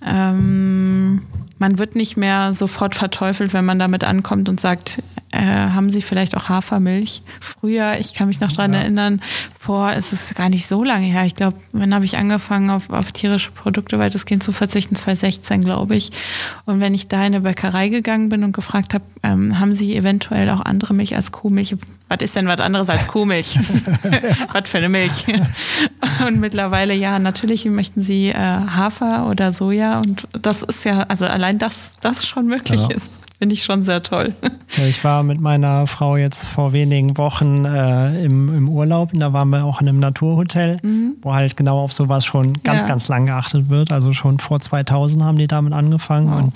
Ähm, 0.04 1.22
man 1.58 1.78
wird 1.78 1.96
nicht 1.96 2.16
mehr 2.16 2.54
sofort 2.54 2.94
verteufelt, 2.94 3.52
wenn 3.52 3.64
man 3.64 3.78
damit 3.78 4.04
ankommt 4.04 4.48
und 4.48 4.60
sagt, 4.60 5.02
äh, 5.30 5.40
haben 5.40 5.90
Sie 5.90 6.00
vielleicht 6.00 6.36
auch 6.36 6.48
Hafermilch? 6.48 7.22
Früher, 7.40 7.98
ich 7.98 8.14
kann 8.14 8.28
mich 8.28 8.40
noch 8.40 8.52
dran 8.52 8.72
ja. 8.72 8.80
erinnern, 8.80 9.20
vor, 9.58 9.92
es 9.92 10.12
ist 10.12 10.34
gar 10.34 10.48
nicht 10.48 10.66
so 10.66 10.84
lange 10.84 11.06
her. 11.06 11.24
Ich 11.26 11.34
glaube, 11.34 11.58
wann 11.72 11.94
habe 11.94 12.04
ich 12.04 12.16
angefangen, 12.16 12.70
auf, 12.70 12.90
auf 12.90 13.12
tierische 13.12 13.50
Produkte 13.50 13.98
weitestgehend 13.98 14.42
zu 14.42 14.52
verzichten? 14.52 14.94
2016, 14.94 15.64
glaube 15.64 15.96
ich. 15.96 16.12
Und 16.64 16.80
wenn 16.80 16.94
ich 16.94 17.08
da 17.08 17.18
in 17.18 17.34
eine 17.34 17.40
Bäckerei 17.40 17.88
gegangen 17.88 18.30
bin 18.30 18.42
und 18.42 18.52
gefragt 18.52 18.94
habe, 18.94 19.04
ähm, 19.22 19.58
haben 19.58 19.72
Sie 19.72 19.96
eventuell 19.96 20.48
auch 20.50 20.60
andere 20.60 20.94
Milch 20.94 21.14
als 21.16 21.32
Kuhmilch? 21.32 21.76
Was 22.08 22.18
ist 22.22 22.36
denn 22.36 22.46
was 22.46 22.60
anderes 22.60 22.88
als 22.88 23.06
Kuhmilch? 23.06 23.58
was 24.52 24.68
für 24.68 24.78
eine 24.78 24.88
Milch? 24.88 25.26
und 26.26 26.40
mittlerweile, 26.40 26.94
ja, 26.94 27.18
natürlich 27.18 27.64
möchten 27.66 28.02
Sie 28.02 28.28
äh, 28.28 28.34
Hafer 28.34 29.28
oder 29.28 29.52
Soja. 29.52 29.98
Und 29.98 30.26
das 30.40 30.62
ist 30.62 30.84
ja, 30.84 31.02
also 31.08 31.26
allein 31.26 31.58
das, 31.58 31.92
das 32.00 32.26
schon 32.26 32.46
möglich 32.46 32.86
ja. 32.88 32.96
ist 32.96 33.10
finde 33.38 33.54
ich 33.54 33.62
schon 33.62 33.82
sehr 33.82 34.02
toll. 34.02 34.34
Ich 34.88 35.02
war 35.04 35.22
mit 35.22 35.40
meiner 35.40 35.86
Frau 35.86 36.16
jetzt 36.16 36.48
vor 36.48 36.72
wenigen 36.72 37.16
Wochen 37.16 37.64
äh, 37.64 38.24
im, 38.24 38.54
im 38.54 38.68
Urlaub 38.68 39.12
und 39.12 39.20
da 39.20 39.32
waren 39.32 39.48
wir 39.50 39.64
auch 39.64 39.80
in 39.80 39.88
einem 39.88 40.00
Naturhotel, 40.00 40.78
mhm. 40.82 41.16
wo 41.22 41.34
halt 41.34 41.56
genau 41.56 41.78
auf 41.80 41.92
sowas 41.92 42.24
schon 42.24 42.54
ganz, 42.64 42.82
ja. 42.82 42.88
ganz 42.88 43.08
lang 43.08 43.26
geachtet 43.26 43.70
wird. 43.70 43.92
Also 43.92 44.12
schon 44.12 44.38
vor 44.38 44.60
2000 44.60 45.22
haben 45.22 45.38
die 45.38 45.46
damit 45.46 45.72
angefangen 45.72 46.30
wow. 46.30 46.42
und 46.42 46.52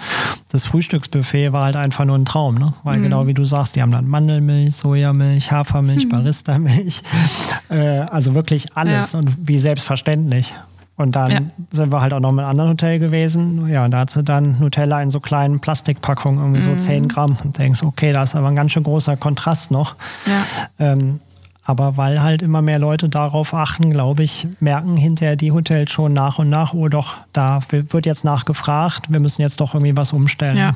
das 0.50 0.64
Frühstücksbuffet 0.66 1.52
war 1.52 1.64
halt 1.64 1.76
einfach 1.76 2.04
nur 2.04 2.18
ein 2.18 2.24
Traum, 2.24 2.54
ne? 2.54 2.74
weil 2.82 2.98
mhm. 2.98 3.04
genau 3.04 3.26
wie 3.26 3.34
du 3.34 3.44
sagst, 3.44 3.76
die 3.76 3.82
haben 3.82 3.92
dann 3.92 4.08
Mandelmilch, 4.08 4.76
Sojamilch, 4.76 5.52
Hafermilch, 5.52 6.06
mhm. 6.06 6.10
Barista-Milch, 6.10 7.02
äh, 7.70 8.00
also 8.00 8.34
wirklich 8.34 8.76
alles 8.76 9.12
ja. 9.12 9.20
und 9.20 9.48
wie 9.48 9.58
selbstverständlich. 9.58 10.54
Und 11.02 11.16
dann 11.16 11.30
ja. 11.30 11.40
sind 11.70 11.92
wir 11.92 12.00
halt 12.00 12.12
auch 12.12 12.20
noch 12.20 12.30
in 12.30 12.38
einem 12.38 12.48
anderen 12.48 12.70
Hotel 12.70 12.98
gewesen. 12.98 13.68
Ja, 13.68 13.88
da 13.88 14.00
hat 14.00 14.10
sie 14.10 14.22
dann 14.22 14.58
Nutella 14.60 15.02
in 15.02 15.10
so 15.10 15.20
kleinen 15.20 15.60
Plastikpackungen, 15.60 16.38
irgendwie 16.38 16.60
so 16.60 16.74
10 16.74 17.02
mhm. 17.02 17.08
Gramm. 17.08 17.36
Und 17.42 17.58
denkst, 17.58 17.82
okay, 17.82 18.12
da 18.12 18.22
ist 18.22 18.34
aber 18.34 18.48
ein 18.48 18.56
ganz 18.56 18.72
schön 18.72 18.84
großer 18.84 19.16
Kontrast 19.16 19.70
noch. 19.70 19.96
Ja. 20.26 20.92
Ähm, 20.92 21.20
aber 21.64 21.96
weil 21.96 22.22
halt 22.22 22.42
immer 22.42 22.62
mehr 22.62 22.78
Leute 22.78 23.08
darauf 23.08 23.54
achten, 23.54 23.90
glaube 23.90 24.22
ich, 24.22 24.48
merken 24.60 24.96
hinterher 24.96 25.36
die 25.36 25.52
Hotels 25.52 25.92
schon 25.92 26.12
nach 26.12 26.38
und 26.38 26.48
nach, 26.50 26.74
oh 26.74 26.88
doch, 26.88 27.14
da 27.32 27.60
wird 27.70 28.06
jetzt 28.06 28.24
nachgefragt, 28.24 29.12
wir 29.12 29.20
müssen 29.20 29.42
jetzt 29.42 29.60
doch 29.60 29.74
irgendwie 29.74 29.96
was 29.96 30.12
umstellen. 30.12 30.56
Ja. 30.56 30.74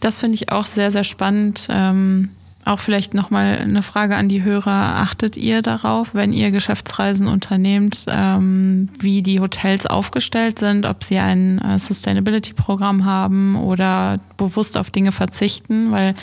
Das 0.00 0.20
finde 0.20 0.34
ich 0.34 0.50
auch 0.50 0.66
sehr, 0.66 0.90
sehr 0.90 1.04
spannend. 1.04 1.68
Ähm 1.70 2.30
auch 2.66 2.78
vielleicht 2.78 3.14
nochmal 3.14 3.58
eine 3.58 3.82
Frage 3.82 4.16
an 4.16 4.28
die 4.28 4.42
Hörer. 4.42 4.96
Achtet 4.96 5.36
ihr 5.36 5.62
darauf, 5.62 6.14
wenn 6.14 6.32
ihr 6.32 6.50
Geschäftsreisen 6.50 7.28
unternehmt, 7.28 8.06
ähm, 8.08 8.88
wie 8.98 9.22
die 9.22 9.40
Hotels 9.40 9.86
aufgestellt 9.86 10.58
sind, 10.58 10.84
ob 10.84 11.04
sie 11.04 11.18
ein 11.18 11.58
äh, 11.60 11.78
Sustainability-Programm 11.78 13.04
haben 13.04 13.56
oder 13.56 14.18
bewusst 14.36 14.76
auf 14.76 14.90
Dinge 14.90 15.12
verzichten? 15.12 15.92
Weil 15.92 16.14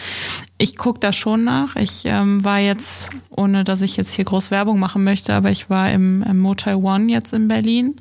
ich 0.58 0.78
gucke 0.78 1.00
da 1.00 1.14
schon 1.14 1.46
nach. 1.46 1.76
Ich 1.76 2.04
ähm, 2.06 2.44
war 2.44 2.60
jetzt, 2.60 3.12
ohne 3.30 3.64
dass 3.64 3.82
ich 3.82 3.96
jetzt 3.96 4.12
hier 4.14 4.26
groß 4.26 4.52
Werbung 4.52 4.80
machen 4.80 5.04
möchte, 5.04 5.34
aber 5.34 5.50
ich 5.50 5.70
war 5.70 5.92
im, 5.92 6.24
im 6.24 6.40
Motel 6.40 6.76
One 6.76 7.12
jetzt 7.12 7.34
in 7.34 7.48
Berlin 7.48 7.96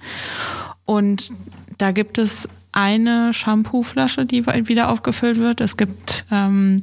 und 0.84 1.32
da 1.78 1.92
gibt 1.92 2.18
es 2.18 2.48
eine 2.72 3.34
Shampooflasche, 3.34 4.24
die 4.24 4.46
wieder 4.46 4.90
aufgefüllt 4.90 5.38
wird. 5.38 5.60
Es 5.60 5.76
gibt 5.76 6.24
ähm, 6.30 6.82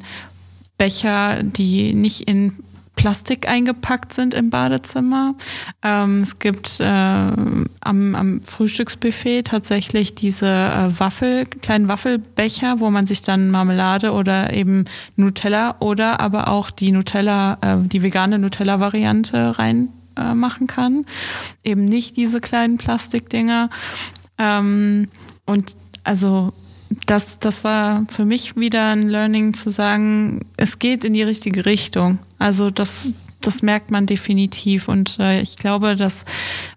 Becher, 0.80 1.44
die 1.44 1.94
nicht 1.94 2.22
in 2.22 2.54
Plastik 3.00 3.48
eingepackt 3.48 4.12
sind 4.12 4.34
im 4.34 4.50
Badezimmer. 4.50 5.36
Ähm, 5.84 6.20
es 6.20 6.40
gibt 6.40 6.82
äh, 6.82 6.84
am, 6.84 7.66
am, 7.82 8.42
Frühstücksbuffet 8.44 9.44
tatsächlich 9.44 10.16
diese 10.16 10.50
äh, 10.50 11.00
Waffel, 11.00 11.46
kleinen 11.46 11.88
Waffelbecher, 11.88 12.82
wo 12.82 12.90
man 12.90 13.06
sich 13.06 13.22
dann 13.22 13.52
Marmelade 13.52 14.12
oder 14.12 14.52
eben 14.52 14.84
Nutella 15.16 15.78
oder 15.80 16.20
aber 16.20 16.50
auch 16.50 16.72
die 16.72 16.92
Nutella, 16.92 17.58
äh, 17.62 17.78
die 17.78 18.04
vegane 18.04 18.38
Nutella-Variante 18.38 19.58
reinmachen 19.58 20.64
äh, 20.64 20.74
kann. 20.74 21.06
Eben 21.64 21.86
nicht 21.86 22.18
diese 22.18 22.42
kleinen 22.42 22.78
Plastikdinger. 22.78 23.70
Ähm, 24.38 25.08
und 25.46 25.72
also 26.04 26.52
das, 27.06 27.40
das 27.40 27.64
war 27.64 28.06
für 28.10 28.26
mich 28.26 28.56
wieder 28.56 28.92
ein 28.92 29.04
Learning 29.04 29.54
zu 29.54 29.70
sagen, 29.70 30.46
es 30.58 30.80
geht 30.80 31.06
in 31.06 31.14
die 31.14 31.24
richtige 31.24 31.66
Richtung. 31.66 32.20
Also 32.40 32.70
das, 32.70 33.14
das 33.42 33.62
merkt 33.62 33.90
man 33.92 34.06
definitiv. 34.06 34.88
Und 34.88 35.18
äh, 35.20 35.42
ich 35.42 35.58
glaube, 35.58 35.96
dass 35.96 36.26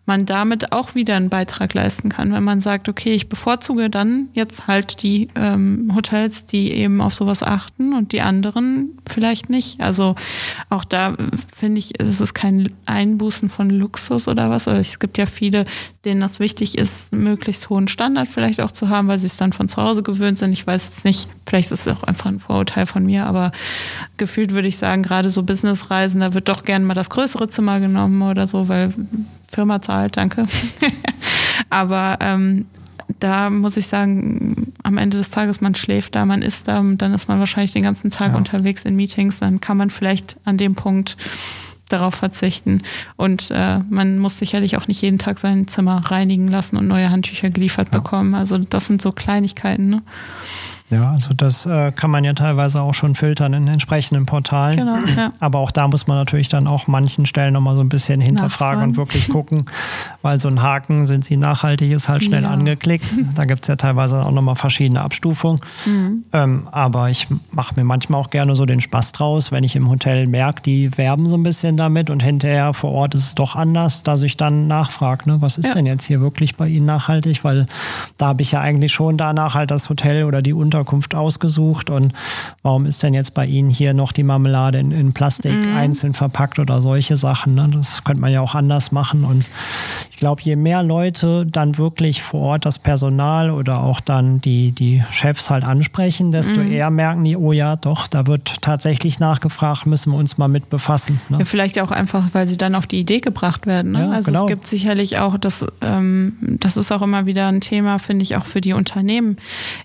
man 0.07 0.27
damit 0.27 0.73
auch 0.73 0.95
wieder 0.95 1.17
einen 1.17 1.29
Beitrag 1.29 1.75
leisten 1.75 2.09
kann, 2.09 2.33
wenn 2.33 2.43
man 2.45 2.61
sagt, 2.61 2.89
okay, 2.89 3.15
ich 3.15 3.29
bevorzuge 3.29 3.89
dann 3.89 4.29
jetzt 4.33 4.67
halt 4.67 5.03
die 5.03 5.29
ähm, 5.35 5.93
Hotels, 5.95 6.47
die 6.47 6.73
eben 6.73 7.01
auf 7.01 7.15
sowas 7.15 7.43
achten 7.43 7.93
und 7.93 8.13
die 8.13 8.21
anderen 8.21 8.99
vielleicht 9.09 9.49
nicht. 9.49 9.81
Also 9.81 10.17
auch 10.71 10.85
da 10.85 11.17
finde 11.57 11.79
ich, 11.79 12.01
es 12.01 12.21
ist 12.21 12.35
kein 12.35 12.73
Einbußen 12.87 13.49
von 13.49 13.71
Luxus 13.71 14.29
oder 14.29 14.51
was. 14.51 14.67
Also 14.67 14.81
es 14.81 14.99
gibt 14.99 15.19
ja 15.19 15.27
viele, 15.27 15.67
denen 16.05 16.21
das 16.21 16.41
wichtig 16.41 16.79
ist, 16.79 17.13
möglichst 17.13 17.71
hohen 17.71 17.87
Standard 17.89 18.29
vielleicht 18.29 18.61
auch 18.61 18.73
zu 18.73 18.89
haben, 18.89 19.09
weil 19.09 19.19
sie 19.19 19.27
es 19.27 19.37
dann 19.37 19.53
von 19.53 19.69
zu 19.69 19.77
Hause 19.81 20.03
gewöhnt 20.03 20.39
sind. 20.39 20.53
Ich 20.53 20.67
weiß 20.67 20.85
jetzt 20.87 21.05
nicht, 21.05 21.29
vielleicht 21.47 21.71
ist 21.71 21.87
es 21.87 21.93
auch 21.93 22.03
einfach 22.05 22.27
ein 22.27 22.41
Vorurteil 22.41 22.87
von 22.87 23.07
mir, 23.07 23.27
aber 23.27 23.53
gefühlt 24.17 24.53
würde 24.53 24.69
ich 24.69 24.79
sagen, 24.79 25.03
gerade 25.03 25.31
so 25.31 25.43
Businessreisen, 25.45 26.21
da 26.21 26.35
wird 26.35 26.49
doch 26.53 26.65
gern 26.65 26.85
mal 26.85 26.95
das 26.95 27.11
größere 27.11 27.49
Zimmer 27.49 27.81
genommen 27.81 28.23
oder 28.23 28.47
so, 28.47 28.69
weil 28.69 28.93
Firma 29.49 29.81
zahlt, 29.81 30.17
danke. 30.17 30.47
Aber 31.71 32.19
ähm, 32.21 32.67
da 33.19 33.51
muss 33.51 33.77
ich 33.77 33.87
sagen, 33.87 34.73
am 34.83 34.99
Ende 34.99 35.17
des 35.17 35.31
Tages, 35.31 35.61
man 35.61 35.75
schläft 35.75 36.15
da, 36.15 36.27
man 36.27 36.43
ist 36.43 36.69
da 36.69 36.81
und 36.81 36.99
dann 36.99 37.15
ist 37.15 37.29
man 37.29 37.39
wahrscheinlich 37.39 37.73
den 37.73 37.83
ganzen 37.83 38.11
Tag 38.11 38.33
ja. 38.33 38.39
unterwegs 38.39 38.85
in 38.85 38.97
Meetings, 38.97 39.39
dann 39.39 39.61
kann 39.61 39.77
man 39.77 39.91
vielleicht 39.91 40.37
an 40.45 40.59
dem 40.59 40.75
Punkt 40.75 41.17
darauf 41.89 42.15
verzichten. 42.15 42.83
Und 43.17 43.51
äh, 43.51 43.81
man 43.91 44.19
muss 44.19 44.39
sicherlich 44.39 44.77
auch 44.77 44.89
nicht 44.89 45.03
jeden 45.03 45.19
Tag 45.19 45.39
sein 45.39 45.69
Zimmer 45.69 45.99
reinigen 46.11 46.49
lassen 46.49 46.77
und 46.77 46.89
neue 46.89 47.11
Handtücher 47.11 47.51
geliefert 47.51 47.89
ja. 47.93 47.99
bekommen. 47.99 48.35
Also 48.35 48.59
das 48.59 48.87
sind 48.87 49.03
so 49.03 49.13
Kleinigkeiten. 49.13 49.91
Ne? 49.91 50.03
Ja, 50.93 51.13
also 51.13 51.33
das 51.33 51.65
äh, 51.65 51.91
kann 51.93 52.11
man 52.11 52.23
ja 52.23 52.35
teilweise 52.35 52.83
auch 52.83 52.93
schon 52.93 53.15
filtern 53.15 53.55
in 53.55 53.67
entsprechenden 53.67 54.27
Portalen. 54.27 54.77
Genau, 54.77 54.99
ja. 55.17 55.33
Aber 55.41 55.61
auch 55.61 55.71
da 55.71 55.89
muss 55.89 56.07
man 56.07 56.19
natürlich 56.19 56.49
dann 56.49 56.67
auch 56.67 56.87
manchen 56.87 57.25
Stellen 57.25 57.55
nochmal 57.55 57.77
so 57.77 57.81
ein 57.81 57.89
bisschen 57.89 58.21
hinterfragen 58.21 58.53
Nachfragen. 58.53 58.91
und 58.91 58.97
wirklich 58.97 59.29
gucken, 59.29 59.65
weil 60.21 60.39
so 60.39 60.49
ein 60.49 60.61
Haken, 60.61 61.07
sind 61.07 61.25
sie 61.25 61.39
nachhaltig, 61.39 61.91
ist 61.93 62.11
halt 62.11 62.25
schnell 62.25 62.43
ja. 62.43 62.51
angeklickt. 62.51 63.17
Da 63.35 63.47
gibt 63.47 63.63
es 63.63 63.69
ja 63.69 63.77
teilweise 63.77 64.21
auch 64.21 64.31
nochmal 64.31 64.57
verschiedene 64.57 65.01
Abstufungen. 65.01 65.61
Mhm. 65.87 66.23
Ähm, 66.33 66.69
aber 66.71 67.09
ich 67.09 67.29
mache 67.51 67.75
mir 67.77 67.85
manchmal 67.85 68.21
auch 68.21 68.31
gerne 68.31 68.55
so 68.55 68.67
den 68.67 68.81
Spaß 68.81 69.13
draus, 69.13 69.53
wenn 69.53 69.65
ich 69.65 69.75
im 69.75 69.89
Hotel 69.89 70.29
merke, 70.29 70.61
die 70.63 70.97
werben 70.99 71.27
so 71.27 71.37
ein 71.37 71.43
bisschen 71.43 71.79
damit 71.79 72.11
und 72.11 72.23
hinterher 72.23 72.75
vor 72.75 72.93
Ort 72.93 73.15
ist 73.15 73.23
es 73.23 73.35
doch 73.35 73.57
anders, 73.57 74.03
dass 74.03 74.23
ich 74.23 74.37
dann 74.37 74.67
nachfrage, 74.67 75.31
ne, 75.31 75.41
was 75.41 75.57
ist 75.57 75.69
ja. 75.69 75.75
denn 75.75 75.87
jetzt 75.87 76.05
hier 76.05 76.21
wirklich 76.21 76.57
bei 76.57 76.69
Ihnen 76.69 76.85
nachhaltig? 76.85 77.45
Weil 77.45 77.65
da 78.19 78.27
habe 78.27 78.43
ich 78.43 78.53
ja 78.53 78.61
eigentlich 78.61 78.93
schon 78.93 79.17
danach 79.17 79.55
halt 79.55 79.71
das 79.71 79.89
Hotel 79.89 80.25
oder 80.25 80.43
die 80.43 80.53
Unter 80.53 80.82
Unterkunft 80.83 81.15
ausgesucht 81.15 81.91
und 81.91 82.13
warum 82.63 82.87
ist 82.87 83.03
denn 83.03 83.15
jetzt 83.15 83.35
bei 83.35 83.47
Ihnen 83.47 83.71
hier 83.71 83.95
noch 83.95 84.11
die 84.11 84.25
Marmelade 84.25 84.79
in, 84.79 84.91
in 84.91 85.13
Plastik 85.13 85.53
mhm. 85.53 85.77
einzeln 85.77 86.13
verpackt 86.13 86.59
oder 86.59 86.83
solche 86.83 87.17
Sachen? 87.17 87.55
Ne? 87.55 87.71
Das 87.73 88.03
könnte 88.03 88.21
man 88.21 88.33
ja 88.33 88.41
auch 88.41 88.57
anders 88.57 88.91
machen 88.91 89.25
und 89.25 89.47
ich 90.11 90.17
glaube, 90.19 90.43
je 90.43 90.57
mehr 90.57 90.83
Leute 90.83 91.47
dann 91.47 91.79
wirklich 91.79 92.23
vor 92.23 92.41
Ort 92.41 92.67
das 92.67 92.79
Personal 92.79 93.51
oder 93.51 93.83
auch 93.83 94.01
dann 94.01 94.41
die, 94.41 94.73
die 94.73 95.03
Chefs 95.11 95.51
halt 95.51 95.65
ansprechen, 95.65 96.33
desto 96.33 96.61
mhm. 96.61 96.73
eher 96.73 96.91
merken 96.91 97.25
die, 97.25 97.37
oh 97.37 97.53
ja, 97.53 97.77
doch, 97.77 98.09
da 98.09 98.27
wird 98.27 98.61
tatsächlich 98.61 99.21
nachgefragt, 99.21 99.87
müssen 99.87 100.13
wir 100.13 100.19
uns 100.19 100.39
mal 100.39 100.49
mit 100.49 100.69
befassen. 100.71 101.21
Ne? 101.29 101.39
Ja, 101.39 101.45
vielleicht 101.45 101.81
auch 101.81 101.91
einfach, 101.91 102.29
weil 102.33 102.47
sie 102.47 102.57
dann 102.57 102.75
auf 102.75 102.87
die 102.87 102.99
Idee 102.99 103.21
gebracht 103.21 103.67
werden. 103.67 103.93
Ne? 103.93 104.01
Ja, 104.01 104.11
also 104.11 104.31
genau. 104.31 104.43
es 104.43 104.49
gibt 104.49 104.67
sicherlich 104.67 105.19
auch, 105.19 105.39
das, 105.39 105.67
ähm, 105.81 106.37
das 106.41 106.77
ist 106.77 106.93
auch 106.93 107.03
immer 107.03 107.27
wieder 107.27 107.49
ein 107.49 107.61
Thema, 107.61 107.99
finde 107.99 108.23
ich, 108.25 108.37
auch 108.37 108.47
für 108.47 108.61
die 108.61 108.73
Unternehmen. 108.73 109.37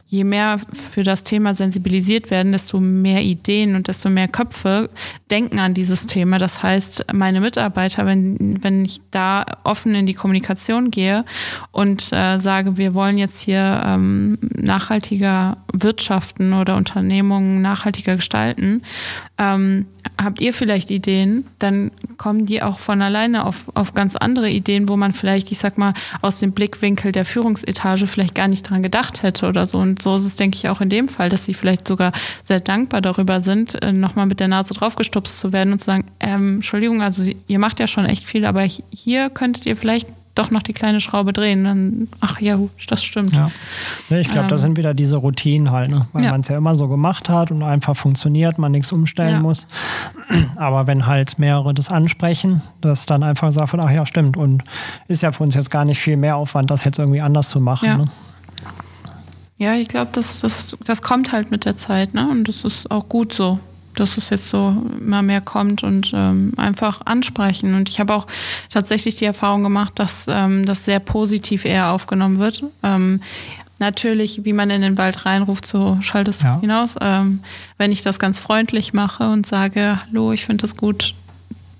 Je 0.07 0.23
mehr 0.23 0.57
für 0.87 1.03
das 1.03 1.23
Thema 1.23 1.53
sensibilisiert 1.53 2.31
werden, 2.31 2.51
desto 2.51 2.79
mehr 2.79 3.21
Ideen 3.21 3.75
und 3.75 3.87
desto 3.87 4.09
mehr 4.09 4.27
Köpfe 4.27 4.89
denken 5.29 5.59
an 5.59 5.73
dieses 5.73 6.07
Thema. 6.07 6.37
Das 6.37 6.63
heißt, 6.63 7.05
meine 7.13 7.41
Mitarbeiter, 7.41 8.05
wenn, 8.05 8.63
wenn 8.63 8.85
ich 8.85 9.01
da 9.11 9.45
offen 9.63 9.93
in 9.95 10.05
die 10.05 10.13
Kommunikation 10.13 10.91
gehe 10.91 11.25
und 11.71 12.11
äh, 12.11 12.39
sage, 12.39 12.77
wir 12.77 12.93
wollen 12.93 13.17
jetzt 13.17 13.41
hier 13.41 13.83
ähm, 13.85 14.37
nachhaltiger 14.55 15.57
wirtschaften 15.73 16.53
oder 16.53 16.75
Unternehmungen 16.75 17.61
nachhaltiger 17.61 18.15
gestalten, 18.15 18.81
ähm, 19.37 19.85
habt 20.21 20.41
ihr 20.41 20.53
vielleicht 20.53 20.89
Ideen, 20.89 21.45
dann 21.59 21.91
kommen 22.17 22.45
die 22.45 22.63
auch 22.63 22.79
von 22.79 23.01
alleine 23.01 23.45
auf, 23.45 23.65
auf 23.75 23.93
ganz 23.93 24.15
andere 24.15 24.49
Ideen, 24.49 24.89
wo 24.89 24.97
man 24.97 25.13
vielleicht, 25.13 25.51
ich 25.51 25.59
sag 25.59 25.77
mal, 25.77 25.93
aus 26.21 26.39
dem 26.39 26.53
Blickwinkel 26.53 27.11
der 27.11 27.25
Führungsetage 27.25 28.07
vielleicht 28.07 28.33
gar 28.33 28.47
nicht 28.47 28.63
dran 28.63 28.81
gedacht 28.81 29.21
hätte 29.21 29.47
oder 29.47 29.65
so. 29.67 29.77
Und 29.77 30.01
so 30.01 30.15
ist 30.15 30.25
es, 30.25 30.35
denke 30.35 30.57
ich, 30.57 30.69
auch 30.69 30.81
in 30.81 30.89
dem 30.89 31.07
Fall, 31.07 31.29
dass 31.29 31.45
sie 31.45 31.53
vielleicht 31.53 31.87
sogar 31.87 32.11
sehr 32.41 32.59
dankbar 32.59 33.01
darüber 33.01 33.41
sind, 33.41 33.81
äh, 33.83 33.91
nochmal 33.91 34.25
mit 34.25 34.39
der 34.39 34.47
Nase 34.47 34.73
draufgestupst 34.73 35.39
zu 35.39 35.53
werden 35.53 35.73
und 35.73 35.79
zu 35.79 35.85
sagen, 35.85 36.05
ähm, 36.19 36.55
Entschuldigung, 36.55 37.01
also 37.01 37.23
ihr 37.47 37.59
macht 37.59 37.79
ja 37.79 37.87
schon 37.87 38.05
echt 38.05 38.25
viel, 38.25 38.45
aber 38.45 38.67
hier 38.89 39.29
könntet 39.29 39.65
ihr 39.65 39.75
vielleicht 39.75 40.07
doch 40.37 40.51
noch 40.51 40.63
die 40.63 40.73
kleine 40.73 40.99
Schraube 40.99 41.33
drehen. 41.33 41.63
Dann, 41.63 42.07
ach 42.19 42.39
ja, 42.39 42.59
das 42.87 43.03
stimmt. 43.03 43.33
Ja. 43.33 43.49
ich 44.09 44.29
glaube, 44.29 44.45
ähm. 44.45 44.49
das 44.49 44.61
sind 44.61 44.77
wieder 44.77 44.93
diese 44.93 45.17
Routinen 45.17 45.71
halt, 45.71 45.91
ne? 45.91 46.07
weil 46.13 46.23
ja. 46.23 46.31
man 46.31 46.41
es 46.41 46.47
ja 46.47 46.57
immer 46.57 46.75
so 46.75 46.87
gemacht 46.87 47.29
hat 47.29 47.51
und 47.51 47.63
einfach 47.63 47.95
funktioniert, 47.95 48.57
man 48.57 48.71
nichts 48.71 48.91
umstellen 48.91 49.31
ja. 49.31 49.39
muss. 49.39 49.67
Aber 50.57 50.87
wenn 50.87 51.05
halt 51.05 51.39
mehrere 51.39 51.73
das 51.73 51.89
ansprechen, 51.89 52.61
dass 52.81 53.05
dann 53.05 53.23
einfach 53.23 53.51
sagt, 53.51 53.73
ach 53.75 53.91
ja, 53.91 54.05
stimmt. 54.05 54.37
Und 54.37 54.63
ist 55.07 55.21
ja 55.21 55.31
für 55.31 55.43
uns 55.43 55.55
jetzt 55.55 55.71
gar 55.71 55.85
nicht 55.85 55.99
viel 55.99 56.17
mehr 56.17 56.37
Aufwand, 56.37 56.71
das 56.71 56.83
jetzt 56.83 56.99
irgendwie 56.99 57.21
anders 57.21 57.49
zu 57.49 57.59
machen. 57.59 57.85
Ja. 57.85 57.97
Ne? 57.97 58.07
Ja, 59.59 59.73
ich 59.73 59.87
glaube, 59.87 60.09
das, 60.11 60.41
das, 60.41 60.77
das 60.85 61.01
kommt 61.01 61.31
halt 61.31 61.49
mit 61.49 61.65
der 61.65 61.75
Zeit, 61.75 62.13
ne? 62.13 62.29
Und 62.29 62.47
das 62.47 62.63
ist 62.63 62.91
auch 62.91 63.09
gut 63.09 63.33
so 63.33 63.59
dass 63.99 64.17
es 64.17 64.29
jetzt 64.29 64.49
so 64.49 64.75
immer 64.99 65.21
mehr 65.21 65.41
kommt 65.41 65.83
und 65.83 66.11
ähm, 66.13 66.53
einfach 66.57 67.01
ansprechen. 67.05 67.73
Und 67.75 67.89
ich 67.89 67.99
habe 67.99 68.13
auch 68.13 68.27
tatsächlich 68.69 69.15
die 69.15 69.25
Erfahrung 69.25 69.63
gemacht, 69.63 69.93
dass 69.95 70.27
ähm, 70.29 70.65
das 70.65 70.85
sehr 70.85 70.99
positiv 70.99 71.65
eher 71.65 71.91
aufgenommen 71.91 72.39
wird. 72.39 72.63
Ähm, 72.83 73.21
natürlich, 73.79 74.43
wie 74.45 74.53
man 74.53 74.69
in 74.69 74.81
den 74.81 74.97
Wald 74.97 75.25
reinruft, 75.25 75.65
so 75.65 75.97
schallt 76.01 76.27
es 76.27 76.41
ja. 76.41 76.59
hinaus. 76.59 76.95
Ähm, 77.01 77.41
wenn 77.77 77.91
ich 77.91 78.01
das 78.01 78.19
ganz 78.19 78.39
freundlich 78.39 78.93
mache 78.93 79.29
und 79.29 79.45
sage, 79.45 79.99
hallo, 80.07 80.31
ich 80.31 80.45
finde 80.45 80.65
es 80.65 80.77
gut, 80.77 81.13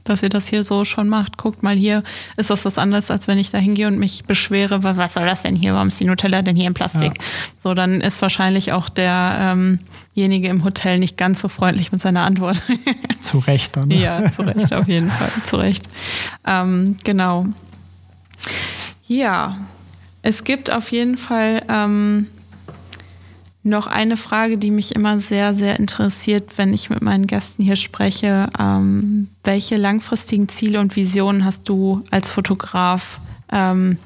dass 0.10 0.24
ihr 0.24 0.30
das 0.30 0.48
hier 0.48 0.64
so 0.64 0.86
schon 0.86 1.10
macht. 1.10 1.38
Guckt 1.38 1.64
mal 1.64 1.76
hier, 1.76 2.04
ist 2.36 2.50
das 2.50 2.66
was 2.66 2.78
anderes, 2.78 3.12
als 3.12 3.28
wenn 3.28 3.38
ich 3.38 3.52
da 3.52 3.58
hingehe 3.58 3.88
und 3.88 4.00
mich 4.00 4.26
beschwere, 4.26 4.84
weil 4.84 4.98
was 4.98 5.14
soll 5.16 5.26
das 5.26 5.42
denn 5.42 5.56
hier? 5.56 5.74
Warum 5.74 5.90
ist 5.90 6.00
die 6.00 6.06
Nutella 6.06 6.42
denn 6.42 6.56
hier 6.56 6.68
in 6.68 6.74
Plastik? 6.74 7.14
Ja. 7.18 7.24
So, 7.56 7.74
dann 7.74 8.02
ist 8.02 8.22
wahrscheinlich 8.22 8.72
auch 8.74 8.90
derjenige 8.90 9.80
ähm 10.48 10.58
im 10.58 10.64
Hotel 10.64 11.00
nicht 11.00 11.18
ganz 11.18 11.42
so 11.42 11.48
freundlich 11.48 11.92
mit 11.92 12.02
seiner 12.02 12.24
Antwort. 12.24 12.64
zu 13.20 13.40
Recht 13.40 13.76
dann. 13.76 13.90
Ne? 13.90 14.02
Ja, 14.02 14.30
zu 14.30 14.44
Recht, 14.44 14.74
auf 14.74 14.88
jeden 14.88 15.10
Fall. 15.10 15.30
Zu 15.44 15.58
Recht. 15.58 15.90
Ähm, 16.46 16.98
genau. 17.04 17.46
Ja, 19.08 19.58
es 20.22 20.44
gibt 20.44 20.72
auf 20.72 20.92
jeden 20.92 21.18
Fall 21.18 21.64
ähm, 21.70 22.28
noch 23.68 23.88
eine 23.88 24.18
Frage, 24.18 24.58
die 24.58 24.72
mich 24.72 24.96
immer 24.96 25.20
sehr, 25.20 25.54
sehr 25.54 25.80
interessiert, 25.80 26.58
wenn 26.58 26.74
ich 26.74 26.90
mit 26.90 27.02
meinen 27.02 27.28
Gästen 27.28 27.64
hier 27.64 27.76
spreche. 27.76 28.50
Ähm, 28.60 29.30
welche 29.44 29.78
langfristigen 29.78 30.50
Ziele 30.50 30.80
und 30.80 30.96
Visionen 30.96 31.46
hast 31.46 31.70
du 31.70 32.04
als 32.12 32.32
Fotograf 32.32 33.20
ähm, 33.52 33.98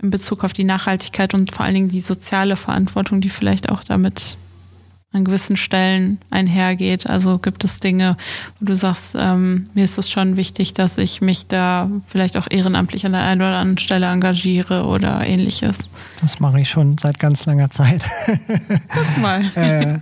in 0.00 0.10
Bezug 0.10 0.44
auf 0.44 0.52
die 0.52 0.64
Nachhaltigkeit 0.64 1.34
und 1.34 1.54
vor 1.54 1.64
allen 1.64 1.74
Dingen 1.74 1.88
die 1.90 2.00
soziale 2.00 2.56
Verantwortung, 2.56 3.20
die 3.20 3.28
vielleicht 3.28 3.68
auch 3.68 3.84
damit 3.84 4.38
an 5.12 5.24
gewissen 5.24 5.56
Stellen 5.56 6.18
einhergeht. 6.30 7.06
Also 7.06 7.38
gibt 7.38 7.64
es 7.64 7.80
Dinge, 7.80 8.16
wo 8.60 8.66
du 8.66 8.74
sagst, 8.74 9.16
ähm, 9.18 9.70
mir 9.72 9.84
ist 9.84 9.96
es 9.96 10.10
schon 10.10 10.36
wichtig, 10.36 10.74
dass 10.74 10.98
ich 10.98 11.22
mich 11.22 11.46
da 11.46 11.90
vielleicht 12.06 12.36
auch 12.36 12.46
ehrenamtlich 12.50 13.06
an 13.06 13.12
der 13.12 13.22
einen 13.22 13.40
oder 13.40 13.56
anderen 13.56 13.78
Stelle 13.78 14.06
engagiere 14.06 14.86
oder 14.86 15.26
ähnliches. 15.26 15.88
Das 16.20 16.40
mache 16.40 16.60
ich 16.60 16.68
schon 16.68 16.96
seit 16.98 17.18
ganz 17.18 17.46
langer 17.46 17.70
Zeit. 17.70 18.04
Guck 18.26 19.22
mal. 19.22 19.44
äh, 19.54 19.98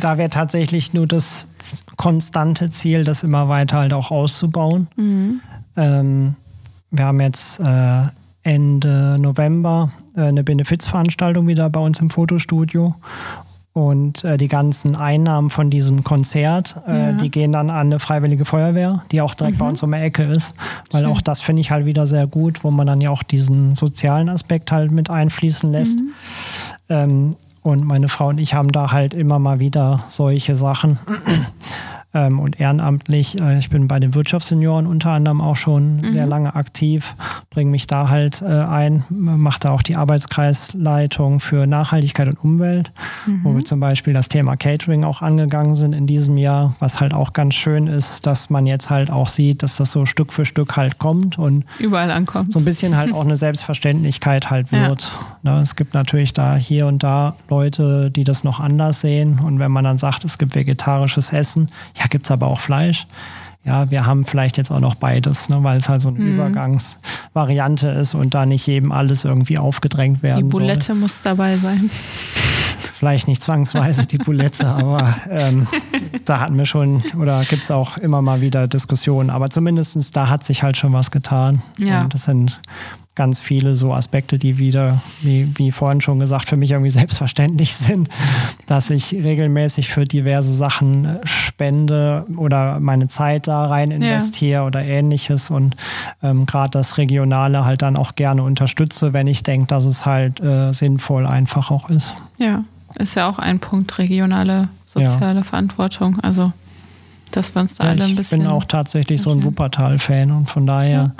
da 0.00 0.16
wäre 0.16 0.30
tatsächlich 0.30 0.94
nur 0.94 1.06
das 1.06 1.48
konstante 1.96 2.70
Ziel, 2.70 3.04
das 3.04 3.22
immer 3.22 3.48
weiter 3.50 3.76
halt 3.76 3.92
auch 3.92 4.10
auszubauen. 4.10 4.88
Mhm. 4.96 5.40
Ähm, 5.76 6.34
wir 6.90 7.04
haben 7.04 7.20
jetzt 7.20 7.60
äh, 7.60 8.02
Ende 8.42 9.16
November 9.20 9.92
äh, 10.16 10.22
eine 10.22 10.44
Benefizveranstaltung 10.44 11.46
wieder 11.46 11.68
bei 11.68 11.80
uns 11.80 12.00
im 12.00 12.10
Fotostudio. 12.10 12.94
Und 13.76 14.24
äh, 14.24 14.38
die 14.38 14.48
ganzen 14.48 14.96
Einnahmen 14.96 15.50
von 15.50 15.68
diesem 15.68 16.02
Konzert, 16.02 16.80
äh, 16.88 16.98
ja. 16.98 17.12
die 17.12 17.30
gehen 17.30 17.52
dann 17.52 17.68
an 17.68 17.88
eine 17.88 17.98
freiwillige 17.98 18.46
Feuerwehr, 18.46 19.02
die 19.12 19.20
auch 19.20 19.34
direkt 19.34 19.56
mhm. 19.56 19.58
bei 19.58 19.68
uns 19.68 19.82
um 19.82 19.92
die 19.92 19.98
Ecke 19.98 20.22
ist. 20.22 20.54
Weil 20.90 21.02
Schön. 21.02 21.12
auch 21.12 21.20
das 21.20 21.42
finde 21.42 21.60
ich 21.60 21.70
halt 21.70 21.84
wieder 21.84 22.06
sehr 22.06 22.26
gut, 22.26 22.64
wo 22.64 22.70
man 22.70 22.86
dann 22.86 23.02
ja 23.02 23.10
auch 23.10 23.22
diesen 23.22 23.74
sozialen 23.74 24.30
Aspekt 24.30 24.72
halt 24.72 24.92
mit 24.92 25.10
einfließen 25.10 25.70
lässt. 25.70 26.00
Mhm. 26.00 26.10
Ähm, 26.88 27.36
und 27.60 27.84
meine 27.84 28.08
Frau 28.08 28.28
und 28.28 28.38
ich 28.38 28.54
haben 28.54 28.72
da 28.72 28.92
halt 28.92 29.12
immer 29.12 29.38
mal 29.38 29.60
wieder 29.60 30.04
solche 30.08 30.56
Sachen 30.56 30.98
ähm, 32.16 32.40
und 32.40 32.58
ehrenamtlich. 32.58 33.38
Äh, 33.40 33.58
ich 33.58 33.70
bin 33.70 33.88
bei 33.88 34.00
den 34.00 34.14
Wirtschaftssenioren 34.14 34.86
unter 34.86 35.10
anderem 35.10 35.40
auch 35.40 35.56
schon 35.56 35.98
mhm. 35.98 36.08
sehr 36.08 36.26
lange 36.26 36.54
aktiv, 36.54 37.14
bringe 37.50 37.70
mich 37.70 37.86
da 37.86 38.08
halt 38.08 38.42
äh, 38.42 38.46
ein, 38.46 39.04
mache 39.10 39.60
da 39.60 39.70
auch 39.70 39.82
die 39.82 39.96
Arbeitskreisleitung 39.96 41.40
für 41.40 41.66
Nachhaltigkeit 41.66 42.28
und 42.28 42.42
Umwelt, 42.42 42.92
mhm. 43.26 43.40
wo 43.44 43.54
wir 43.54 43.64
zum 43.64 43.80
Beispiel 43.80 44.14
das 44.14 44.28
Thema 44.28 44.56
Catering 44.56 45.04
auch 45.04 45.22
angegangen 45.22 45.74
sind 45.74 45.94
in 45.94 46.06
diesem 46.06 46.38
Jahr, 46.38 46.74
was 46.78 47.00
halt 47.00 47.12
auch 47.12 47.32
ganz 47.32 47.54
schön 47.54 47.86
ist, 47.86 48.26
dass 48.26 48.50
man 48.50 48.66
jetzt 48.66 48.90
halt 48.90 49.10
auch 49.10 49.28
sieht, 49.28 49.62
dass 49.62 49.76
das 49.76 49.92
so 49.92 50.06
Stück 50.06 50.32
für 50.32 50.46
Stück 50.46 50.76
halt 50.76 50.98
kommt 50.98 51.38
und 51.38 51.64
überall 51.78 52.10
ankommt. 52.10 52.52
So 52.52 52.58
ein 52.58 52.64
bisschen 52.64 52.96
halt 52.96 53.12
auch 53.12 53.24
eine 53.24 53.36
Selbstverständlichkeit 53.46 54.50
halt 54.50 54.72
wird. 54.72 55.12
Ja. 55.42 55.56
Ne, 55.56 55.60
es 55.60 55.76
gibt 55.76 55.94
natürlich 55.94 56.32
da 56.32 56.56
hier 56.56 56.86
und 56.86 57.02
da 57.02 57.36
Leute, 57.50 58.10
die 58.10 58.24
das 58.24 58.44
noch 58.44 58.60
anders 58.60 59.00
sehen 59.00 59.38
und 59.38 59.58
wenn 59.58 59.70
man 59.70 59.84
dann 59.84 59.98
sagt, 59.98 60.24
es 60.24 60.38
gibt 60.38 60.54
vegetarisches 60.54 61.32
Essen, 61.32 61.68
ja, 61.98 62.05
gibt 62.10 62.26
es 62.26 62.30
aber 62.30 62.46
auch 62.46 62.60
Fleisch. 62.60 63.06
Ja, 63.64 63.90
wir 63.90 64.06
haben 64.06 64.24
vielleicht 64.24 64.58
jetzt 64.58 64.70
auch 64.70 64.78
noch 64.78 64.94
beides, 64.94 65.48
ne, 65.48 65.58
weil 65.62 65.76
es 65.76 65.88
halt 65.88 66.00
so 66.00 66.08
eine 66.08 66.20
mhm. 66.20 66.34
Übergangsvariante 66.34 67.88
ist 67.88 68.14
und 68.14 68.32
da 68.32 68.46
nicht 68.46 68.64
jedem 68.66 68.92
alles 68.92 69.24
irgendwie 69.24 69.58
aufgedrängt 69.58 70.22
werden 70.22 70.48
Die 70.48 70.56
Bulette 70.56 70.86
soll. 70.86 70.96
muss 70.96 71.20
dabei 71.22 71.56
sein. 71.56 71.90
Vielleicht 71.90 73.26
nicht 73.26 73.42
zwangsweise 73.42 74.06
die 74.06 74.18
Bulette, 74.18 74.66
aber 74.68 75.16
ähm, 75.28 75.66
da 76.24 76.38
hatten 76.40 76.56
wir 76.56 76.64
schon 76.64 77.02
oder 77.18 77.44
gibt 77.44 77.64
es 77.64 77.70
auch 77.72 77.98
immer 77.98 78.22
mal 78.22 78.40
wieder 78.40 78.68
Diskussionen. 78.68 79.30
Aber 79.30 79.50
zumindest 79.50 80.16
da 80.16 80.28
hat 80.28 80.46
sich 80.46 80.62
halt 80.62 80.76
schon 80.76 80.92
was 80.92 81.10
getan. 81.10 81.60
Ja. 81.76 82.02
Und 82.02 82.14
das 82.14 82.22
sind 82.22 82.60
ganz 83.16 83.40
viele 83.40 83.74
so 83.74 83.92
Aspekte, 83.92 84.38
die 84.38 84.58
wieder, 84.58 84.92
wie, 85.22 85.50
wie 85.56 85.72
vorhin 85.72 86.00
schon 86.00 86.20
gesagt, 86.20 86.48
für 86.48 86.56
mich 86.56 86.70
irgendwie 86.70 86.90
selbstverständlich 86.96 87.74
sind, 87.74 88.08
dass 88.66 88.90
ich 88.90 89.12
regelmäßig 89.12 89.88
für 89.88 90.04
diverse 90.04 90.52
Sachen 90.52 91.18
spende 91.24 92.26
oder 92.36 92.78
meine 92.78 93.08
Zeit 93.08 93.48
da 93.48 93.66
rein 93.66 93.90
investiere 93.90 94.60
ja. 94.60 94.66
oder 94.66 94.84
ähnliches 94.84 95.50
und 95.50 95.74
ähm, 96.22 96.46
gerade 96.46 96.70
das 96.70 96.98
Regionale 96.98 97.64
halt 97.64 97.82
dann 97.82 97.96
auch 97.96 98.14
gerne 98.14 98.42
unterstütze, 98.42 99.12
wenn 99.12 99.26
ich 99.26 99.42
denke, 99.42 99.66
dass 99.66 99.86
es 99.86 100.06
halt 100.06 100.40
äh, 100.40 100.72
sinnvoll 100.72 101.26
einfach 101.26 101.70
auch 101.70 101.88
ist. 101.88 102.14
Ja, 102.38 102.64
ist 102.98 103.16
ja 103.16 103.28
auch 103.28 103.38
ein 103.38 103.58
Punkt, 103.58 103.98
regionale 103.98 104.68
soziale 104.86 105.40
ja. 105.40 105.44
Verantwortung. 105.44 106.20
Also 106.20 106.52
dass 107.30 107.54
wir 107.54 107.62
uns 107.62 107.76
da 107.76 107.84
ja, 107.84 107.90
alle 107.90 108.04
ein 108.04 108.16
bisschen. 108.16 108.40
Ich 108.40 108.46
bin 108.46 108.52
auch 108.52 108.64
tatsächlich 108.64 109.20
so 109.20 109.30
ein 109.30 109.44
Wuppertal-Fan 109.44 110.30
und 110.30 110.50
von 110.50 110.66
daher 110.66 111.14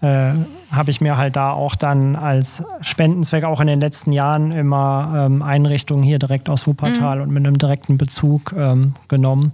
ja. 0.00 0.30
äh, 0.32 0.34
habe 0.70 0.90
ich 0.90 1.00
mir 1.00 1.16
halt 1.16 1.36
da 1.36 1.52
auch 1.52 1.74
dann 1.74 2.16
als 2.16 2.64
Spendenzweck 2.80 3.44
auch 3.44 3.60
in 3.60 3.66
den 3.66 3.80
letzten 3.80 4.12
Jahren 4.12 4.52
immer 4.52 5.26
ähm, 5.26 5.42
Einrichtungen 5.42 6.02
hier 6.02 6.18
direkt 6.18 6.48
aus 6.48 6.66
Wuppertal 6.66 7.16
mhm. 7.16 7.22
und 7.22 7.30
mit 7.30 7.46
einem 7.46 7.58
direkten 7.58 7.96
Bezug 7.96 8.54
ähm, 8.56 8.94
genommen. 9.08 9.52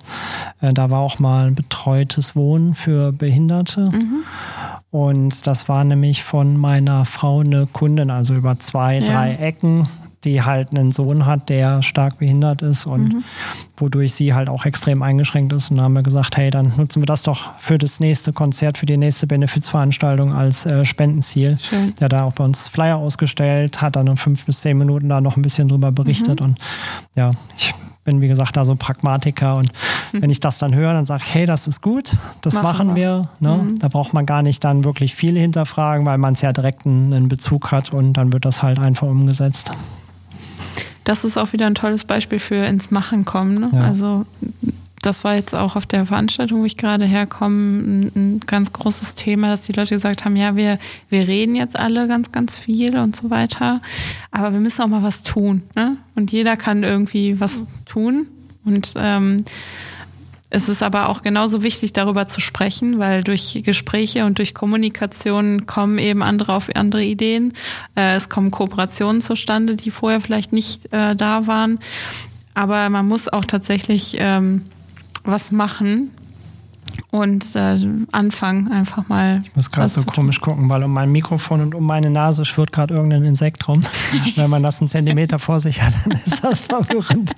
Äh, 0.61 0.73
da 0.73 0.91
war 0.91 1.01
auch 1.01 1.19
mal 1.19 1.49
ein 1.49 1.55
betreutes 1.55 2.35
Wohnen 2.35 2.75
für 2.75 3.13
Behinderte. 3.13 3.91
Mhm. 3.91 4.25
Und 4.91 5.47
das 5.47 5.69
war 5.69 5.85
nämlich 5.85 6.23
von 6.23 6.57
meiner 6.57 7.07
Frau 7.07 7.41
eine 7.41 7.67
Kundin, 7.67 8.11
also 8.11 8.35
über 8.35 8.59
zwei, 8.59 8.99
ja. 8.99 9.05
drei 9.05 9.35
Ecken 9.37 9.89
die 10.25 10.43
halt 10.43 10.77
einen 10.77 10.91
Sohn 10.91 11.27
hat, 11.27 11.49
der 11.49 11.83
stark 11.83 12.19
behindert 12.19 12.63
ist 12.63 12.87
und 12.87 13.15
mhm. 13.15 13.25
wodurch 13.77 14.15
sie 14.15 14.35
halt 14.35 14.49
auch 14.49 14.65
extrem 14.65 15.03
eingeschränkt 15.03 15.53
ist. 15.53 15.71
Und 15.71 15.79
da 15.79 15.85
haben 15.85 15.95
wir 15.95 16.03
gesagt, 16.03 16.37
hey, 16.37 16.51
dann 16.51 16.73
nutzen 16.77 17.03
wir 17.03 17.07
das 17.07 17.23
doch 17.23 17.59
für 17.59 17.79
das 17.79 18.01
nächste 18.01 18.33
Konzert, 18.33 18.79
für 18.79 18.87
die 18.87 18.97
nächste 18.97 19.27
Benefizveranstaltung 19.27 20.33
als 20.33 20.67
äh, 20.67 20.85
Spendenziel. 20.85 21.59
Schön. 21.59 21.95
Der 21.99 22.07
hat 22.07 22.13
da 22.13 22.25
auch 22.25 22.33
bei 22.33 22.45
uns 22.45 22.69
Flyer 22.69 22.97
ausgestellt, 22.97 23.83
hat 23.83 23.97
dann 23.97 24.07
in 24.07 24.17
fünf 24.17 24.45
bis 24.45 24.61
zehn 24.61 24.79
Minuten 24.79 25.09
da 25.09 25.21
noch 25.21 25.37
ein 25.37 25.43
bisschen 25.43 25.69
drüber 25.69 25.93
berichtet. 25.93 26.41
Mhm. 26.41 26.47
Und 26.47 26.59
ja, 27.17 27.31
ich 27.57 27.73
bin, 28.05 28.21
wie 28.21 28.29
gesagt, 28.29 28.57
da 28.57 28.65
so 28.65 28.75
Pragmatiker. 28.75 29.57
Und 29.57 29.73
mhm. 30.13 30.23
wenn 30.23 30.31
ich 30.31 30.41
das 30.41 30.59
dann 30.59 30.75
höre, 30.75 30.93
dann 30.93 31.07
sage 31.07 31.23
ich, 31.27 31.35
hey, 31.35 31.47
das 31.47 31.67
ist 31.67 31.83
gut, 31.83 32.17
das 32.41 32.55
machen, 32.55 32.89
machen 32.89 32.97
wir. 32.97 33.29
Ne? 33.41 33.57
Mhm. 33.57 33.79
Da 33.79 33.89
braucht 33.89 34.13
man 34.13 34.27
gar 34.27 34.43
nicht 34.43 34.63
dann 34.65 34.85
wirklich 34.85 35.15
viel 35.15 35.39
hinterfragen, 35.39 36.07
weil 36.07 36.19
man 36.19 36.35
es 36.35 36.43
ja 36.43 36.53
direkt 36.53 36.87
einen 36.87 37.29
Bezug 37.29 37.71
hat 37.73 37.93
und 37.93 38.15
dann 38.15 38.33
wird 38.33 38.45
das 38.45 38.63
halt 38.63 38.79
einfach 38.79 39.07
umgesetzt 39.07 39.73
das 41.05 41.25
ist 41.25 41.37
auch 41.37 41.53
wieder 41.53 41.67
ein 41.67 41.75
tolles 41.75 42.05
Beispiel 42.05 42.39
für 42.39 42.65
ins 42.65 42.91
Machen 42.91 43.25
kommen. 43.25 43.55
Ne? 43.55 43.71
Ja. 43.73 43.85
Also 43.85 44.27
das 45.03 45.25
war 45.25 45.35
jetzt 45.35 45.55
auch 45.55 45.75
auf 45.75 45.85
der 45.85 46.07
Veranstaltung, 46.07 46.61
wo 46.61 46.65
ich 46.65 46.77
gerade 46.77 47.05
herkomme, 47.05 48.11
ein, 48.15 48.41
ganz 48.47 48.73
großes 48.73 49.17
Thema, 49.17 49.49
dass 49.49 49.63
die 49.63 49.73
Leute 49.73 49.95
gesagt 49.95 50.25
haben, 50.25 50.37
ja, 50.37 50.55
wir, 50.55 50.79
wir 51.11 51.27
reden 51.27 51.57
jetzt 51.57 51.77
alle 51.77 52.07
ganz, 52.07 52.31
ganz 52.31 52.57
viel 52.57 52.97
und 52.97 53.17
so 53.17 53.29
weiter, 53.29 53.81
aber 54.31 54.53
wir 54.53 54.61
müssen 54.61 54.81
auch 54.83 54.89
mal 54.89 55.03
was 55.03 55.25
tun. 55.25 55.63
Ne? 55.75 55.97
Und 56.15 56.31
jeder 56.31 56.57
kann 56.57 56.85
irgendwie 56.85 57.41
was 57.41 57.67
tun. 57.85 58.29
Und 58.65 58.95
ähm, 58.97 59.39
es 60.55 60.69
ist 60.69 60.83
aber 60.83 61.09
auch 61.09 61.23
genauso 61.23 61.63
wichtig, 61.63 61.95
darüber 61.95 62.27
zu 62.27 62.39
sprechen, 62.43 62.99
weil 62.99 63.25
durch 63.25 63.63
Gespräche 63.65 64.27
und 64.27 64.37
durch 64.37 64.53
Kommunikation 64.53 65.65
kommen 65.65 65.97
eben 65.97 66.23
andere 66.23 66.53
auf 66.53 66.69
andere 66.75 67.03
Ideen. 67.03 67.55
Äh, 67.97 68.17
es 68.17 68.29
kommen 68.29 68.51
Kooperationen 68.51 69.23
zustande, 69.23 69.77
die 69.77 69.91
vorher 69.91 70.21
vielleicht 70.21 70.53
nicht 70.53 70.93
äh, 70.93 71.17
da 71.17 71.47
waren. 71.47 71.79
Aber 72.53 72.91
man 72.91 73.09
muss 73.09 73.29
auch 73.29 73.47
tatsächlich 73.47 74.17
ähm, 74.19 74.67
was 75.25 75.53
machen, 75.53 76.11
und 77.11 77.55
äh, 77.57 77.79
anfangen 78.11 78.71
einfach 78.71 79.09
mal. 79.09 79.43
Ich 79.45 79.55
muss 79.55 79.71
gerade 79.71 79.89
so 79.89 80.03
komisch 80.03 80.41
gucken, 80.41 80.69
weil 80.69 80.83
um 80.83 80.93
mein 80.93 81.13
Mikrofon 81.13 81.61
und 81.61 81.75
um 81.75 81.85
meine 81.85 82.11
Nase 82.11 82.45
schwirrt 82.45 82.73
gerade 82.73 82.95
irgendein 82.95 83.25
Insekt 83.25 83.69
rum. 83.69 83.81
Wenn 84.37 84.51
man 84.51 84.63
das 84.63 84.81
einen 84.81 84.89
Zentimeter 84.89 85.39
vor 85.39 85.61
sich 85.61 85.83
hat, 85.83 85.95
dann 86.05 86.19
ist 86.19 86.43
das 86.43 86.63
verwirrend. 86.63 87.33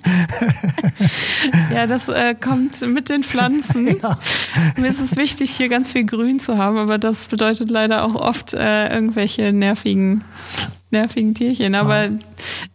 ja, 1.73 1.87
das 1.87 2.09
äh, 2.09 2.35
kommt 2.35 2.81
mit 2.87 3.09
den 3.09 3.23
Pflanzen. 3.23 3.95
Ja. 4.05 4.17
Mir 4.77 4.87
ist 4.87 4.99
es 4.99 5.15
wichtig, 5.17 5.51
hier 5.51 5.69
ganz 5.69 5.91
viel 5.91 6.05
Grün 6.05 6.39
zu 6.39 6.57
haben, 6.57 6.77
aber 6.77 6.97
das 6.97 7.27
bedeutet 7.27 7.69
leider 7.69 8.03
auch 8.03 8.15
oft 8.15 8.53
äh, 8.53 8.93
irgendwelche 8.93 9.53
nervigen 9.53 10.23
nervigen 10.95 11.33
Tierchen, 11.33 11.75
aber 11.75 12.05
ja. 12.05 12.11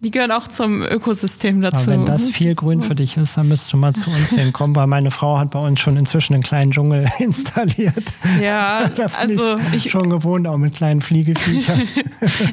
die 0.01 0.11
gehören 0.11 0.33
auch 0.33 0.47
zum 0.47 0.83
Ökosystem 0.83 1.63
dazu. 1.63 1.91
Aber 1.91 2.01
wenn 2.01 2.07
das 2.07 2.29
viel 2.29 2.55
Grün 2.55 2.83
für 2.83 2.95
dich 2.95 3.17
ist, 3.17 3.37
dann 3.37 3.49
müsstest 3.49 3.73
du 3.73 3.77
mal 3.79 3.95
zu 3.95 4.11
uns 4.11 4.31
hinkommen, 4.37 4.77
weil 4.77 4.87
meine 4.87 5.11
Frau 5.11 5.39
hat 5.39 5.51
bei 5.51 5.59
uns 5.59 5.81
schon 5.81 5.97
inzwischen 5.97 6.35
einen 6.35 6.43
kleinen 6.43 6.71
Dschungel 6.71 7.09
installiert. 7.19 8.13
Ja, 8.43 8.91
also 9.19 9.57
ich 9.73 9.91
schon 9.91 10.11
gewohnt, 10.11 10.47
auch 10.47 10.59
mit 10.59 10.75
kleinen 10.75 11.01
Fliegeviechern. 11.01 11.81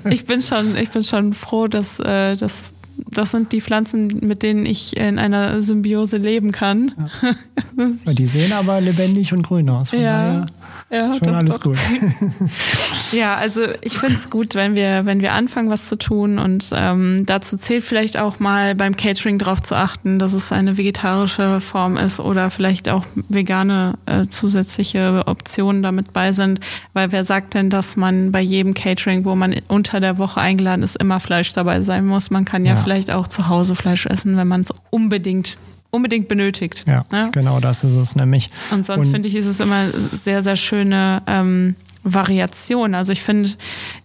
ich 0.10 0.26
bin 0.26 0.42
schon, 0.42 0.78
ich 0.78 0.90
bin 0.90 1.04
schon 1.04 1.34
froh, 1.34 1.68
dass, 1.68 2.00
äh, 2.00 2.36
dass 2.36 2.72
das 3.10 3.32
sind 3.32 3.52
die 3.52 3.62
Pflanzen, 3.62 4.08
mit 4.22 4.42
denen 4.42 4.66
ich 4.66 4.98
in 4.98 5.20
einer 5.20 5.62
Symbiose 5.62 6.18
leben 6.18 6.52
kann. 6.52 6.92
Ja. 7.22 8.14
die 8.14 8.28
sehen 8.28 8.52
aber 8.54 8.82
lebendig 8.82 9.34
und 9.34 9.44
grün 9.44 9.70
aus. 9.70 9.92
Ja. 9.92 10.20
daher 10.20 10.46
Ja, 10.90 11.10
schon 11.18 11.28
doch, 11.28 11.36
alles 11.36 11.56
doch. 11.56 11.64
gut. 11.64 11.78
Ja, 13.14 13.36
also 13.36 13.62
ich 13.82 13.98
finde 13.98 14.16
es 14.16 14.30
gut, 14.30 14.54
wenn 14.56 14.76
wir, 14.76 15.06
wenn 15.06 15.22
wir 15.22 15.32
anfangen, 15.32 15.70
was 15.70 15.88
zu 15.88 15.98
tun. 15.98 16.40
Und 16.40 16.72
ähm, 16.74 17.26
dazu 17.26 17.56
zählt 17.58 17.84
vielleicht 17.84 18.20
auch 18.20 18.40
mal 18.40 18.76
beim 18.76 18.98
Catering 18.98 19.40
darauf 19.40 19.62
zu 19.62 19.76
achten, 19.76 20.20
dass 20.20 20.34
es 20.34 20.52
eine 20.52 20.78
vegetarische 20.78 21.62
Form 21.62 21.96
ist 21.96 22.20
oder 22.20 22.50
vielleicht 22.50 22.90
auch 22.90 23.06
vegane 23.30 23.94
äh, 24.08 24.26
zusätzliche 24.28 25.24
Optionen 25.26 25.84
damit 25.84 26.12
bei 26.12 26.34
sind. 26.34 26.60
Weil 26.94 27.14
wer 27.14 27.24
sagt 27.24 27.54
denn, 27.54 27.70
dass 27.70 27.96
man 27.96 28.34
bei 28.34 28.42
jedem 28.42 28.74
Catering, 28.74 29.24
wo 29.24 29.36
man 29.36 29.56
unter 29.70 30.02
der 30.02 30.18
Woche 30.18 30.42
eingeladen 30.42 30.84
ist, 30.84 30.98
immer 30.98 31.22
Fleisch 31.22 31.54
dabei 31.54 31.82
sein 31.84 32.06
muss? 32.06 32.30
Man 32.30 32.44
kann 32.44 32.66
ja, 32.66 32.74
Ja. 32.74 32.80
vielleicht 32.84 33.10
auch 33.12 33.30
zu 33.30 33.48
Hause 33.48 33.76
Fleisch 33.76 34.06
essen, 34.06 34.36
wenn 34.36 34.48
man 34.50 34.62
es 34.62 34.74
unbedingt 34.90 35.58
unbedingt 35.92 36.28
benötigt. 36.28 36.84
Ja, 36.88 37.04
ne? 37.12 37.30
genau 37.32 37.60
das 37.60 37.84
ist 37.84 37.94
es 37.94 38.16
nämlich. 38.16 38.48
Und 38.72 38.86
sonst 38.86 39.10
finde 39.10 39.28
ich, 39.28 39.36
ist 39.36 39.46
es 39.46 39.60
immer 39.60 39.90
sehr, 39.92 40.44
sehr 40.44 40.56
schöne 40.56 41.22
ähm, 41.28 41.76
Variation. 42.04 42.96
Also 42.96 43.14
ich 43.14 43.22
finde 43.22 43.50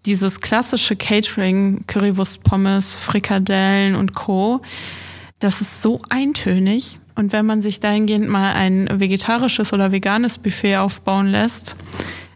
dieses 0.07 0.41
klassische 0.41 0.97
Catering, 0.97 1.85
Currywurst, 1.87 2.43
Pommes, 2.45 2.95
Frikadellen 2.95 3.95
und 3.95 4.14
Co., 4.14 4.61
das 5.41 5.61
ist 5.61 5.83
so 5.83 6.01
eintönig. 6.09 7.01
Und 7.16 7.33
wenn 7.33 7.45
man 7.45 7.62
sich 7.62 7.80
dahingehend 7.80 8.28
mal 8.28 8.53
ein 8.53 8.89
vegetarisches 9.01 9.72
oder 9.72 9.91
veganes 9.91 10.39
Buffet 10.39 10.76
aufbauen 10.76 11.26
lässt, 11.26 11.76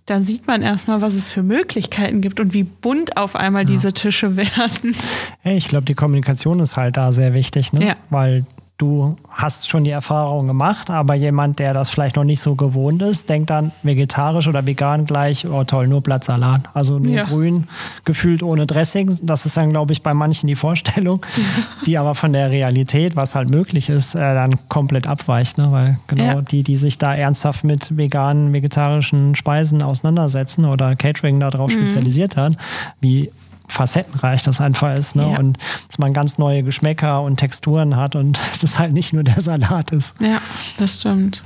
da 0.06 0.20
sieht 0.20 0.46
man 0.46 0.62
erstmal, 0.62 1.00
was 1.02 1.14
es 1.14 1.30
für 1.30 1.42
Möglichkeiten 1.42 2.20
gibt 2.20 2.38
und 2.38 2.52
wie 2.52 2.62
bunt 2.62 3.16
auf 3.16 3.34
einmal 3.34 3.64
diese 3.64 3.92
Tische 3.92 4.36
werden. 4.36 4.94
Hey, 5.40 5.56
ich 5.56 5.68
glaube, 5.68 5.84
die 5.84 5.94
Kommunikation 5.94 6.60
ist 6.60 6.76
halt 6.76 6.96
da 6.96 7.10
sehr 7.10 7.32
wichtig, 7.34 7.72
ne? 7.72 7.86
Ja. 7.86 7.96
Weil 8.10 8.44
du 8.78 9.16
hast 9.30 9.68
schon 9.70 9.84
die 9.84 9.90
Erfahrung 9.90 10.46
gemacht, 10.46 10.90
aber 10.90 11.14
jemand, 11.14 11.58
der 11.58 11.72
das 11.72 11.88
vielleicht 11.88 12.16
noch 12.16 12.24
nicht 12.24 12.40
so 12.40 12.54
gewohnt 12.56 13.00
ist, 13.00 13.28
denkt 13.30 13.48
dann 13.50 13.72
vegetarisch 13.82 14.48
oder 14.48 14.66
vegan 14.66 15.06
gleich, 15.06 15.46
oh 15.46 15.64
toll, 15.64 15.88
nur 15.88 16.02
Blattsalat. 16.02 16.60
Also 16.74 16.98
nur 16.98 17.12
Ja. 17.14 17.24
grün, 17.24 17.68
gefühlt 18.04 18.42
ohne 18.42 18.66
Dressing. 18.66 19.16
Das 19.22 19.46
ist 19.46 19.56
dann, 19.56 19.70
glaube 19.70 19.92
ich, 19.92 20.02
bei 20.02 20.12
manchen 20.12 20.46
die 20.46 20.56
Vorstellung, 20.56 21.24
die 21.86 21.96
aber 21.96 22.14
von 22.14 22.32
der 22.34 22.50
Realität, 22.50 23.16
was 23.16 23.34
halt 23.34 23.50
möglich 23.50 23.88
ist, 23.88 24.14
äh, 24.14 24.18
dann 24.18 24.68
komplett 24.68 25.06
abweicht. 25.06 25.56
Ne? 25.58 25.72
Weil 25.72 25.98
genau 26.06 26.24
Ja. 26.24 26.42
die, 26.42 26.62
die 26.62 26.76
sich 26.76 26.98
da 26.98 27.14
ernsthaft 27.14 27.64
mit 27.64 27.96
veganen, 27.96 28.52
vegetarischen 28.52 29.34
Speisen 29.36 29.80
auseinandersetzen 29.80 30.66
oder 30.66 30.96
Catering 30.96 31.40
darauf 31.40 31.70
Mhm. 31.74 31.80
spezialisiert 31.80 32.36
hat, 32.36 32.52
wie 33.00 33.30
facettenreich 33.68 34.42
das 34.42 34.60
einfach 34.60 34.94
ist. 34.94 35.16
Ne? 35.16 35.30
Ja. 35.32 35.38
Und 35.38 35.58
dass 35.86 35.98
man 35.98 36.12
ganz 36.12 36.38
neue 36.38 36.62
Geschmäcker 36.62 37.22
und 37.22 37.36
Texturen 37.36 37.96
hat 37.96 38.16
und 38.16 38.38
das 38.60 38.78
halt 38.78 38.92
nicht 38.92 39.12
nur 39.12 39.22
der 39.22 39.40
Salat 39.40 39.92
ist. 39.92 40.14
Ja, 40.20 40.40
das 40.78 41.00
stimmt. 41.00 41.42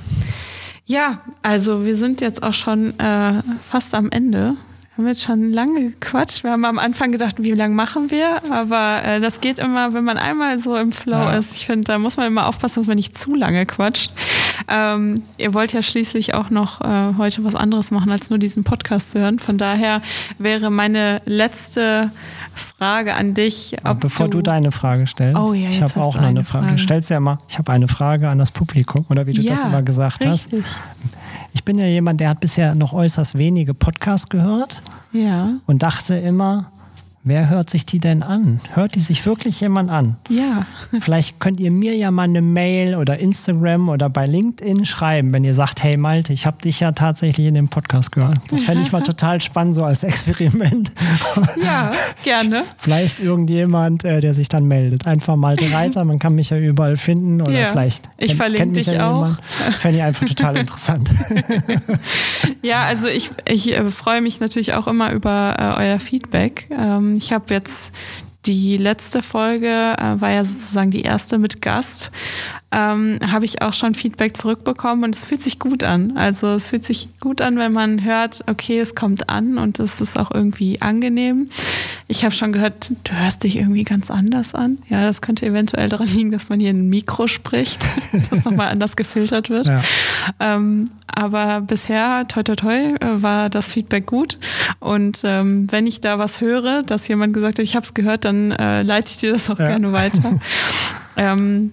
Ja, 0.85 1.21
also 1.41 1.85
wir 1.85 1.95
sind 1.95 2.21
jetzt 2.21 2.43
auch 2.43 2.53
schon 2.53 2.97
äh, 2.99 3.41
fast 3.69 3.93
am 3.95 4.09
Ende. 4.11 4.55
Wir 4.97 5.03
haben 5.03 5.07
jetzt 5.07 5.23
schon 5.23 5.53
lange 5.53 5.91
gequatscht. 5.91 6.43
Wir 6.43 6.51
haben 6.51 6.65
am 6.65 6.77
Anfang 6.77 7.13
gedacht, 7.13 7.35
wie 7.41 7.53
lange 7.53 7.73
machen 7.73 8.11
wir? 8.11 8.41
Aber 8.51 9.01
äh, 9.05 9.19
das 9.21 9.39
geht 9.39 9.57
immer, 9.57 9.93
wenn 9.93 10.03
man 10.03 10.17
einmal 10.17 10.59
so 10.59 10.75
im 10.75 10.91
Flow 10.91 11.15
Ja. 11.17 11.37
ist. 11.37 11.55
Ich 11.55 11.65
finde, 11.65 11.85
da 11.85 11.97
muss 11.97 12.17
man 12.17 12.27
immer 12.27 12.45
aufpassen, 12.45 12.81
dass 12.81 12.87
man 12.87 12.97
nicht 12.97 13.17
zu 13.17 13.33
lange 13.33 13.65
quatscht. 13.65 14.11
Ähm, 14.67 15.23
ihr 15.37 15.53
wollt 15.53 15.71
ja 15.71 15.81
schließlich 15.81 16.33
auch 16.33 16.49
noch 16.49 16.81
äh, 16.81 17.13
heute 17.17 17.45
was 17.45 17.55
anderes 17.55 17.91
machen, 17.91 18.11
als 18.11 18.29
nur 18.31 18.37
diesen 18.37 18.65
Podcast 18.65 19.11
zu 19.11 19.19
hören. 19.21 19.39
Von 19.39 19.57
daher 19.57 20.01
wäre 20.39 20.69
meine 20.69 21.19
letzte 21.23 22.11
Frage 22.53 23.15
an 23.15 23.33
dich. 23.33 23.77
Bevor 24.01 24.27
du, 24.27 24.41
deine 24.41 24.73
Frage 24.73 25.07
stellst, 25.07 25.39
Oh 25.39 25.53
ja, 25.53 25.69
ich 25.69 25.81
habe 25.81 25.95
auch 26.01 26.11
du 26.13 26.19
noch 26.19 26.27
eine 26.27 26.43
Frage. 26.43 26.65
Frage. 26.65 26.75
Du 26.75 26.81
stellst 26.83 27.09
ja 27.09 27.17
immer, 27.17 27.37
ich 27.47 27.57
habe 27.57 27.71
eine 27.71 27.87
Frage 27.87 28.27
an 28.27 28.39
das 28.39 28.51
Publikum, 28.51 29.05
oder 29.07 29.25
wie 29.25 29.31
du 29.33 29.41
das 29.41 29.61
Ja, 29.63 29.69
immer 29.69 29.83
gesagt 29.83 30.25
hast. 30.25 30.49
Ich 31.53 31.63
bin 31.63 31.77
ja 31.77 31.85
jemand, 31.85 32.19
der 32.19 32.29
hat 32.29 32.39
bisher 32.39 32.75
noch 32.75 32.93
äußerst 32.93 33.37
wenige 33.37 33.73
Podcasts 33.73 34.29
gehört 34.29 34.81
Ja, 35.11 35.55
und 35.65 35.83
dachte 35.83 36.15
immer, 36.15 36.71
wer 37.23 37.49
hört 37.49 37.69
sich 37.69 37.85
die 37.85 37.99
denn 37.99 38.23
an? 38.23 38.59
Hört 38.73 38.95
die 38.95 38.99
sich 38.99 39.25
wirklich 39.25 39.61
jemand 39.61 39.91
an? 39.91 40.15
ja. 40.29 40.65
Vielleicht 40.99 41.39
könnt 41.39 41.59
ihr 41.59 41.71
mir 41.71 41.95
ja 41.95 42.11
mal 42.11 42.23
eine 42.23 42.41
Mail 42.41 42.95
oder 42.95 43.17
Instagram 43.19 43.89
oder 43.89 44.09
bei 44.09 44.25
LinkedIn 44.25 44.85
schreiben, 44.85 45.33
wenn 45.33 45.43
ihr 45.43 45.53
sagt, 45.53 45.83
hey 45.83 45.97
Malte, 45.97 46.33
ich 46.33 46.45
habe 46.45 46.57
dich 46.57 46.79
ja 46.81 46.91
tatsächlich 46.91 47.47
in 47.47 47.53
dem 47.53 47.69
Podcast 47.69 48.11
gehört. 48.11 48.35
Das 48.49 48.63
fände 48.63 48.81
ich 48.81 48.91
mal 48.91 49.01
total 49.03 49.39
spannend, 49.39 49.75
so 49.75 49.83
als 49.83 50.03
Experiment. 50.03 50.91
Ja, 51.63 51.91
gerne. 52.23 52.63
Vielleicht 52.77 53.19
irgendjemand, 53.19 54.03
äh, 54.03 54.19
der 54.19 54.33
sich 54.33 54.47
dann 54.47 54.65
meldet. 54.65 55.05
Einfach 55.05 55.35
Malte 55.35 55.71
Reiter, 55.71 56.05
man 56.05 56.19
kann 56.19 56.35
mich 56.35 56.49
ja 56.49 56.57
überall 56.57 56.97
finden 56.97 57.41
oder 57.41 57.51
Ja, 57.51 57.67
vielleicht 57.67 58.09
ich 58.17 58.35
verlinke 58.35 58.73
dich 58.73 58.87
ja 58.87 59.09
auch. 59.09 59.37
Fände 59.79 59.97
ich 59.97 60.03
einfach 60.03 60.25
total 60.27 60.57
interessant. 60.61 61.09
Ja, 62.61 62.83
also 62.83 63.07
ich, 63.07 63.31
ich 63.47 63.73
äh, 63.73 63.83
freue 63.85 64.21
mich 64.21 64.39
natürlich 64.39 64.73
auch 64.73 64.87
immer 64.87 65.11
über 65.11 65.55
äh, 65.57 65.83
euer 65.83 65.99
Feedback. 65.99 66.69
Ähm, 66.71 67.10
ich 67.15 67.33
habe 67.33 67.53
jetzt 67.53 67.91
die 68.45 68.77
letzte 68.77 69.21
Folge, 69.21 69.67
äh, 69.67 70.19
war 70.19 70.31
ja 70.31 70.43
sozusagen 70.43 70.91
die 70.91 71.01
erste 71.01 71.37
mit 71.37 71.61
Gast, 71.61 72.11
ähm, 72.71 73.19
habe 73.29 73.43
ich 73.43 73.61
auch 73.61 73.73
schon 73.73 73.95
Feedback 73.95 74.37
zurückbekommen 74.37 75.03
und 75.03 75.15
es 75.15 75.25
fühlt 75.25 75.41
sich 75.41 75.59
gut 75.59 75.83
an. 75.83 76.15
Also 76.15 76.53
es 76.53 76.69
fühlt 76.69 76.85
sich 76.85 77.09
gut 77.19 77.41
an, 77.41 77.57
wenn 77.57 77.73
man 77.73 78.03
hört, 78.03 78.45
okay, 78.47 78.79
es 78.79 78.95
kommt 78.95 79.29
an 79.29 79.57
und 79.57 79.79
es 79.79 79.99
ist 79.99 80.17
auch 80.17 80.31
irgendwie 80.31 80.81
angenehm. 80.81 81.49
Ich 82.07 82.23
habe 82.23 82.33
schon 82.33 82.53
gehört, 82.53 82.91
du 83.03 83.11
hörst 83.11 83.43
dich 83.43 83.57
irgendwie 83.57 83.83
ganz 83.83 84.09
anders 84.09 84.55
an. 84.55 84.79
Ja, 84.87 85.05
das 85.05 85.21
könnte 85.21 85.45
eventuell 85.45 85.89
daran 85.89 86.07
liegen, 86.07 86.31
dass 86.31 86.47
man 86.47 86.61
hier 86.61 86.69
in 86.69 86.85
ein 86.85 86.89
Mikro 86.89 87.27
spricht, 87.27 87.85
das 88.29 88.45
nochmal 88.45 88.69
anders 88.69 88.95
gefiltert 88.95 89.49
wird. 89.49 89.65
Ja. 89.65 89.81
Ähm, 90.39 90.85
aber 91.07 91.61
bisher, 91.61 92.25
toi 92.29 92.41
toi 92.43 92.55
toi, 92.55 92.95
äh, 92.95 93.21
war 93.21 93.49
das 93.49 93.67
Feedback 93.67 94.05
gut. 94.05 94.37
Und 94.79 95.23
ähm, 95.25 95.69
wenn 95.71 95.87
ich 95.87 95.99
da 95.99 96.19
was 96.19 96.39
höre, 96.39 96.83
dass 96.83 97.07
jemand 97.09 97.33
gesagt 97.33 97.59
hat, 97.59 97.63
ich 97.63 97.75
habe 97.75 97.85
es 97.85 97.93
gehört, 97.93 98.23
dann 98.23 98.30
äh, 98.51 98.81
leite 98.83 99.11
ich 99.11 99.17
dir 99.17 99.31
das 99.33 99.49
auch 99.49 99.59
Ja. 99.59 99.67
gerne 99.69 99.91
weiter. 99.93 100.31
ähm, 101.17 101.71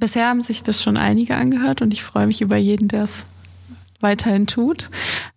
bisher 0.00 0.28
haben 0.28 0.40
sich 0.42 0.62
das 0.62 0.82
schon 0.82 0.96
einige 0.96 1.36
angehört 1.36 1.82
und 1.82 1.92
ich 1.92 2.02
freue 2.02 2.26
mich 2.26 2.40
über 2.40 2.56
jeden, 2.56 2.88
der 2.88 3.04
es 3.04 3.26
weiterhin 4.00 4.46
tut. 4.46 4.90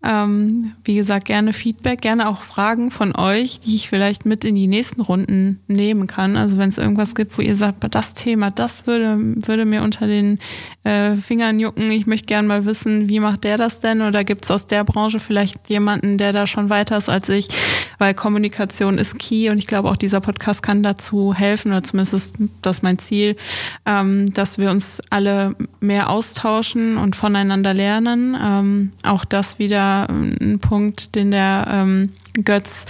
Ähm, 0.04 0.74
wie 0.84 0.96
gesagt, 0.96 1.26
gerne 1.26 1.54
Feedback, 1.54 2.02
gerne 2.02 2.28
auch 2.28 2.42
Fragen 2.42 2.92
von 2.92 3.16
euch, 3.16 3.62
die 3.62 3.76
ich 3.78 3.88
vielleicht 3.88 4.26
mit 4.26 4.44
in 4.44 4.56
die 4.56 4.68
nächsten 4.68 5.00
Runden 5.00 5.62
nehmen 5.68 6.06
kann. 6.06 6.36
Also 6.36 6.58
wenn 6.58 6.68
es 6.68 6.78
irgendwas 6.78 7.16
gibt, 7.16 7.38
wo 7.38 7.42
ihr 7.42 7.56
sagt, 7.56 7.78
das 7.96 8.14
Thema, 8.14 8.50
das 8.50 8.86
würde, 8.86 9.18
würde 9.48 9.64
mir 9.64 9.84
unter 9.84 10.06
den 10.06 10.40
äh, 10.84 11.16
Fingern 11.16 11.60
jucken. 11.62 11.90
Ich 11.90 12.08
möchte 12.08 12.26
gerne 12.26 12.48
mal 12.48 12.66
wissen, 12.66 13.08
wie 13.08 13.22
macht 13.22 13.46
der 13.46 13.58
das 13.58 13.80
denn? 13.80 14.02
Oder 14.02 14.26
gibt 14.26 14.44
es 14.44 14.52
aus 14.52 14.68
der 14.68 14.84
Branche 14.84 15.20
vielleicht 15.20 15.70
jemanden, 15.70 16.18
der 16.18 16.34
da 16.34 16.46
schon 16.46 16.70
weiter 16.70 16.98
ist 16.98 17.08
als 17.08 17.30
ich? 17.30 17.48
Weil 17.98 18.14
Kommunikation 18.14 18.98
ist 18.98 19.18
key 19.20 19.50
und 19.50 19.58
ich 19.58 19.68
glaube 19.68 19.90
auch 19.90 19.98
dieser 19.98 20.22
Podcast 20.22 20.62
kann 20.64 20.84
dazu 20.84 21.34
helfen, 21.34 21.72
oder 21.72 21.84
zumindest 21.84 22.14
ist 22.14 22.36
das 22.62 22.82
mein 22.82 23.00
Ziel, 23.00 23.36
ähm, 23.86 24.32
dass 24.34 24.58
wir 24.58 24.70
uns 24.72 25.02
alle 25.10 25.56
mehr 25.80 26.10
austauschen 26.10 26.98
und 26.98 27.16
voneinander 27.16 27.74
lernen. 27.74 28.38
Ähm, 28.40 28.92
auch 29.04 29.26
das 29.26 29.60
wieder 29.60 30.08
ein 30.10 30.60
Punkt, 30.60 31.16
den 31.16 31.32
der 31.32 31.68
ähm, 31.70 32.14
Götz 32.44 32.86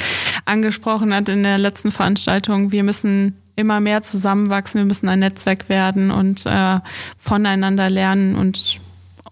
angesprochen 0.46 1.14
hat 1.14 1.30
in 1.30 1.44
der 1.44 1.58
letzten 1.58 1.92
Veranstaltung. 1.92 2.72
Wir 2.72 2.84
müssen 2.84 3.36
immer 3.56 3.80
mehr 3.80 4.02
zusammenwachsen, 4.02 4.80
wir 4.80 4.86
müssen 4.86 5.10
ein 5.10 5.20
Netzwerk 5.20 5.68
werden 5.68 6.12
und 6.12 6.46
äh, 6.46 6.80
voneinander 7.18 7.90
lernen 7.90 8.36
und 8.36 8.80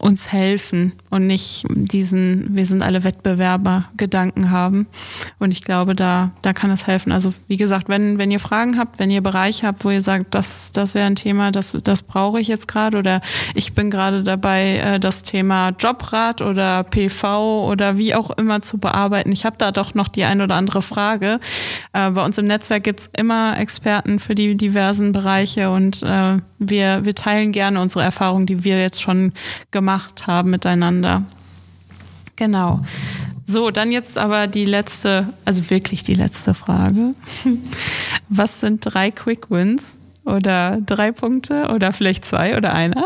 uns 0.06 0.32
helfen 0.32 0.94
und 1.10 1.26
nicht 1.26 1.66
diesen, 1.70 2.56
wir 2.56 2.68
sind 2.68 2.84
alle 2.84 3.04
Wettbewerber 3.04 3.86
Gedanken 3.98 4.52
haben. 4.52 4.86
Und 5.40 5.52
ich 5.52 5.64
glaube, 5.64 5.96
da, 5.96 6.32
da 6.44 6.54
kann 6.54 6.70
es 6.70 6.86
helfen. 6.86 7.12
Also 7.12 7.34
wie 7.48 7.58
gesagt, 7.58 7.90
wenn, 7.90 8.20
wenn 8.20 8.30
ihr 8.30 8.40
Fragen 8.40 8.78
habt, 8.78 9.00
wenn 9.00 9.10
ihr 9.10 9.22
Bereiche 9.22 9.66
habt, 9.66 9.84
wo 9.84 9.90
ihr 9.90 10.04
sagt, 10.04 10.36
das, 10.36 10.72
das 10.72 10.94
wäre 10.94 11.08
ein 11.08 11.16
Thema, 11.16 11.52
das, 11.52 11.76
das 11.84 12.04
brauche 12.04 12.40
ich 12.40 12.48
jetzt 12.48 12.68
gerade 12.68 13.00
oder 13.00 13.22
ich 13.56 13.74
bin 13.74 13.90
gerade 13.90 14.24
dabei, 14.24 14.78
äh, 14.78 15.00
das 15.00 15.24
Thema 15.24 15.70
Jobrat 15.70 16.44
oder 16.44 16.84
PV 16.84 17.68
oder 17.68 17.98
wie 17.98 18.14
auch 18.14 18.30
immer 18.30 18.62
zu 18.62 18.78
bearbeiten. 18.78 19.32
Ich 19.32 19.44
habe 19.44 19.58
da 19.58 19.72
doch 19.72 19.96
noch 19.96 20.08
die 20.08 20.24
ein 20.24 20.40
oder 20.40 20.54
andere 20.54 20.84
Frage. 20.84 21.40
Äh, 21.94 22.12
bei 22.12 22.24
uns 22.24 22.38
im 22.38 22.46
Netzwerk 22.46 22.84
gibt's 22.84 23.10
immer 23.18 23.58
Experten 23.58 24.20
für 24.20 24.36
die 24.36 24.56
diversen 24.56 25.14
Bereiche 25.14 25.72
und 25.72 26.04
äh, 26.04 26.38
wir, 26.70 27.06
wir 27.06 27.16
teilen 27.16 27.52
gerne 27.52 27.82
unsere 27.82 28.04
Erfahrungen, 28.04 28.46
die 28.46 28.64
wir 28.64 28.80
jetzt 28.80 29.02
schon 29.02 29.34
gemacht 29.72 30.28
haben 30.28 30.50
miteinander. 30.50 31.24
Genau. 32.36 32.82
So, 33.46 33.70
dann 33.70 33.92
jetzt 33.92 34.18
aber 34.18 34.48
die 34.48 34.66
letzte, 34.66 35.32
also 35.46 35.70
wirklich 35.70 36.04
die 36.04 36.16
letzte 36.16 36.54
Frage. 36.54 37.14
Was 38.30 38.60
sind 38.60 38.82
drei 38.82 39.12
Quick 39.12 39.52
Wins 39.52 40.00
oder 40.26 40.82
drei 40.82 41.12
Punkte 41.12 41.70
oder 41.70 41.94
vielleicht 41.94 42.26
zwei 42.26 42.58
oder 42.58 42.74
einer, 42.74 43.06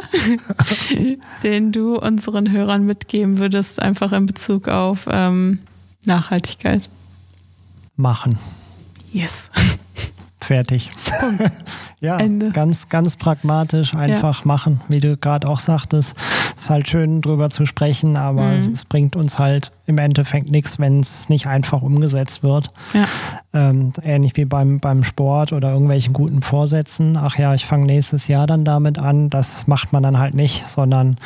den 1.44 1.74
du 1.74 1.98
unseren 1.98 2.52
Hörern 2.52 2.86
mitgeben 2.86 3.38
würdest, 3.38 3.82
einfach 3.82 4.14
in 4.14 4.26
Bezug 4.26 4.70
auf 4.70 5.08
ähm, 5.12 5.60
Nachhaltigkeit? 6.06 6.90
Machen. 7.98 8.40
Yes. 9.12 9.50
Fertig. 10.40 10.90
ja, 12.02 12.18
Ende. 12.18 12.52
ganz, 12.52 12.88
ganz 12.88 13.18
pragmatisch 13.18 13.94
einfach 13.94 14.42
ja. 14.42 14.48
machen, 14.48 14.82
wie 14.88 15.00
du 15.00 15.18
gerade 15.18 15.48
auch 15.48 15.60
sagtest. 15.60 16.16
Es 16.56 16.64
ist 16.64 16.70
halt 16.70 16.88
schön 16.88 17.22
drüber 17.22 17.50
zu 17.50 17.66
sprechen, 17.66 18.16
aber 18.16 18.44
mhm. 18.44 18.58
es, 18.58 18.68
es, 18.68 18.86
bringt 18.86 19.18
uns 19.18 19.38
halt 19.38 19.74
im 19.86 19.98
Endeffekt 19.98 20.50
nichts, 20.50 20.80
wenn 20.80 21.02
es 21.02 21.28
nicht 21.28 21.48
einfach 21.48 21.82
umgesetzt 21.82 22.42
wird. 22.42 22.70
Ja. 22.94 23.06
Ähm, 23.52 23.92
ähnlich 24.04 24.38
wie 24.38 24.46
beim, 24.46 24.80
beim 24.80 25.04
Sport 25.04 25.52
oder 25.52 25.72
irgendwelchen 25.72 26.14
guten 26.14 26.42
Vorsätzen. 26.42 27.18
Ach 27.18 27.38
ja, 27.38 27.54
ich 27.54 27.66
fange 27.66 27.86
nächstes 27.86 28.28
Jahr 28.28 28.48
dann 28.48 28.64
damit 28.64 28.98
an. 28.98 29.30
Das 29.30 29.68
macht 29.68 29.92
man 29.92 30.04
dann 30.04 30.20
halt 30.20 30.36
nicht, 30.36 30.68
sondern 30.68 31.18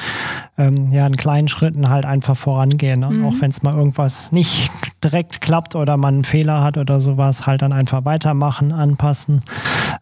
ähm, 0.58 0.90
ja, 0.92 1.06
in 1.06 1.18
kleinen 1.18 1.50
Schritten 1.50 1.90
halt 1.90 2.06
einfach 2.06 2.38
vorangehen. 2.38 3.02
Ne? 3.02 3.10
Mhm. 3.10 3.26
Auch 3.26 3.34
wenn 3.40 3.52
es 3.52 3.62
mal 3.62 3.76
irgendwas 3.76 4.32
nicht 4.32 4.72
direkt 5.04 5.42
klappt 5.42 5.76
oder 5.76 5.98
man 5.98 6.16
einen 6.16 6.24
Fehler 6.24 6.64
hat 6.64 6.78
oder 6.78 7.00
sowas, 7.00 7.46
halt 7.46 7.62
dann 7.62 7.74
einfach 7.74 8.06
weitermachen, 8.06 8.72
anpassen. 8.72 9.42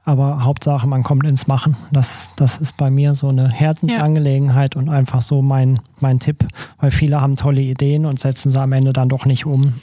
Aber 0.04 0.44
Hauptsache, 0.44 0.88
man 0.88 1.04
kommt 1.04 1.28
ins 1.28 1.48
Machen. 1.48 1.76
Das, 1.92 2.34
das 2.36 2.58
ist 2.58 2.76
bei 2.76 2.90
mir 2.90 3.14
so 3.14 3.30
eine 3.30 3.50
Herzensangelegenheit 3.50 4.74
ja. 4.74 4.82
und 4.82 4.90
einfach 4.90 5.22
so 5.22 5.44
mein, 5.44 5.80
mein 6.00 6.20
Tipp, 6.20 6.46
weil 6.80 6.90
viele 6.90 7.22
haben 7.22 7.36
tolle 7.36 7.62
Ideen 7.62 8.06
und 8.06 8.20
setzen 8.20 8.52
sie 8.52 8.60
am 8.60 8.72
Ende 8.74 8.94
dann 8.94 9.10
doch 9.10 9.26
nicht 9.26 9.46
um. 9.46 9.74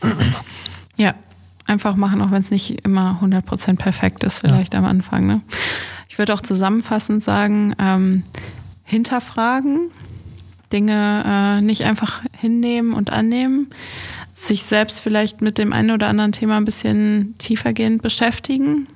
Ja, 0.97 1.15
einfach 1.65 1.95
machen, 1.95 2.21
auch 2.21 2.33
wenn 2.33 2.41
es 2.41 2.51
nicht 2.51 2.85
immer 2.85 3.21
100% 3.23 3.77
perfekt 3.77 4.25
ist, 4.25 4.41
vielleicht 4.41 4.73
ja. 4.73 4.81
am 4.81 4.85
Anfang. 4.85 5.27
Ne? 5.27 5.43
Ich 6.09 6.19
würde 6.19 6.35
auch 6.35 6.41
zusammenfassend 6.41 7.23
sagen, 7.23 7.77
ähm, 7.79 8.25
hinterfragen, 8.83 9.93
Dinge 10.73 11.23
äh, 11.25 11.61
nicht 11.61 11.85
einfach 11.85 12.23
hinnehmen 12.33 12.95
und 12.95 13.11
annehmen, 13.11 13.69
sich 14.33 14.65
selbst 14.65 15.01
vielleicht 15.01 15.41
mit 15.43 15.59
dem 15.59 15.73
einen 15.73 15.93
oder 15.93 16.09
anderen 16.09 16.33
Thema 16.33 16.57
ein 16.57 16.65
bisschen 16.65 17.35
tiefergehend 17.39 18.03
beschäftigen. 18.03 18.89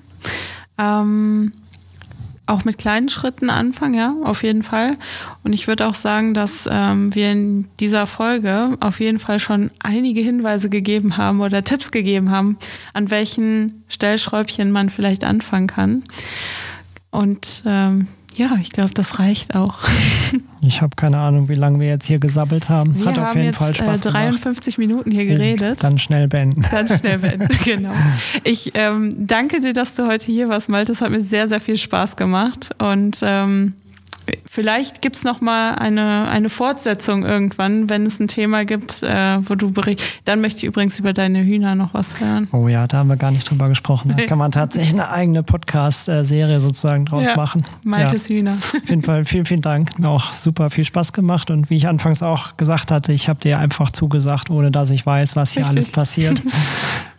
Ähm, 0.79 1.53
auch 2.47 2.65
mit 2.65 2.77
kleinen 2.77 3.09
Schritten 3.09 3.51
anfangen, 3.51 3.95
ja, 3.95 4.15
auf 4.25 4.43
jeden 4.43 4.63
Fall. 4.63 4.99
Und 5.45 5.53
ich 5.53 5.69
würde 5.69 5.87
auch 5.87 5.95
sagen, 5.95 6.35
dass 6.35 6.69
ähm, 6.71 7.15
wir 7.15 7.31
in 7.31 7.69
dieser 7.79 8.07
Folge 8.07 8.77
auf 8.81 9.01
jeden 9.01 9.21
Fall 9.21 9.39
schon 9.39 9.71
einige 9.79 10.21
Hinweise 10.21 10.69
gegeben 10.69 11.17
haben 11.17 11.41
oder 11.41 11.63
Tipps 11.63 11.91
gegeben 11.93 12.31
haben, 12.31 12.59
an 12.95 13.11
welchen 13.11 13.85
Stellschräubchen 13.89 14.73
man 14.73 14.91
vielleicht 14.91 15.25
anfangen 15.25 15.69
kann. 15.69 16.05
Und 17.11 17.63
ähm, 17.65 18.09
ja, 18.37 18.57
ich 18.61 18.71
glaube, 18.71 18.95
das 18.95 19.19
reicht 19.19 19.55
auch. 19.55 19.79
Ich 20.65 20.81
habe 20.81 20.95
keine 20.95 21.19
Ahnung, 21.19 21.49
wie 21.49 21.57
lange 21.57 21.81
wir 21.81 21.89
jetzt 21.89 22.07
hier 22.07 22.21
gesabbelt 22.21 22.69
haben. 22.69 22.97
Wir 22.97 23.07
Hat 23.07 23.19
auf 23.19 23.35
jeden 23.35 23.47
jetzt, 23.47 23.57
Fall 23.57 23.75
Spaß 23.75 24.07
äh, 24.07 24.11
53 24.11 24.77
gemacht. 24.77 24.79
Minuten 24.79 25.11
hier 25.11 25.27
geredet. 25.27 25.83
Dann 25.83 25.99
schnell 25.99 26.29
beenden. 26.29 26.65
Dann 26.71 26.87
schnell 26.87 27.19
beenden, 27.19 27.49
genau. 27.65 27.93
Ich 28.45 28.71
ähm, 28.75 29.13
danke 29.27 29.61
dir, 29.61 29.73
dass 29.73 29.97
du 29.97 30.07
heute 30.07 30.27
hier 30.31 30.49
warst, 30.49 30.69
Malte. 30.69 30.93
Es 30.93 31.01
hat 31.01 31.11
mir 31.11 31.21
sehr, 31.21 31.49
sehr 31.49 31.61
viel 31.61 31.77
Spaß 31.77 32.15
gemacht. 32.15 32.71
Und 32.79 33.19
ähm, 33.23 33.75
Vielleicht 34.47 35.03
gibt's 35.03 35.25
noch 35.25 35.41
mal 35.41 35.75
eine, 35.75 36.29
eine 36.29 36.49
Fortsetzung 36.49 37.25
irgendwann, 37.25 37.89
wenn 37.89 38.05
es 38.05 38.21
ein 38.21 38.29
Thema 38.29 38.65
gibt, 38.65 39.03
äh, 39.03 39.39
wo 39.49 39.55
du 39.55 39.71
berichtest. 39.73 40.11
Dann 40.25 40.41
möchte 40.41 40.59
ich 40.59 40.65
übrigens 40.65 40.99
über 40.99 41.13
deine 41.13 41.43
Hühner 41.43 41.75
noch 41.75 41.95
was 41.95 42.21
hören. 42.21 42.49
Oh 42.53 42.69
ja, 42.69 42.87
da 42.87 42.99
haben 42.99 43.09
wir 43.09 43.17
gar 43.17 43.31
nicht 43.31 43.51
drüber 43.51 43.69
gesprochen. 43.69 44.15
Da 44.17 44.25
kann 44.27 44.39
man 44.39 44.51
tatsächlich 44.51 44.93
eine 44.93 45.11
eigene 45.11 45.43
Podcast-Serie 45.43 46.61
sozusagen 46.61 47.07
draus 47.07 47.29
ja, 47.29 47.37
machen. 47.37 47.65
Maltes 47.85 48.29
ja. 48.29 48.37
Hühner. 48.37 48.53
Auf 48.53 48.89
jeden 48.89 49.03
Fall 49.03 49.25
vielen, 49.25 49.47
vielen 49.47 49.63
Dank. 49.63 49.91
Auch 50.05 50.33
super 50.33 50.71
viel 50.71 50.85
Spaß 50.85 51.13
gemacht. 51.13 51.51
Und 51.51 51.71
wie 51.71 51.77
ich 51.77 51.89
anfangs 51.89 52.23
auch 52.23 52.57
gesagt 52.57 52.91
hatte, 52.91 53.13
ich 53.13 53.29
habe 53.29 53.41
dir 53.41 53.59
einfach 53.59 53.91
zugesagt, 53.91 54.51
ohne 54.51 54.71
dass 54.71 54.91
ich 54.91 55.05
weiß, 55.07 55.37
was 55.37 55.53
hier 55.53 55.63
Richtig. 55.63 55.77
alles 55.77 55.93
passiert. 55.93 56.43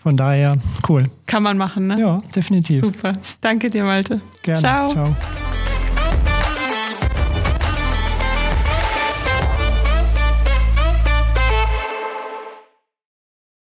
Von 0.04 0.18
daher, 0.18 0.58
cool. 0.90 1.06
Kann 1.26 1.44
man 1.44 1.58
machen, 1.58 1.88
ne? 1.88 1.98
Ja, 1.98 2.18
definitiv. 2.36 2.82
Super. 2.82 3.14
Danke 3.40 3.70
dir, 3.70 3.86
Malte. 3.86 4.20
Gerne. 4.42 4.60
Ciao. 4.60 4.90
Ciao. 4.90 5.16